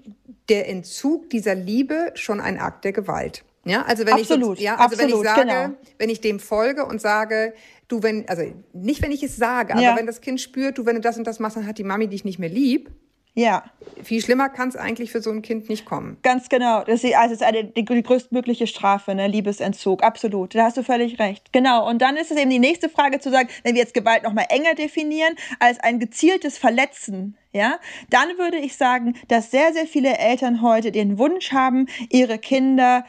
der 0.49 0.69
Entzug 0.69 1.31
dieser 1.31 1.55
Liebe 1.55 2.13
schon 2.15 2.41
ein 2.41 2.59
Akt 2.59 2.85
der 2.85 2.93
Gewalt. 2.93 3.45
Ja, 3.65 3.83
also 3.83 4.07
wenn 4.07 4.15
absolut, 4.15 4.59
ich 4.59 4.65
ja, 4.65 4.73
also 4.77 4.85
absolut, 4.85 5.13
wenn 5.13 5.19
ich 5.19 5.25
sage, 5.25 5.41
genau. 5.43 5.77
wenn 5.99 6.11
ich 6.11 6.21
dem 6.21 6.41
folge 6.41 6.87
und 6.87 7.01
sage, 7.01 7.53
du, 7.89 8.03
wenn, 8.03 8.29
also 8.29 8.43
nicht, 8.73 9.03
wenn 9.03 9.13
ich 9.13 9.23
es 9.23 9.37
sage, 9.37 9.81
ja. 9.81 9.91
aber 9.91 9.99
wenn 9.99 10.07
das 10.07 10.21
Kind 10.21 10.41
spürt, 10.41 10.79
du, 10.79 10.87
wenn 10.87 10.95
du 10.95 11.01
das 11.01 11.19
und 11.19 11.27
das 11.27 11.39
machst, 11.41 11.57
dann 11.57 11.67
hat 11.67 11.79
die 11.79 11.85
Mami 11.85 12.09
dich 12.09 12.25
nicht 12.25 12.39
mehr 12.39 12.49
lieb. 12.49 12.91
Ja. 13.35 13.65
Viel 14.03 14.21
schlimmer 14.21 14.49
kann 14.49 14.71
es 14.71 14.77
eigentlich 14.77 15.13
für 15.13 15.23
so 15.23 15.31
ein 15.31 15.41
Kind 15.41 15.69
nicht 15.69 15.85
kommen. 15.85 16.17
Ganz 16.23 16.49
genau. 16.49 16.83
Das 16.83 17.05
ist, 17.05 17.15
also 17.15 17.35
ist 17.35 17.43
eine, 17.43 17.65
die, 17.65 17.85
die 17.85 18.03
größtmögliche 18.03 18.67
Strafe, 18.67 19.15
ne? 19.15 19.29
Liebesentzug. 19.29 20.03
Absolut. 20.03 20.55
Da 20.55 20.65
hast 20.65 20.77
du 20.77 20.83
völlig 20.83 21.21
recht. 21.21 21.53
Genau. 21.53 21.89
Und 21.89 22.03
dann 22.03 22.17
ist 22.17 22.33
es 22.33 22.37
eben 22.37 22.51
die 22.51 22.59
nächste 22.59 22.89
Frage 22.89 23.21
zu 23.21 23.31
sagen, 23.31 23.49
wenn 23.63 23.75
wir 23.75 23.83
jetzt 23.83 23.95
Gewalt 23.95 24.25
nochmal 24.25 24.47
enger 24.49 24.75
definieren, 24.75 25.37
als 25.61 25.79
ein 25.79 26.01
gezieltes 26.01 26.59
Verletzen 26.59 27.37
ja, 27.53 27.81
dann 28.11 28.29
würde 28.39 28.59
ich 28.59 28.77
sagen, 28.77 29.17
dass 29.27 29.51
sehr, 29.51 29.73
sehr 29.73 29.87
viele 29.87 30.17
Eltern 30.19 30.63
heute 30.63 30.93
den 30.93 31.19
Wunsch 31.19 31.51
haben, 31.51 31.87
ihre 32.09 32.39
Kinder 32.39 33.05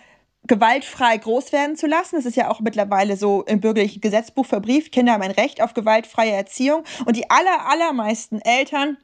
gewaltfrei 0.47 1.17
groß 1.17 1.51
werden 1.51 1.75
zu 1.75 1.87
lassen. 1.87 2.15
Das 2.15 2.25
ist 2.25 2.35
ja 2.35 2.49
auch 2.49 2.59
mittlerweile 2.59 3.17
so 3.17 3.43
im 3.43 3.59
bürgerlichen 3.59 4.01
Gesetzbuch 4.01 4.45
verbrieft. 4.45 4.91
Kinder 4.91 5.13
haben 5.13 5.21
ein 5.21 5.31
Recht 5.31 5.61
auf 5.61 5.73
gewaltfreie 5.73 6.31
Erziehung. 6.31 6.83
Und 7.05 7.15
die 7.15 7.29
aller, 7.29 7.69
allermeisten 7.69 8.41
Eltern 8.41 8.97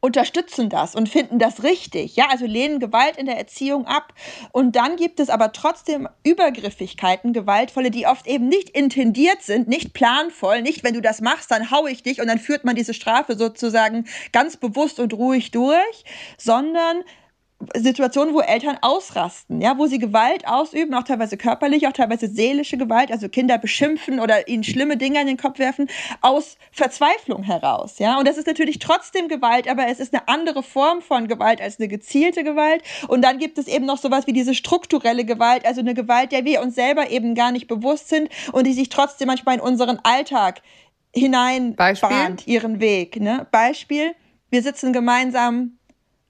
unterstützen 0.00 0.68
das 0.68 0.94
und 0.94 1.08
finden 1.08 1.38
das 1.38 1.62
richtig. 1.62 2.16
Ja, 2.16 2.28
also 2.28 2.46
lehnen 2.46 2.78
Gewalt 2.78 3.16
in 3.16 3.26
der 3.26 3.36
Erziehung 3.36 3.86
ab. 3.86 4.14
Und 4.52 4.76
dann 4.76 4.96
gibt 4.96 5.20
es 5.20 5.28
aber 5.28 5.52
trotzdem 5.52 6.08
Übergriffigkeiten, 6.22 7.32
gewaltvolle, 7.32 7.90
die 7.90 8.06
oft 8.06 8.26
eben 8.26 8.48
nicht 8.48 8.70
intendiert 8.70 9.42
sind, 9.42 9.68
nicht 9.68 9.94
planvoll, 9.94 10.62
nicht 10.62 10.84
wenn 10.84 10.94
du 10.94 11.02
das 11.02 11.20
machst, 11.20 11.50
dann 11.50 11.70
hau 11.70 11.86
ich 11.86 12.02
dich 12.02 12.20
und 12.20 12.28
dann 12.28 12.38
führt 12.38 12.64
man 12.64 12.76
diese 12.76 12.94
Strafe 12.94 13.36
sozusagen 13.36 14.06
ganz 14.32 14.56
bewusst 14.56 15.00
und 15.00 15.14
ruhig 15.14 15.50
durch, 15.50 16.04
sondern 16.36 17.02
Situationen, 17.74 18.34
wo 18.34 18.40
Eltern 18.40 18.78
ausrasten, 18.82 19.60
ja, 19.60 19.76
wo 19.78 19.86
sie 19.86 19.98
Gewalt 19.98 20.46
ausüben, 20.46 20.94
auch 20.94 21.02
teilweise 21.02 21.36
körperlich, 21.36 21.88
auch 21.88 21.92
teilweise 21.92 22.28
seelische 22.28 22.76
Gewalt, 22.76 23.10
also 23.10 23.28
Kinder 23.28 23.58
beschimpfen 23.58 24.20
oder 24.20 24.46
ihnen 24.46 24.62
schlimme 24.62 24.96
Dinge 24.96 25.20
in 25.20 25.26
den 25.26 25.36
Kopf 25.36 25.58
werfen, 25.58 25.88
aus 26.20 26.56
Verzweiflung 26.70 27.42
heraus, 27.42 27.98
ja. 27.98 28.16
Und 28.16 28.28
das 28.28 28.38
ist 28.38 28.46
natürlich 28.46 28.78
trotzdem 28.78 29.26
Gewalt, 29.26 29.68
aber 29.68 29.88
es 29.88 29.98
ist 29.98 30.14
eine 30.14 30.28
andere 30.28 30.62
Form 30.62 31.02
von 31.02 31.26
Gewalt 31.26 31.60
als 31.60 31.80
eine 31.80 31.88
gezielte 31.88 32.44
Gewalt. 32.44 32.82
Und 33.08 33.22
dann 33.22 33.38
gibt 33.38 33.58
es 33.58 33.66
eben 33.66 33.86
noch 33.86 33.98
sowas 33.98 34.28
wie 34.28 34.32
diese 34.32 34.54
strukturelle 34.54 35.24
Gewalt, 35.24 35.66
also 35.66 35.80
eine 35.80 35.94
Gewalt, 35.94 36.30
der 36.30 36.44
wir 36.44 36.62
uns 36.62 36.76
selber 36.76 37.10
eben 37.10 37.34
gar 37.34 37.50
nicht 37.50 37.66
bewusst 37.66 38.08
sind 38.08 38.28
und 38.52 38.68
die 38.68 38.72
sich 38.72 38.88
trotzdem 38.88 39.26
manchmal 39.26 39.56
in 39.56 39.60
unseren 39.60 39.98
Alltag 40.04 40.62
hineinbahnt, 41.12 42.46
ihren 42.46 42.78
Weg. 42.78 43.20
Ne? 43.20 43.48
Beispiel, 43.50 44.14
wir 44.48 44.62
sitzen 44.62 44.92
gemeinsam 44.92 45.78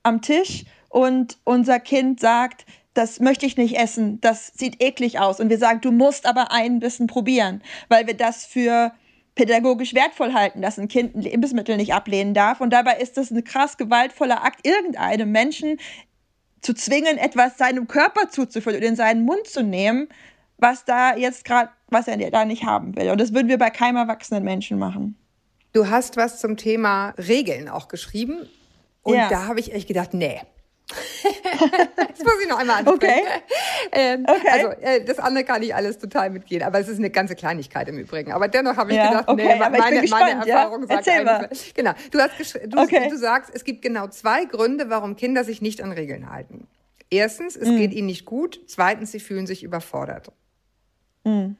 am 0.03 0.23
Tisch 0.23 0.64
und 0.88 1.38
unser 1.44 1.81
Kind 1.81 2.20
sagt, 2.20 2.66
das 2.94 3.20
möchte 3.20 3.46
ich 3.46 3.57
nicht 3.57 3.77
essen, 3.77 4.20
das 4.20 4.48
sieht 4.48 4.83
eklig 4.83 5.20
aus. 5.20 5.38
Und 5.38 5.51
wir 5.51 5.59
sagen, 5.59 5.81
du 5.81 5.92
musst 5.92 6.27
aber 6.27 6.51
ein 6.51 6.81
bisschen 6.81 7.07
probieren, 7.07 7.62
weil 7.88 8.07
wir 8.07 8.14
das 8.14 8.44
für 8.44 8.92
pädagogisch 9.37 9.94
wertvoll 9.94 10.35
halten, 10.35 10.62
dass 10.62 10.79
ein 10.79 10.88
Kind 10.88 11.14
ein 11.14 11.22
Lebensmittel 11.22 11.77
nicht 11.77 11.94
ablehnen 11.94 12.35
darf. 12.35 12.61
Und 12.61 12.70
dabei 12.70 12.96
ist 12.96 13.16
das 13.16 13.31
ein 13.31 13.44
krass 13.44 13.77
gewaltvoller 13.77 14.44
Akt, 14.44 14.66
irgendeinem 14.66 15.31
Menschen 15.31 15.79
zu 16.61 16.74
zwingen, 16.74 17.18
etwas 17.18 17.57
seinem 17.57 17.87
Körper 17.87 18.31
zuzuführen 18.31 18.79
und 18.79 18.85
in 18.85 18.96
seinen 18.96 19.24
Mund 19.24 19.46
zu 19.46 19.62
nehmen, 19.62 20.09
was 20.57 20.85
da 20.85 21.16
jetzt 21.16 21.44
gerade, 21.44 21.70
was 21.87 22.09
er 22.09 22.16
da 22.33 22.44
nicht 22.44 22.64
haben 22.64 22.96
will. 22.96 23.11
Und 23.11 23.20
das 23.20 23.33
würden 23.33 23.48
wir 23.48 23.59
bei 23.59 23.70
keinem 23.70 23.96
erwachsenen 23.96 24.42
Menschen 24.42 24.77
machen. 24.77 25.16
Du 25.72 25.88
hast 25.88 26.16
was 26.16 26.40
zum 26.40 26.57
Thema 26.57 27.11
Regeln 27.11 27.68
auch 27.68 27.87
geschrieben. 27.87 28.48
Und 29.03 29.14
ja. 29.14 29.29
da 29.29 29.46
habe 29.46 29.61
ich 29.61 29.72
echt 29.72 29.87
gedacht, 29.87 30.14
nee, 30.14 30.40
das 30.88 32.18
muss 32.24 32.35
ich 32.42 32.48
noch 32.48 32.59
einmal 32.59 32.79
ansprechen. 32.79 32.96
Okay. 32.96 33.22
Ähm, 33.92 34.24
okay. 34.27 34.48
Also 34.51 34.68
äh, 34.81 35.05
das 35.05 35.18
andere 35.18 35.44
kann 35.44 35.62
ich 35.62 35.74
alles 35.74 35.98
total 35.98 36.31
mitgehen, 36.31 36.62
aber 36.62 36.79
es 36.79 36.88
ist 36.88 36.98
eine 36.98 37.11
ganze 37.11 37.35
Kleinigkeit 37.35 37.88
im 37.88 37.98
Übrigen. 37.98 38.33
Aber 38.33 38.48
dennoch 38.48 38.77
habe 38.77 38.92
ich 38.92 38.96
ja, 38.96 39.09
gedacht, 39.09 39.29
okay, 39.29 39.48
nee, 39.48 39.57
meine, 39.59 40.01
gespannt, 40.01 40.22
meine 40.22 40.46
Erfahrung 40.46 40.87
ja? 40.88 41.03
sagt 41.03 41.24
mal. 41.24 41.48
Genau. 41.74 41.92
Du, 42.11 42.18
hast 42.18 42.55
du, 42.55 42.79
okay. 42.79 43.09
du 43.11 43.18
sagst, 43.18 43.51
es 43.53 43.64
gibt 43.64 43.83
genau 43.83 44.09
zwei 44.09 44.46
Gründe, 44.46 44.88
warum 44.88 45.16
Kinder 45.16 45.44
sich 45.44 45.61
nicht 45.61 45.83
an 45.83 45.92
Regeln 45.92 46.31
halten. 46.31 46.66
Erstens, 47.11 47.57
es 47.57 47.68
mm. 47.68 47.77
geht 47.77 47.92
ihnen 47.92 48.07
nicht 48.07 48.24
gut. 48.24 48.61
Zweitens, 48.66 49.12
sie 49.12 49.20
fühlen 49.20 49.46
sich 49.46 49.62
überfordert. 49.62 50.33
Mm. 51.24 51.53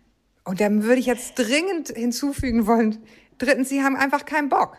Und 0.44 0.60
dann 0.60 0.82
würde 0.84 1.00
ich 1.00 1.06
jetzt 1.06 1.38
dringend 1.38 1.88
hinzufügen 1.88 2.66
wollen, 2.66 3.02
drittens, 3.36 3.68
sie 3.68 3.82
haben 3.82 3.96
einfach 3.96 4.24
keinen 4.24 4.48
Bock. 4.48 4.78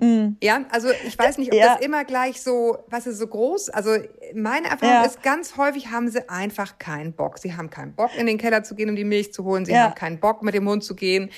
Mhm. 0.00 0.36
Ja, 0.42 0.64
also 0.70 0.88
ich 1.06 1.18
weiß 1.18 1.38
nicht, 1.38 1.52
ob 1.52 1.58
ja. 1.58 1.74
das 1.74 1.84
immer 1.84 2.04
gleich 2.04 2.40
so, 2.40 2.78
was 2.88 3.06
ist 3.06 3.18
so 3.18 3.26
groß? 3.26 3.70
Also 3.70 3.96
meine 4.34 4.68
Erfahrung 4.68 4.94
ja. 4.94 5.04
ist, 5.04 5.22
ganz 5.22 5.56
häufig 5.56 5.90
haben 5.90 6.08
sie 6.08 6.28
einfach 6.28 6.78
keinen 6.78 7.12
Bock. 7.12 7.38
Sie 7.38 7.54
haben 7.54 7.70
keinen 7.70 7.94
Bock, 7.94 8.10
in 8.16 8.26
den 8.26 8.38
Keller 8.38 8.62
zu 8.62 8.74
gehen, 8.74 8.90
um 8.90 8.96
die 8.96 9.04
Milch 9.04 9.32
zu 9.32 9.44
holen. 9.44 9.64
Sie 9.64 9.72
ja. 9.72 9.84
haben 9.84 9.94
keinen 9.94 10.18
Bock, 10.18 10.42
mit 10.42 10.54
dem 10.54 10.68
Hund 10.68 10.84
zu 10.84 10.94
gehen. 10.94 11.30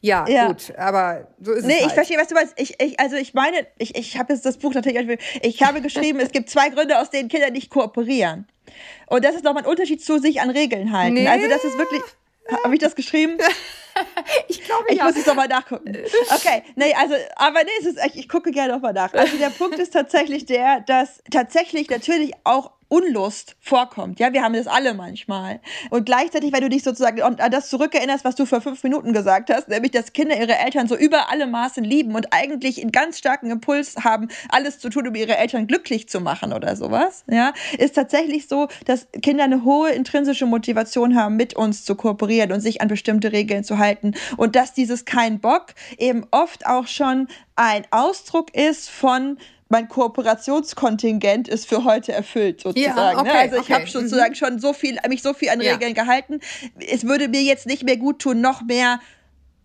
Ja, 0.00 0.26
ja, 0.28 0.48
gut, 0.48 0.74
aber 0.76 1.28
so 1.40 1.52
ist 1.52 1.64
nee, 1.64 1.72
es. 1.72 1.76
Nee, 1.76 1.80
halt. 1.80 1.86
ich 1.86 1.94
verstehe, 1.94 2.18
was 2.18 2.28
du 2.28 2.34
meinst. 2.34 2.52
Ich, 2.58 2.78
ich, 2.78 3.00
also 3.00 3.16
ich 3.16 3.32
meine, 3.32 3.66
ich, 3.78 3.96
ich 3.96 4.18
habe 4.18 4.34
jetzt 4.34 4.44
das 4.44 4.58
Buch 4.58 4.74
natürlich, 4.74 5.18
ich 5.40 5.62
habe 5.62 5.80
geschrieben, 5.80 6.20
es 6.20 6.30
gibt 6.30 6.50
zwei 6.50 6.68
Gründe, 6.68 7.00
aus 7.00 7.08
denen 7.08 7.30
Kinder 7.30 7.50
nicht 7.50 7.70
kooperieren. 7.70 8.46
Und 9.06 9.24
das 9.24 9.34
ist 9.34 9.44
nochmal 9.44 9.62
ein 9.62 9.68
Unterschied 9.68 10.04
zu 10.04 10.18
sich 10.18 10.42
an 10.42 10.50
Regeln 10.50 10.92
halten. 10.92 11.14
Nee. 11.14 11.26
Also 11.26 11.48
das 11.48 11.64
ist 11.64 11.78
wirklich. 11.78 12.02
Habe 12.62 12.74
ich 12.74 12.80
das 12.80 12.94
geschrieben? 12.94 13.38
ich 14.48 14.62
glaube 14.64 14.84
ja. 14.88 14.94
Ich 14.94 15.02
muss 15.02 15.16
es 15.16 15.26
nochmal 15.26 15.48
nachgucken. 15.48 15.96
Okay, 16.34 16.62
nee, 16.76 16.94
also, 16.94 17.14
aber 17.36 17.62
nee, 17.64 17.70
es 17.80 17.86
ist, 17.86 17.98
ich, 18.06 18.16
ich 18.20 18.28
gucke 18.28 18.50
gerne 18.50 18.72
nochmal 18.72 18.92
nach. 18.92 19.12
Also 19.14 19.36
der 19.36 19.50
Punkt 19.58 19.78
ist 19.78 19.92
tatsächlich 19.92 20.46
der, 20.46 20.80
dass 20.80 21.22
tatsächlich 21.30 21.88
natürlich 21.90 22.32
auch 22.44 22.72
Unlust 22.94 23.56
vorkommt. 23.58 24.20
Ja, 24.20 24.32
wir 24.32 24.44
haben 24.44 24.54
das 24.54 24.68
alle 24.68 24.94
manchmal. 24.94 25.58
Und 25.90 26.06
gleichzeitig, 26.06 26.52
wenn 26.52 26.60
du 26.60 26.68
dich 26.68 26.84
sozusagen 26.84 27.20
an 27.22 27.50
das 27.50 27.68
zurückerinnerst, 27.68 28.24
was 28.24 28.36
du 28.36 28.46
vor 28.46 28.60
fünf 28.60 28.84
Minuten 28.84 29.12
gesagt 29.12 29.50
hast, 29.50 29.68
nämlich, 29.68 29.90
dass 29.90 30.12
Kinder 30.12 30.38
ihre 30.38 30.56
Eltern 30.56 30.86
so 30.86 30.94
über 30.94 31.28
alle 31.28 31.48
Maßen 31.48 31.82
lieben 31.82 32.14
und 32.14 32.28
eigentlich 32.30 32.80
einen 32.80 32.92
ganz 32.92 33.18
starken 33.18 33.50
Impuls 33.50 33.96
haben, 34.04 34.28
alles 34.48 34.78
zu 34.78 34.90
tun, 34.90 35.08
um 35.08 35.14
ihre 35.16 35.36
Eltern 35.36 35.66
glücklich 35.66 36.08
zu 36.08 36.20
machen 36.20 36.52
oder 36.52 36.76
sowas, 36.76 37.24
ja, 37.28 37.52
ist 37.78 37.96
tatsächlich 37.96 38.46
so, 38.46 38.68
dass 38.84 39.08
Kinder 39.22 39.42
eine 39.42 39.64
hohe 39.64 39.90
intrinsische 39.90 40.46
Motivation 40.46 41.16
haben, 41.16 41.34
mit 41.34 41.54
uns 41.54 41.84
zu 41.84 41.96
kooperieren 41.96 42.52
und 42.52 42.60
sich 42.60 42.80
an 42.80 42.86
bestimmte 42.86 43.32
Regeln 43.32 43.64
zu 43.64 43.78
halten. 43.78 44.14
Und 44.36 44.54
dass 44.54 44.72
dieses 44.72 45.04
kein 45.04 45.40
Bock 45.40 45.74
eben 45.98 46.26
oft 46.30 46.64
auch 46.64 46.86
schon 46.86 47.26
ein 47.56 47.86
Ausdruck 47.90 48.54
ist 48.54 48.88
von 48.88 49.38
mein 49.68 49.88
Kooperationskontingent 49.88 51.48
ist 51.48 51.66
für 51.66 51.84
heute 51.84 52.12
erfüllt 52.12 52.60
sozusagen. 52.60 52.96
Ja, 52.96 53.12
ne? 53.14 53.18
okay, 53.18 53.32
ne? 53.32 53.38
Also 53.38 53.56
ich 53.56 53.62
okay. 53.62 53.74
habe 53.74 53.86
sozusagen 53.86 54.32
mhm. 54.32 54.36
schon 54.36 54.58
so 54.58 54.72
viel, 54.72 54.98
mich 55.08 55.22
so 55.22 55.34
viel 55.34 55.48
an 55.48 55.60
Regeln 55.60 55.94
ja. 55.94 56.02
gehalten. 56.02 56.40
Es 56.78 57.04
würde 57.04 57.28
mir 57.28 57.42
jetzt 57.42 57.66
nicht 57.66 57.82
mehr 57.82 57.96
gut 57.96 58.20
tun, 58.20 58.40
noch 58.40 58.62
mehr 58.62 59.00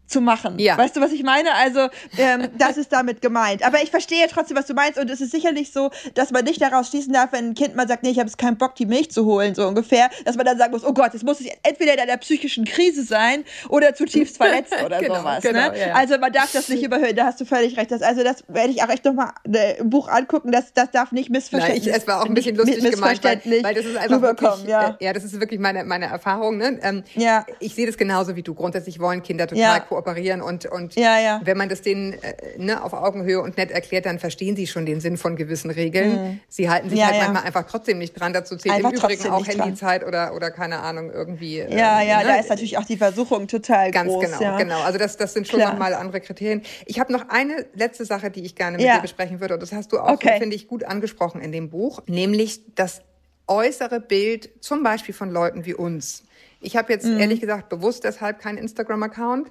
zu 0.10 0.22
machen. 0.22 0.60
Ja. 0.60 0.78
Weißt 0.78 0.96
du, 0.96 1.02
was 1.02 1.12
ich 1.12 1.24
meine? 1.24 1.54
Also, 1.54 1.88
ähm, 2.18 2.50
das 2.58 2.78
ist 2.78 2.92
damit 2.92 3.22
gemeint. 3.22 3.64
Aber 3.64 3.82
ich 3.82 3.92
verstehe 3.92 4.28
trotzdem, 4.30 4.58
was 4.58 4.66
du 4.66 4.74
meinst. 4.74 5.00
Und 5.00 5.10
es 5.10 5.22
ist 5.22 5.32
sicherlich 5.32 5.72
so, 5.72 5.92
dass 6.16 6.32
man 6.32 6.44
nicht 6.44 6.62
daraus 6.62 6.90
schließen 6.90 7.14
darf, 7.14 7.32
wenn 7.32 7.50
ein 7.50 7.54
Kind 7.54 7.76
mal 7.76 7.88
sagt, 7.88 8.04
nee, 8.04 8.10
ich 8.10 8.20
habe 8.20 8.28
jetzt 8.28 8.38
keinen 8.38 8.58
Bock, 8.58 8.76
die 8.76 8.86
Milch 8.86 9.12
zu 9.12 9.26
holen, 9.26 9.56
so 9.56 9.68
ungefähr, 9.68 10.10
dass 10.26 10.36
man 10.36 10.46
dann 10.46 10.58
sagen 10.58 10.72
muss, 10.72 10.84
oh 10.84 10.94
Gott, 10.94 11.14
es 11.14 11.24
muss 11.24 11.40
entweder 11.64 11.94
in 11.94 12.00
einer 12.00 12.18
psychischen 12.18 12.66
Krise 12.66 13.04
sein 13.04 13.44
oder 13.70 13.94
zutiefst 13.94 14.38
verletzt 14.42 14.74
oder 14.84 15.00
genau, 15.00 15.16
sowas. 15.20 15.44
Ne? 15.44 15.52
Genau, 15.52 15.72
ne? 15.72 15.80
Ja. 15.80 15.94
Also 15.94 16.18
man 16.18 16.32
darf 16.32 16.52
das 16.52 16.70
nicht 16.70 16.84
überhöhen, 16.84 17.16
da 17.16 17.26
hast 17.26 17.40
du 17.40 17.46
völlig 17.46 17.78
recht. 17.78 17.92
Das, 17.92 18.02
also 18.02 18.24
das 18.24 18.44
werde 18.48 18.70
ich 18.72 18.84
auch 18.84 18.90
echt 18.90 19.06
nochmal 19.06 19.32
äh, 19.52 19.78
im 19.78 19.90
Buch 19.90 20.08
angucken, 20.08 20.52
das, 20.52 20.74
das 20.74 20.92
darf 20.92 21.12
nicht 21.12 21.30
missverständlich 21.30 21.86
Nein, 21.86 21.96
ich, 21.96 22.02
Es 22.02 22.08
war 22.08 22.22
auch 22.22 22.26
ein 22.26 22.34
bisschen 22.34 22.56
lustig 22.56 22.92
gemeint, 22.92 23.24
weil, 23.24 23.64
weil, 23.64 23.76
das 23.76 23.86
ist 23.86 23.98
einfach 23.98 24.22
wirklich, 24.22 24.50
ja. 24.68 24.98
Äh, 25.00 25.06
ja, 25.06 25.14
das 25.14 25.24
ist 25.24 25.40
wirklich 25.40 25.60
meine, 25.60 25.84
meine 25.84 26.06
Erfahrung. 26.06 26.58
Ne? 26.58 26.80
Ähm, 26.82 27.04
ja. 27.16 27.46
Ich 27.60 27.76
sehe 27.76 27.86
das 27.86 27.98
genauso 27.98 28.36
wie 28.36 28.44
du. 28.44 28.54
Grundsätzlich 28.54 29.00
wollen 29.00 29.24
Kinder 29.24 29.48
total 29.48 29.62
ja. 29.62 29.80
Kooperieren 30.00 30.42
und, 30.42 30.66
und 30.66 30.96
ja, 30.96 31.20
ja. 31.20 31.42
wenn 31.44 31.58
man 31.58 31.70
das 31.70 31.82
denen 31.82 32.14
äh, 32.14 32.58
ne, 32.58 32.84
auf 32.84 32.94
Augenhöhe 32.94 33.42
und 33.42 33.58
nett 33.58 33.72
erklärt, 33.72 34.06
dann 34.06 34.20
verstehen 34.20 34.56
sie 34.56 34.68
schon 34.68 34.86
den 34.86 35.02
Sinn 35.02 35.18
von 35.18 35.36
gewissen 35.36 35.70
Regeln. 35.70 36.12
Mhm. 36.12 36.40
Sie 36.48 36.70
halten 36.70 36.90
sich 36.90 37.00
ja, 37.00 37.08
halt 37.08 37.18
manchmal 37.18 37.44
einfach 37.44 37.66
trotzdem 37.70 37.98
nicht 37.98 38.20
dran. 38.20 38.34
Dazu 38.34 38.56
zählt 38.56 38.76
einfach 38.76 38.92
im 38.92 38.98
Übrigen 38.98 39.30
auch 39.30 39.46
Handyzeit 39.46 40.06
oder, 40.06 40.34
oder 40.36 40.52
keine 40.52 40.80
Ahnung, 40.80 41.12
irgendwie. 41.12 41.58
Ja, 41.58 42.02
äh, 42.02 42.08
ja, 42.08 42.20
ne? 42.20 42.26
da 42.26 42.36
ist 42.36 42.50
natürlich 42.50 42.78
auch 42.78 42.86
die 42.86 42.98
Versuchung 42.98 43.48
total 43.48 43.92
Ganz 43.92 44.12
groß. 44.12 44.24
Ganz 44.24 44.40
genau, 44.40 44.58
genau. 44.58 44.82
Also 44.82 44.98
das, 44.98 45.18
das 45.18 45.34
sind 45.34 45.48
schon 45.48 45.60
nochmal 45.60 45.94
andere 45.94 46.22
Kriterien. 46.22 46.62
Ich 46.86 47.00
habe 47.00 47.12
noch 47.12 47.30
eine 47.30 47.66
letzte 47.74 48.06
Sache, 48.06 48.32
die 48.32 48.46
ich 48.46 48.56
gerne 48.56 48.78
mit 48.78 48.86
dir 48.86 49.02
besprechen 49.02 49.42
würde. 49.42 49.56
Und 49.56 49.64
das 49.64 49.74
hast 49.74 49.92
du 49.92 50.00
auch, 50.00 50.12
okay. 50.12 50.40
finde 50.40 50.56
ich, 50.56 50.68
gut 50.68 50.84
angesprochen 50.84 51.42
in 51.42 51.52
dem 51.52 51.70
Buch. 51.70 52.02
Nämlich 52.08 52.62
das 52.76 53.02
äußere 53.48 54.00
Bild 54.00 54.50
zum 54.62 54.84
Beispiel 54.84 55.14
von 55.14 55.32
Leuten 55.32 55.66
wie 55.66 55.74
uns. 55.74 56.24
Ich 56.62 56.76
habe 56.76 56.92
jetzt 56.92 57.06
mhm. 57.06 57.20
ehrlich 57.20 57.42
gesagt 57.42 57.70
bewusst 57.70 58.04
deshalb 58.04 58.40
keinen 58.40 58.58
Instagram-Account. 58.58 59.50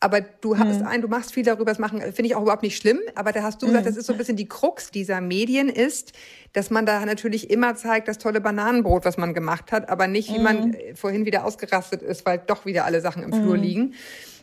Aber 0.00 0.20
du 0.20 0.56
hast 0.56 0.80
mhm. 0.80 0.86
ein, 0.86 1.02
du 1.02 1.08
machst 1.08 1.34
viel 1.34 1.42
darüber, 1.42 1.64
das 1.64 1.80
machen, 1.80 2.00
finde 2.00 2.26
ich 2.26 2.36
auch 2.36 2.42
überhaupt 2.42 2.62
nicht 2.62 2.76
schlimm. 2.76 3.00
Aber 3.16 3.32
da 3.32 3.42
hast 3.42 3.60
du 3.60 3.66
gesagt, 3.66 3.84
mhm. 3.84 3.88
das 3.88 3.96
ist 3.96 4.06
so 4.06 4.12
ein 4.12 4.18
bisschen 4.18 4.36
die 4.36 4.48
Krux 4.48 4.90
dieser 4.92 5.20
Medien 5.20 5.68
ist, 5.68 6.12
dass 6.52 6.70
man 6.70 6.86
da 6.86 7.04
natürlich 7.04 7.50
immer 7.50 7.74
zeigt, 7.74 8.06
das 8.06 8.18
tolle 8.18 8.40
Bananenbrot, 8.40 9.04
was 9.04 9.16
man 9.16 9.34
gemacht 9.34 9.72
hat, 9.72 9.88
aber 9.88 10.06
nicht, 10.06 10.32
wie 10.32 10.38
man 10.38 10.68
mhm. 10.68 10.76
vorhin 10.94 11.26
wieder 11.26 11.44
ausgerastet 11.44 12.02
ist, 12.02 12.24
weil 12.26 12.38
doch 12.46 12.64
wieder 12.64 12.84
alle 12.84 13.00
Sachen 13.00 13.24
im 13.24 13.32
Flur 13.32 13.56
liegen. 13.56 13.94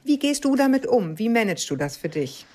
Wie 0.03 0.19
gehst 0.19 0.43
du 0.43 0.55
damit 0.55 0.85
um? 0.85 1.17
Wie 1.17 1.29
managst 1.29 1.69
du 1.69 1.75
das 1.77 1.95
für 1.95 2.09
dich? 2.09 2.45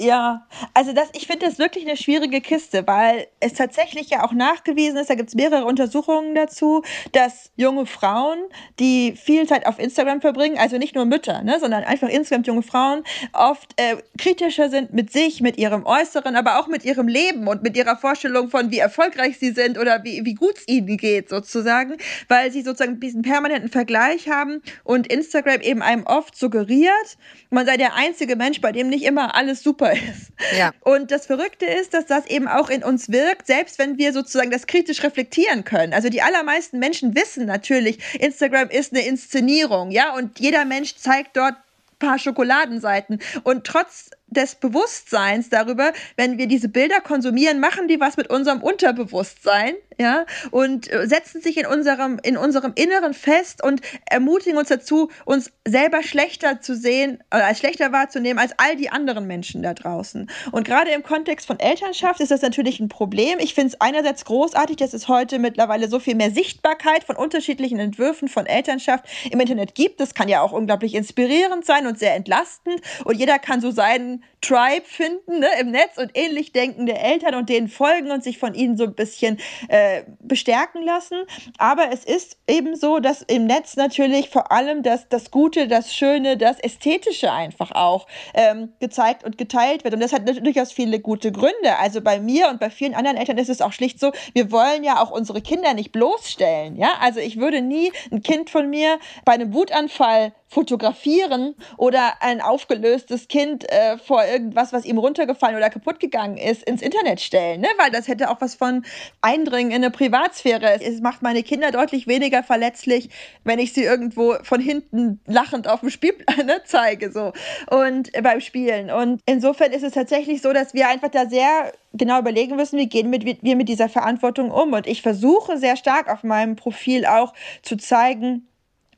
Ja, 0.00 0.46
also 0.74 0.92
das, 0.92 1.08
ich 1.12 1.26
finde 1.26 1.46
das 1.46 1.58
wirklich 1.58 1.84
eine 1.84 1.96
schwierige 1.96 2.40
Kiste, 2.40 2.86
weil 2.86 3.26
es 3.40 3.54
tatsächlich 3.54 4.10
ja 4.10 4.24
auch 4.24 4.32
nachgewiesen 4.32 4.96
ist, 4.96 5.10
da 5.10 5.16
gibt 5.16 5.30
es 5.30 5.34
mehrere 5.34 5.64
Untersuchungen 5.64 6.36
dazu, 6.36 6.84
dass 7.10 7.50
junge 7.56 7.84
Frauen, 7.84 8.38
die 8.78 9.14
viel 9.16 9.48
Zeit 9.48 9.66
auf 9.66 9.80
Instagram 9.80 10.20
verbringen, 10.20 10.56
also 10.56 10.78
nicht 10.78 10.94
nur 10.94 11.04
Mütter, 11.04 11.42
ne, 11.42 11.58
sondern 11.58 11.82
einfach 11.82 12.08
insgesamt 12.08 12.46
junge 12.46 12.62
Frauen, 12.62 13.02
oft 13.32 13.72
äh, 13.74 13.96
kritischer 14.16 14.70
sind 14.70 14.92
mit 14.92 15.10
sich, 15.12 15.40
mit 15.40 15.58
ihrem 15.58 15.84
Äußeren, 15.84 16.36
aber 16.36 16.60
auch 16.60 16.68
mit 16.68 16.84
ihrem 16.84 17.08
Leben 17.08 17.48
und 17.48 17.64
mit 17.64 17.76
ihrer 17.76 17.96
Vorstellung 17.96 18.50
von, 18.50 18.70
wie 18.70 18.78
erfolgreich 18.78 19.40
sie 19.40 19.50
sind 19.50 19.78
oder 19.78 20.04
wie, 20.04 20.24
wie 20.24 20.34
gut 20.34 20.58
es 20.58 20.68
ihnen 20.68 20.96
geht, 20.96 21.28
sozusagen, 21.28 21.96
weil 22.28 22.52
sie 22.52 22.62
sozusagen 22.62 23.00
diesen 23.00 23.22
permanenten 23.22 23.68
Vergleich 23.68 24.28
haben 24.28 24.62
und 24.84 25.08
Instagram 25.08 25.60
eben 25.60 25.82
einem 25.82 26.06
oft 26.06 26.36
suggeriert, 26.36 27.18
man 27.50 27.66
sei 27.66 27.76
der 27.76 27.96
einzige 27.96 28.36
Mensch, 28.36 28.60
bei 28.60 28.70
dem 28.70 28.88
nicht 28.90 29.04
immer 29.04 29.34
alles 29.34 29.60
super 29.64 29.87
ist. 29.92 30.32
Ja. 30.56 30.72
Und 30.80 31.10
das 31.10 31.26
Verrückte 31.26 31.66
ist, 31.66 31.94
dass 31.94 32.06
das 32.06 32.26
eben 32.26 32.48
auch 32.48 32.70
in 32.70 32.84
uns 32.84 33.10
wirkt, 33.10 33.46
selbst 33.46 33.78
wenn 33.78 33.98
wir 33.98 34.12
sozusagen 34.12 34.50
das 34.50 34.66
kritisch 34.66 35.02
reflektieren 35.02 35.64
können. 35.64 35.92
Also 35.92 36.08
die 36.08 36.22
allermeisten 36.22 36.78
Menschen 36.78 37.14
wissen 37.14 37.46
natürlich, 37.46 37.98
Instagram 38.20 38.70
ist 38.70 38.92
eine 38.92 39.06
Inszenierung, 39.06 39.90
ja, 39.90 40.14
und 40.14 40.38
jeder 40.38 40.64
Mensch 40.64 40.96
zeigt 40.96 41.36
dort 41.36 41.54
paar 41.98 42.18
Schokoladenseiten. 42.18 43.20
Und 43.42 43.64
trotz 43.64 44.10
des 44.28 44.54
Bewusstseins 44.54 45.48
darüber, 45.48 45.92
wenn 46.16 46.38
wir 46.38 46.46
diese 46.46 46.68
Bilder 46.68 47.00
konsumieren, 47.00 47.60
machen 47.60 47.88
die 47.88 48.00
was 48.00 48.16
mit 48.16 48.30
unserem 48.30 48.62
Unterbewusstsein, 48.62 49.74
ja, 50.00 50.26
und 50.52 50.90
äh, 50.92 51.08
setzen 51.08 51.42
sich 51.42 51.56
in 51.56 51.66
unserem, 51.66 52.20
in 52.22 52.36
unserem 52.36 52.72
Inneren 52.76 53.14
fest 53.14 53.62
und 53.64 53.80
ermutigen 54.08 54.56
uns 54.56 54.68
dazu, 54.68 55.10
uns 55.24 55.50
selber 55.66 56.04
schlechter 56.04 56.60
zu 56.60 56.76
sehen, 56.76 57.18
äh, 57.30 57.36
als 57.36 57.58
schlechter 57.58 57.90
wahrzunehmen 57.90 58.38
als 58.38 58.52
all 58.58 58.76
die 58.76 58.90
anderen 58.90 59.26
Menschen 59.26 59.62
da 59.62 59.74
draußen. 59.74 60.30
Und 60.52 60.64
gerade 60.64 60.90
im 60.90 61.02
Kontext 61.02 61.46
von 61.46 61.58
Elternschaft 61.58 62.20
ist 62.20 62.30
das 62.30 62.42
natürlich 62.42 62.78
ein 62.78 62.88
Problem. 62.88 63.38
Ich 63.40 63.54
finde 63.54 63.74
es 63.74 63.80
einerseits 63.80 64.24
großartig, 64.24 64.76
dass 64.76 64.94
es 64.94 65.08
heute 65.08 65.40
mittlerweile 65.40 65.88
so 65.88 65.98
viel 65.98 66.14
mehr 66.14 66.30
Sichtbarkeit 66.30 67.02
von 67.02 67.16
unterschiedlichen 67.16 67.80
Entwürfen 67.80 68.28
von 68.28 68.46
Elternschaft 68.46 69.04
im 69.30 69.40
Internet 69.40 69.74
gibt. 69.74 70.00
Das 70.00 70.14
kann 70.14 70.28
ja 70.28 70.42
auch 70.42 70.52
unglaublich 70.52 70.94
inspirierend 70.94 71.64
sein 71.64 71.86
und 71.88 71.98
sehr 71.98 72.14
entlastend. 72.14 72.80
Und 73.04 73.16
jeder 73.16 73.40
kann 73.40 73.60
so 73.60 73.72
seinen 73.72 74.22
Tribe 74.40 74.84
finden 74.84 75.40
ne, 75.40 75.48
im 75.60 75.70
Netz 75.70 75.96
und 75.96 76.10
ähnlich 76.14 76.52
denkende 76.52 76.96
Eltern 76.96 77.34
und 77.34 77.48
denen 77.48 77.68
folgen 77.68 78.10
und 78.10 78.22
sich 78.22 78.38
von 78.38 78.54
ihnen 78.54 78.76
so 78.76 78.84
ein 78.84 78.94
bisschen 78.94 79.38
äh, 79.68 80.02
bestärken 80.20 80.82
lassen. 80.82 81.24
Aber 81.58 81.90
es 81.92 82.04
ist 82.04 82.38
eben 82.48 82.76
so, 82.76 83.00
dass 83.00 83.22
im 83.22 83.46
Netz 83.46 83.76
natürlich 83.76 84.30
vor 84.30 84.52
allem 84.52 84.82
das, 84.82 85.08
das 85.08 85.30
Gute, 85.30 85.66
das 85.66 85.94
Schöne, 85.94 86.36
das 86.36 86.60
Ästhetische 86.60 87.32
einfach 87.32 87.72
auch 87.72 88.06
ähm, 88.34 88.72
gezeigt 88.80 89.24
und 89.24 89.38
geteilt 89.38 89.84
wird. 89.84 89.94
Und 89.94 90.00
das 90.00 90.12
hat 90.12 90.28
durchaus 90.28 90.72
viele 90.72 91.00
gute 91.00 91.32
Gründe. 91.32 91.76
Also 91.78 92.00
bei 92.00 92.20
mir 92.20 92.48
und 92.48 92.60
bei 92.60 92.70
vielen 92.70 92.94
anderen 92.94 93.16
Eltern 93.16 93.38
ist 93.38 93.48
es 93.48 93.60
auch 93.60 93.72
schlicht 93.72 93.98
so, 93.98 94.12
wir 94.34 94.52
wollen 94.52 94.84
ja 94.84 95.02
auch 95.02 95.10
unsere 95.10 95.40
Kinder 95.40 95.74
nicht 95.74 95.92
bloßstellen. 95.92 96.76
Ja, 96.76 96.92
also 97.00 97.20
ich 97.20 97.38
würde 97.38 97.60
nie 97.60 97.92
ein 98.12 98.22
Kind 98.22 98.50
von 98.50 98.70
mir 98.70 98.98
bei 99.24 99.32
einem 99.32 99.52
Wutanfall 99.52 100.32
fotografieren 100.48 101.54
oder 101.76 102.22
ein 102.22 102.40
aufgelöstes 102.40 103.28
Kind 103.28 103.70
äh, 103.70 103.98
vor 103.98 104.22
irgendwas, 104.30 104.72
was 104.72 104.84
ihm 104.84 104.98
runtergefallen 104.98 105.56
oder 105.56 105.70
kaputt 105.70 106.00
gegangen 106.00 106.36
ist, 106.36 106.62
ins 106.62 106.82
Internet 106.82 107.20
stellen, 107.20 107.60
ne? 107.60 107.68
weil 107.78 107.90
das 107.90 108.08
hätte 108.08 108.30
auch 108.30 108.40
was 108.40 108.54
von 108.54 108.84
Eindringen 109.20 109.70
in 109.70 109.76
eine 109.76 109.90
Privatsphäre. 109.90 110.80
Es 110.80 111.00
macht 111.00 111.22
meine 111.22 111.42
Kinder 111.42 111.70
deutlich 111.70 112.06
weniger 112.06 112.42
verletzlich, 112.42 113.10
wenn 113.44 113.58
ich 113.58 113.72
sie 113.72 113.84
irgendwo 113.84 114.36
von 114.42 114.60
hinten 114.60 115.20
lachend 115.26 115.68
auf 115.68 115.80
dem 115.80 115.90
Spielplan 115.90 116.38
ne, 116.46 116.60
zeige 116.64 117.10
so 117.12 117.32
und 117.70 118.14
äh, 118.14 118.22
beim 118.22 118.40
Spielen. 118.40 118.90
Und 118.90 119.20
insofern 119.26 119.72
ist 119.72 119.82
es 119.82 119.92
tatsächlich 119.92 120.42
so, 120.42 120.52
dass 120.52 120.74
wir 120.74 120.88
einfach 120.88 121.10
da 121.10 121.26
sehr 121.26 121.72
genau 121.92 122.18
überlegen 122.18 122.56
müssen, 122.56 122.78
wie 122.78 122.88
gehen 122.88 123.10
mit, 123.10 123.24
wir 123.24 123.56
mit 123.56 123.68
dieser 123.68 123.88
Verantwortung 123.88 124.50
um. 124.50 124.72
Und 124.72 124.86
ich 124.86 125.02
versuche 125.02 125.58
sehr 125.58 125.76
stark 125.76 126.10
auf 126.10 126.22
meinem 126.22 126.56
Profil 126.56 127.06
auch 127.06 127.34
zu 127.62 127.76
zeigen, 127.76 128.46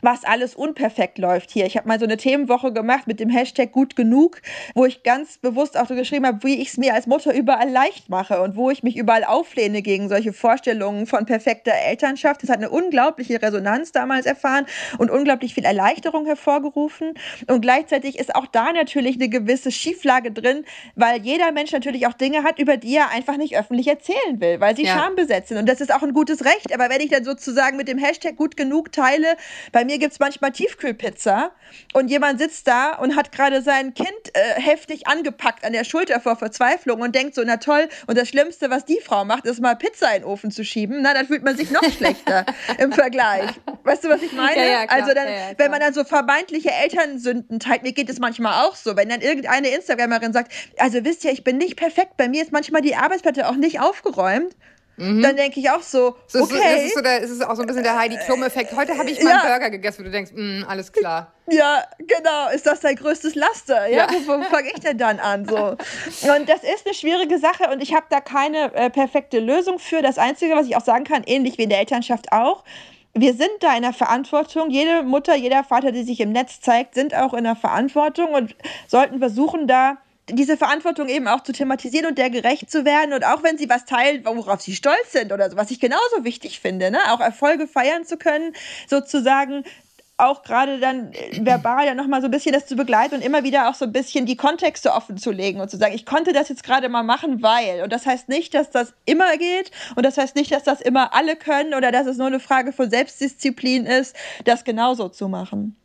was 0.02 0.24
alles 0.24 0.54
unperfekt 0.54 1.18
läuft 1.18 1.50
hier. 1.50 1.66
Ich 1.66 1.76
habe 1.76 1.88
mal 1.88 1.98
so 1.98 2.04
eine 2.04 2.16
Themenwoche 2.16 2.72
gemacht 2.72 3.06
mit 3.06 3.20
dem 3.20 3.30
Hashtag 3.30 3.72
gut 3.72 3.96
genug, 3.96 4.40
wo 4.74 4.84
ich 4.84 5.02
ganz 5.02 5.38
bewusst 5.38 5.78
auch 5.78 5.86
so 5.86 5.94
geschrieben 5.94 6.26
habe, 6.26 6.42
wie 6.42 6.60
ich 6.60 6.68
es 6.68 6.76
mir 6.76 6.94
als 6.94 7.06
Mutter 7.06 7.34
überall 7.34 7.68
leicht 7.70 8.08
mache 8.08 8.40
und 8.40 8.56
wo 8.56 8.70
ich 8.70 8.82
mich 8.82 8.96
überall 8.96 9.24
auflehne 9.24 9.82
gegen 9.82 10.08
solche 10.08 10.32
Vorstellungen 10.32 11.06
von 11.06 11.26
perfekter 11.26 11.72
Elternschaft. 11.72 12.42
Das 12.42 12.50
hat 12.50 12.58
eine 12.58 12.70
unglaubliche 12.70 13.40
Resonanz 13.40 13.92
damals 13.92 14.26
erfahren 14.26 14.66
und 14.98 15.10
unglaublich 15.10 15.54
viel 15.54 15.64
Erleichterung 15.64 16.26
hervorgerufen. 16.26 17.14
Und 17.46 17.60
gleichzeitig 17.60 18.18
ist 18.18 18.34
auch 18.34 18.46
da 18.46 18.72
natürlich 18.72 19.16
eine 19.16 19.28
gewisse 19.28 19.70
Schieflage 19.70 20.32
drin, 20.32 20.64
weil 20.94 21.20
jeder 21.22 21.52
Mensch 21.52 21.72
natürlich 21.72 22.06
auch 22.06 22.14
Dinge 22.14 22.42
hat, 22.42 22.58
über 22.58 22.76
die 22.76 22.96
er 22.96 23.10
einfach 23.10 23.36
nicht 23.36 23.56
öffentlich 23.56 23.88
erzählen 23.88 24.40
will, 24.40 24.60
weil 24.60 24.76
sie 24.76 24.84
ja. 24.84 24.98
schambesetzt 24.98 25.48
sind. 25.48 25.58
Und 25.58 25.68
das 25.68 25.80
ist 25.80 25.92
auch 25.92 26.02
ein 26.02 26.12
gutes 26.12 26.44
Recht. 26.44 26.72
Aber 26.74 26.90
wenn 26.90 27.00
ich 27.00 27.10
dann 27.10 27.24
sozusagen 27.24 27.76
mit 27.76 27.88
dem 27.88 27.98
Hashtag 27.98 28.36
gut 28.36 28.56
genug 28.56 28.92
teile, 28.92 29.36
bei 29.72 29.84
mir 29.84 29.89
gibt 29.98 30.12
es 30.12 30.18
manchmal 30.18 30.52
Tiefkühlpizza 30.52 31.52
und 31.92 32.08
jemand 32.08 32.38
sitzt 32.38 32.66
da 32.66 32.94
und 32.96 33.16
hat 33.16 33.32
gerade 33.32 33.62
sein 33.62 33.94
Kind 33.94 34.10
äh, 34.34 34.60
heftig 34.60 35.06
angepackt 35.06 35.64
an 35.64 35.72
der 35.72 35.84
Schulter 35.84 36.20
vor 36.20 36.36
Verzweiflung 36.36 37.00
und 37.00 37.14
denkt 37.14 37.34
so, 37.34 37.42
na 37.44 37.56
toll, 37.56 37.88
und 38.06 38.18
das 38.18 38.28
Schlimmste, 38.28 38.70
was 38.70 38.84
die 38.84 39.00
Frau 39.00 39.24
macht, 39.24 39.46
ist 39.46 39.60
mal 39.60 39.76
Pizza 39.76 40.14
in 40.14 40.22
den 40.22 40.24
Ofen 40.24 40.50
zu 40.50 40.64
schieben. 40.64 41.02
Na, 41.02 41.14
dann 41.14 41.26
fühlt 41.26 41.42
man 41.42 41.56
sich 41.56 41.70
noch 41.70 41.84
schlechter 41.84 42.46
im 42.78 42.92
Vergleich. 42.92 43.50
Weißt 43.84 44.04
du, 44.04 44.08
was 44.08 44.22
ich 44.22 44.32
meine? 44.32 44.56
Ja, 44.56 44.82
ja, 44.82 44.88
also 44.88 45.14
dann, 45.14 45.26
ja, 45.26 45.52
wenn 45.56 45.70
man 45.70 45.80
dann 45.80 45.94
so 45.94 46.04
vermeintliche 46.04 46.70
Elternsünden 46.70 47.60
teilt, 47.60 47.82
mir 47.82 47.92
geht 47.92 48.08
es 48.10 48.18
manchmal 48.18 48.66
auch 48.66 48.76
so, 48.76 48.96
wenn 48.96 49.08
dann 49.08 49.20
irgendeine 49.20 49.68
Instagramerin 49.68 50.32
sagt, 50.32 50.52
also 50.78 51.04
wisst 51.04 51.24
ihr, 51.24 51.32
ich 51.32 51.44
bin 51.44 51.58
nicht 51.58 51.76
perfekt, 51.76 52.16
bei 52.16 52.28
mir 52.28 52.42
ist 52.42 52.52
manchmal 52.52 52.82
die 52.82 52.96
Arbeitsplatte 52.96 53.48
auch 53.48 53.56
nicht 53.56 53.80
aufgeräumt 53.80 54.54
Mhm. 55.00 55.22
Dann 55.22 55.34
denke 55.34 55.58
ich 55.58 55.70
auch 55.70 55.80
so, 55.80 56.14
so 56.26 56.42
okay. 56.42 56.60
Das 56.62 56.82
ist, 56.82 56.94
so 56.94 57.00
der, 57.00 57.20
ist 57.20 57.46
auch 57.46 57.56
so 57.56 57.62
ein 57.62 57.66
bisschen 57.66 57.82
der 57.82 57.98
Heidi 57.98 58.18
Klum-Effekt. 58.18 58.76
Heute 58.76 58.98
habe 58.98 59.10
ich 59.10 59.22
meinen 59.22 59.38
ja. 59.42 59.46
Burger 59.46 59.70
gegessen, 59.70 60.00
wo 60.00 60.04
du 60.04 60.10
denkst, 60.10 60.32
mh, 60.34 60.66
alles 60.68 60.92
klar. 60.92 61.32
Ja, 61.48 61.82
genau. 61.98 62.50
Ist 62.54 62.66
das 62.66 62.80
dein 62.80 62.96
größtes 62.96 63.34
Laster? 63.34 63.86
Ja, 63.88 64.06
ja. 64.06 64.08
wo, 64.26 64.38
wo 64.38 64.42
fange 64.44 64.68
ich 64.68 64.80
denn 64.80 64.98
dann 64.98 65.18
an? 65.18 65.46
So. 65.46 65.56
Und 65.56 66.48
das 66.48 66.62
ist 66.62 66.84
eine 66.84 66.94
schwierige 66.94 67.38
Sache 67.38 67.70
und 67.72 67.82
ich 67.82 67.94
habe 67.94 68.06
da 68.10 68.20
keine 68.20 68.74
äh, 68.74 68.90
perfekte 68.90 69.40
Lösung 69.40 69.78
für. 69.78 70.02
Das 70.02 70.18
Einzige, 70.18 70.54
was 70.54 70.66
ich 70.66 70.76
auch 70.76 70.84
sagen 70.84 71.04
kann, 71.04 71.22
ähnlich 71.24 71.56
wie 71.56 71.62
in 71.62 71.70
der 71.70 71.78
Elternschaft 71.78 72.30
auch, 72.30 72.62
wir 73.14 73.32
sind 73.32 73.50
da 73.60 73.74
in 73.74 73.82
der 73.82 73.94
Verantwortung. 73.94 74.70
Jede 74.70 75.02
Mutter, 75.02 75.34
jeder 75.34 75.64
Vater, 75.64 75.92
die 75.92 76.04
sich 76.04 76.20
im 76.20 76.30
Netz 76.30 76.60
zeigt, 76.60 76.94
sind 76.94 77.14
auch 77.14 77.32
in 77.32 77.44
der 77.44 77.56
Verantwortung 77.56 78.34
und 78.34 78.54
sollten 78.86 79.18
versuchen, 79.18 79.66
da 79.66 79.96
diese 80.32 80.56
Verantwortung 80.56 81.08
eben 81.08 81.28
auch 81.28 81.42
zu 81.42 81.52
thematisieren 81.52 82.06
und 82.06 82.18
der 82.18 82.30
gerecht 82.30 82.70
zu 82.70 82.84
werden 82.84 83.12
und 83.12 83.24
auch 83.24 83.42
wenn 83.42 83.58
sie 83.58 83.68
was 83.68 83.84
teilen, 83.84 84.24
worauf 84.24 84.60
sie 84.60 84.74
stolz 84.74 85.12
sind 85.12 85.32
oder 85.32 85.50
so, 85.50 85.56
was 85.56 85.70
ich 85.70 85.80
genauso 85.80 86.24
wichtig 86.24 86.60
finde, 86.60 86.90
ne? 86.90 86.98
auch 87.10 87.20
Erfolge 87.20 87.66
feiern 87.66 88.04
zu 88.04 88.16
können, 88.16 88.52
sozusagen 88.88 89.64
auch 90.20 90.42
gerade 90.42 90.78
dann 90.78 91.12
äh, 91.12 91.44
verbal 91.44 91.86
ja 91.86 91.94
nochmal 91.94 92.20
so 92.20 92.28
ein 92.28 92.30
bisschen 92.30 92.52
das 92.52 92.66
zu 92.66 92.76
begleiten 92.76 93.16
und 93.16 93.22
immer 93.22 93.42
wieder 93.42 93.68
auch 93.68 93.74
so 93.74 93.86
ein 93.86 93.92
bisschen 93.92 94.26
die 94.26 94.36
Kontexte 94.36 94.92
offen 94.92 95.16
zu 95.16 95.30
legen 95.30 95.60
und 95.60 95.70
zu 95.70 95.76
sagen, 95.76 95.94
ich 95.94 96.06
konnte 96.06 96.32
das 96.32 96.48
jetzt 96.48 96.62
gerade 96.62 96.88
mal 96.88 97.02
machen, 97.02 97.42
weil. 97.42 97.82
Und 97.82 97.92
das 97.92 98.06
heißt 98.06 98.28
nicht, 98.28 98.54
dass 98.54 98.70
das 98.70 98.92
immer 99.06 99.36
geht 99.36 99.70
und 99.96 100.04
das 100.04 100.18
heißt 100.18 100.36
nicht, 100.36 100.52
dass 100.52 100.62
das 100.62 100.80
immer 100.80 101.14
alle 101.14 101.36
können 101.36 101.74
oder 101.74 101.90
dass 101.90 102.06
es 102.06 102.18
nur 102.18 102.26
eine 102.26 102.40
Frage 102.40 102.72
von 102.72 102.90
Selbstdisziplin 102.90 103.86
ist, 103.86 104.14
das 104.44 104.64
genauso 104.64 105.08
zu 105.08 105.28
machen. 105.28 105.76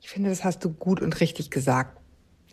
Ich 0.00 0.10
finde, 0.10 0.30
das 0.30 0.44
hast 0.44 0.64
du 0.64 0.70
gut 0.70 1.00
und 1.00 1.20
richtig 1.20 1.50
gesagt. 1.50 1.98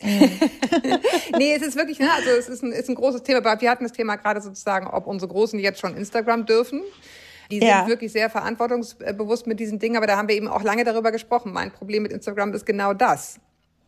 nee, 1.38 1.54
es 1.54 1.62
ist 1.62 1.76
wirklich, 1.76 1.98
ne, 1.98 2.08
also 2.12 2.30
es 2.30 2.48
ist 2.48 2.62
ein, 2.62 2.72
ist 2.72 2.88
ein 2.88 2.94
großes 2.94 3.22
Thema. 3.22 3.60
Wir 3.60 3.70
hatten 3.70 3.84
das 3.84 3.92
Thema 3.92 4.16
gerade 4.16 4.40
sozusagen, 4.40 4.86
ob 4.86 5.06
unsere 5.06 5.30
Großen 5.30 5.58
jetzt 5.58 5.80
schon 5.80 5.96
Instagram 5.96 6.46
dürfen. 6.46 6.82
Die 7.50 7.58
sind 7.58 7.68
ja. 7.68 7.86
wirklich 7.86 8.12
sehr 8.12 8.28
verantwortungsbewusst 8.28 9.46
mit 9.46 9.60
diesen 9.60 9.78
Dingen, 9.78 9.96
aber 9.96 10.06
da 10.06 10.16
haben 10.16 10.28
wir 10.28 10.34
eben 10.34 10.48
auch 10.48 10.62
lange 10.62 10.84
darüber 10.84 11.12
gesprochen. 11.12 11.52
Mein 11.52 11.70
Problem 11.70 12.02
mit 12.02 12.12
Instagram 12.12 12.52
ist 12.54 12.66
genau 12.66 12.92
das. 12.92 13.38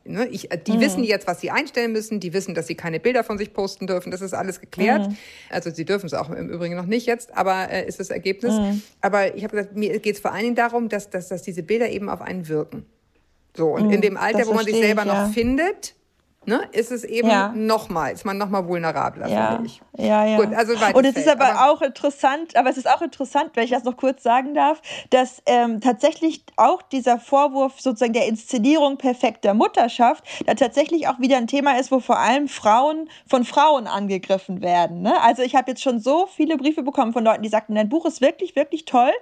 Ne, 0.05 0.27
ich, 0.29 0.49
die 0.67 0.73
mhm. 0.73 0.81
wissen 0.81 1.05
jetzt, 1.05 1.27
was 1.27 1.41
sie 1.41 1.51
einstellen 1.51 1.93
müssen. 1.93 2.19
Die 2.19 2.33
wissen, 2.33 2.55
dass 2.55 2.67
sie 2.67 2.75
keine 2.75 2.99
Bilder 2.99 3.25
von 3.25 3.37
sich 3.37 3.53
posten 3.53 3.87
dürfen. 3.87 4.11
Das 4.11 4.23
ist 4.23 4.33
alles 4.33 4.61
geklärt. 4.61 5.09
Mhm. 5.09 5.17
Also 5.51 5.71
sie 5.71 5.85
dürfen 5.85 6.07
es 6.07 6.15
auch 6.15 6.31
im 6.31 6.49
Übrigen 6.49 6.77
noch 6.77 6.87
nicht 6.87 7.07
jetzt, 7.07 7.37
aber 7.37 7.71
äh, 7.71 7.87
ist 7.87 8.01
das 8.01 8.11
Ergebnis. 8.11 8.55
Mhm. 8.55 8.83
Aber 9.03 9.35
ich 9.37 9.45
habe 9.45 9.57
gesagt, 9.57 9.77
mir 9.77 9.99
geht 9.99 10.15
es 10.15 10.21
vor 10.21 10.33
allen 10.33 10.45
Dingen 10.45 10.55
darum, 10.55 10.89
dass, 10.89 11.11
dass, 11.11 11.29
dass 11.29 11.43
diese 11.43 11.63
Bilder 11.63 11.91
eben 11.91 12.09
auf 12.09 12.23
einen 12.23 12.49
wirken. 12.49 12.87
So, 13.55 13.75
und 13.75 13.91
in 13.91 13.99
mhm. 13.99 14.03
dem 14.03 14.17
Alter, 14.17 14.47
wo 14.47 14.55
man 14.55 14.65
sich 14.65 14.77
selber 14.77 15.05
ja. 15.05 15.27
noch 15.27 15.35
findet, 15.35 15.95
ne, 16.49 16.63
ist 16.73 16.91
es 16.91 17.05
eben 17.05 17.29
ja. 17.29 17.53
nochmal, 17.55 18.13
ist 18.13 18.25
man 18.25 18.39
nochmal 18.39 18.67
vulnerabler, 18.67 19.29
ja. 19.29 19.53
finde 19.53 19.67
ich. 19.67 19.83
Ja, 19.97 20.25
ja. 20.25 20.37
Gut, 20.39 20.55
also 20.55 20.73
Und 20.95 21.05
es 21.05 21.17
ist 21.17 21.29
aber, 21.29 21.53
aber, 21.53 21.71
auch 21.71 21.83
interessant, 21.83 22.57
aber 22.57 22.71
es 22.71 22.79
ist 22.79 22.89
auch 22.89 23.03
interessant, 23.03 23.51
wenn 23.55 23.65
ich 23.65 23.71
das 23.71 23.85
noch 23.85 23.97
kurz 23.97 24.23
sagen 24.23 24.55
darf, 24.55 24.81
dass 25.11 25.43
ähm, 25.47 25.81
tatsächlich 25.81 26.43
auch 26.57 26.83
dieser 26.83 27.19
Vorwurf 27.19 27.81
sozusagen 27.81 28.13
der 28.13 28.27
Inszenierung 28.27 28.97
perfekter 28.97 29.55
Mutterschaft 29.55 30.25
da 30.47 30.55
tatsächlich 30.55 31.09
auch 31.09 31.21
wieder 31.21 31.37
ein 31.37 31.47
Thema 31.47 31.79
ist, 31.79 31.93
wo 31.93 32.01
vor 32.01 32.19
allem 32.19 32.49
Frauen 32.49 33.11
von 33.27 33.45
Frauen 33.45 33.87
angegriffen 33.87 34.63
werden. 34.63 35.03
Ne? 35.03 35.21
Also 35.21 35.43
ich 35.43 35.55
habe 35.55 35.71
jetzt 35.73 35.83
schon 35.83 36.01
so 36.01 36.27
viele 36.27 36.57
Briefe 36.57 36.83
bekommen 36.83 37.13
von 37.13 37.25
Leuten, 37.25 37.43
die 37.43 37.49
sagten, 37.49 37.75
dein 37.75 37.89
Buch 37.89 38.07
ist 38.07 38.21
wirklich, 38.21 38.57
wirklich 38.57 38.87
toll, 38.87 39.13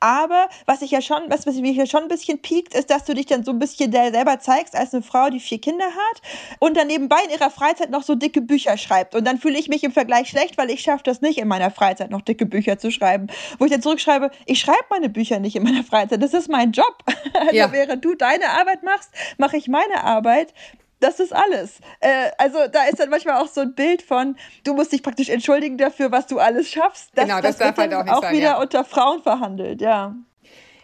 aber 0.00 0.48
was 0.66 0.82
ich 0.82 0.92
ja 0.92 1.00
schon, 1.00 1.22
was, 1.28 1.46
was 1.46 1.56
mich 1.56 1.74
hier 1.74 1.86
schon 1.86 2.02
ein 2.02 2.08
bisschen 2.08 2.40
piekt, 2.40 2.74
ist, 2.74 2.90
dass 2.90 3.04
du 3.04 3.14
dich 3.14 3.26
dann 3.26 3.42
so 3.42 3.50
ein 3.50 3.58
bisschen 3.58 3.90
selber 3.90 4.38
zeigst 4.38 4.76
als 4.76 4.94
eine 4.94 5.02
Frau, 5.02 5.30
die 5.30 5.40
vier 5.40 5.60
Kinder 5.60 5.86
hat 5.86 6.22
und 6.60 6.75
dann 6.76 6.86
nebenbei 6.86 7.18
in 7.24 7.30
ihrer 7.30 7.50
Freizeit 7.50 7.90
noch 7.90 8.02
so 8.02 8.14
dicke 8.14 8.40
Bücher 8.40 8.76
schreibt. 8.76 9.14
Und 9.14 9.26
dann 9.26 9.38
fühle 9.38 9.58
ich 9.58 9.68
mich 9.68 9.84
im 9.84 9.92
Vergleich 9.92 10.28
schlecht, 10.28 10.58
weil 10.58 10.70
ich 10.70 10.82
schaffe 10.82 11.02
das 11.04 11.20
nicht 11.20 11.38
in 11.38 11.48
meiner 11.48 11.70
Freizeit 11.70 12.10
noch 12.10 12.22
dicke 12.22 12.46
Bücher 12.46 12.78
zu 12.78 12.90
schreiben. 12.90 13.28
Wo 13.58 13.64
ich 13.64 13.70
dann 13.70 13.82
zurückschreibe, 13.82 14.30
ich 14.46 14.60
schreibe 14.60 14.84
meine 14.90 15.08
Bücher 15.08 15.40
nicht 15.40 15.56
in 15.56 15.62
meiner 15.62 15.84
Freizeit. 15.84 16.22
Das 16.22 16.34
ist 16.34 16.48
mein 16.48 16.72
Job. 16.72 16.96
Also 17.38 17.54
ja. 17.54 17.70
während 17.70 18.02
du 18.04 18.14
deine 18.14 18.48
Arbeit 18.48 18.82
machst, 18.82 19.10
mache 19.36 19.58
ich 19.58 19.68
meine 19.68 20.02
Arbeit 20.02 20.54
das 21.00 21.20
ist 21.20 21.34
alles. 21.34 21.80
Äh, 22.00 22.30
also 22.38 22.58
da 22.72 22.84
ist 22.84 22.98
dann 22.98 23.10
manchmal 23.10 23.42
auch 23.42 23.48
so 23.48 23.60
ein 23.60 23.74
Bild 23.74 24.00
von, 24.00 24.36
du 24.64 24.74
musst 24.74 24.92
dich 24.92 25.02
praktisch 25.02 25.28
entschuldigen 25.28 25.76
dafür, 25.76 26.10
was 26.10 26.26
du 26.26 26.38
alles 26.38 26.70
schaffst. 26.70 27.10
Das, 27.14 27.26
genau, 27.26 27.40
das, 27.40 27.58
das 27.58 27.58
darf 27.58 27.76
halt 27.76 27.92
auch 27.92 28.04
nicht 28.04 28.12
auch 28.14 28.22
sein, 28.22 28.34
wieder 28.34 28.46
ja. 28.46 28.60
unter 28.60 28.84
Frauen 28.84 29.22
verhandelt, 29.22 29.82
ja. 29.82 30.14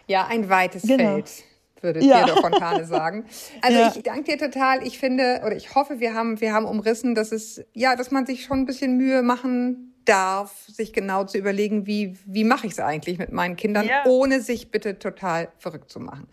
Ja, 0.05 0.27
ein 0.27 0.49
weites 0.49 0.83
genau. 0.83 1.15
Feld 1.15 1.31
würde 1.83 2.03
ja. 2.03 2.25
Theodor 2.25 2.41
Fontane 2.41 2.85
sagen. 2.85 3.25
Also 3.61 3.79
ja. 3.79 3.93
ich 3.95 4.03
danke 4.03 4.23
dir 4.23 4.37
total. 4.37 4.85
Ich 4.85 4.97
finde 4.97 5.41
oder 5.45 5.55
ich 5.55 5.75
hoffe, 5.75 5.99
wir 5.99 6.13
haben 6.13 6.41
wir 6.41 6.53
haben 6.53 6.65
umrissen, 6.65 7.15
dass 7.15 7.31
es 7.31 7.63
ja, 7.73 7.95
dass 7.95 8.11
man 8.11 8.25
sich 8.25 8.45
schon 8.45 8.59
ein 8.59 8.65
bisschen 8.65 8.97
Mühe 8.97 9.21
machen 9.21 9.93
darf, 10.05 10.65
sich 10.67 10.93
genau 10.93 11.23
zu 11.23 11.37
überlegen, 11.37 11.85
wie, 11.87 12.17
wie 12.25 12.43
mache 12.43 12.67
ich 12.67 12.73
es 12.73 12.79
eigentlich 12.79 13.17
mit 13.17 13.31
meinen 13.31 13.55
Kindern, 13.55 13.87
Ja. 13.87 14.03
ohne 14.05 14.41
sich 14.41 14.71
bitte 14.71 14.99
total 14.99 15.49
verrückt 15.57 15.89
zu 15.89 15.99
machen. 15.99 16.27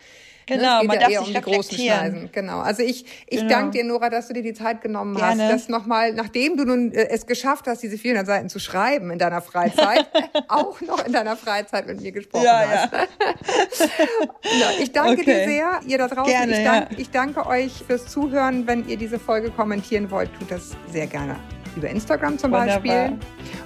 Ne, 0.50 0.56
Genau, 0.56 0.74
es 0.76 0.80
geht 0.80 0.88
man 0.88 0.94
ja 0.96 1.00
darf 1.02 1.10
eher 1.12 1.20
um 1.20 1.26
sich 1.26 1.34
die 1.36 1.40
großen. 1.42 1.78
Schneisen. 1.78 2.28
Genau. 2.32 2.58
Also 2.60 2.82
ich, 2.82 3.04
ich 3.28 3.38
Genau. 3.40 3.48
danke 3.50 3.78
dir, 3.78 3.84
Nora, 3.84 4.10
dass 4.10 4.28
du 4.28 4.34
dir 4.34 4.42
die 4.42 4.52
Zeit 4.54 4.80
genommen 4.82 5.16
Gerne. 5.16 5.44
hast, 5.44 5.52
das 5.52 5.68
nochmal, 5.68 6.12
nachdem 6.12 6.56
du 6.56 6.64
nun 6.64 6.92
äh, 6.92 7.08
es 7.10 7.26
geschafft 7.26 7.66
hast, 7.66 7.82
diese 7.82 7.96
400 7.98 8.26
Seiten 8.26 8.48
zu 8.48 8.58
schreiben 8.58 9.10
in 9.10 9.18
deiner 9.18 9.40
Freizeit, 9.40 10.06
auch 10.48 10.80
noch 10.80 11.04
in 11.06 11.12
deiner 11.12 11.36
Freizeit 11.36 11.86
mit 11.86 12.00
mir 12.00 12.12
gesprochen 12.12 12.44
Ja, 12.44 12.64
hast. 12.68 12.92
Ja, 12.92 14.66
ich 14.80 14.92
danke 14.92 15.16
dir 15.24 15.30
Okay. 15.30 15.46
sehr, 15.46 15.80
ihr 15.86 15.98
da 15.98 16.08
draußen. 16.08 16.32
Gerne, 16.32 16.52
ich, 16.58 16.64
dank, 16.64 16.90
ja. 16.92 16.98
ich 16.98 17.10
danke 17.10 17.46
euch 17.46 17.72
fürs 17.86 18.06
Zuhören. 18.08 18.66
Wenn 18.66 18.88
ihr 18.88 18.96
diese 18.96 19.18
Folge 19.18 19.50
kommentieren 19.50 20.10
wollt, 20.10 20.30
tut 20.38 20.50
das 20.50 20.70
sehr 20.90 21.06
gerne 21.06 21.36
über 21.76 21.88
Instagram 21.88 22.36
zum 22.36 22.50
Wunderbar. 22.50 22.80
Beispiel. 22.80 23.18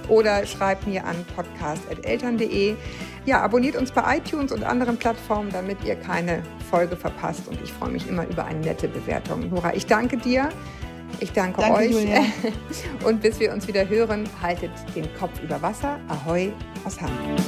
Oder 0.09 0.45
schreibt 0.45 0.85
mir 0.85 1.03
an 1.05 1.15
podcast.eltern.de. 1.35 2.75
Ja, 3.25 3.41
abonniert 3.41 3.75
uns 3.75 3.91
bei 3.91 4.17
iTunes 4.17 4.51
und 4.51 4.63
anderen 4.63 4.97
Plattformen, 4.97 5.49
damit 5.51 5.83
ihr 5.83 5.95
keine 5.95 6.43
Folge 6.69 6.95
verpasst. 6.95 7.47
Und 7.47 7.59
ich 7.63 7.73
freue 7.73 7.89
mich 7.89 8.07
immer 8.07 8.25
über 8.27 8.45
eine 8.45 8.59
nette 8.59 8.87
Bewertung. 8.87 9.49
Nora, 9.49 9.73
ich 9.73 9.87
danke 9.87 10.17
dir. 10.17 10.49
Ich 11.19 11.31
danke, 11.31 11.61
Danke, 11.61 11.79
euch. 11.79 11.91
Julia. 11.91 12.23
Und 13.05 13.21
bis 13.21 13.39
wir 13.39 13.53
uns 13.53 13.67
wieder 13.67 13.87
hören, 13.87 14.27
haltet 14.41 14.71
den 14.95 15.07
Kopf 15.17 15.41
über 15.41 15.61
Wasser. 15.61 15.99
Ahoi 16.07 16.51
aus 16.83 16.99
Hamburg. 17.01 17.39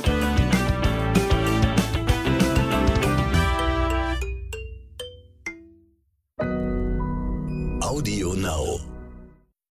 Audio 7.82 8.34
Now. 8.34 8.97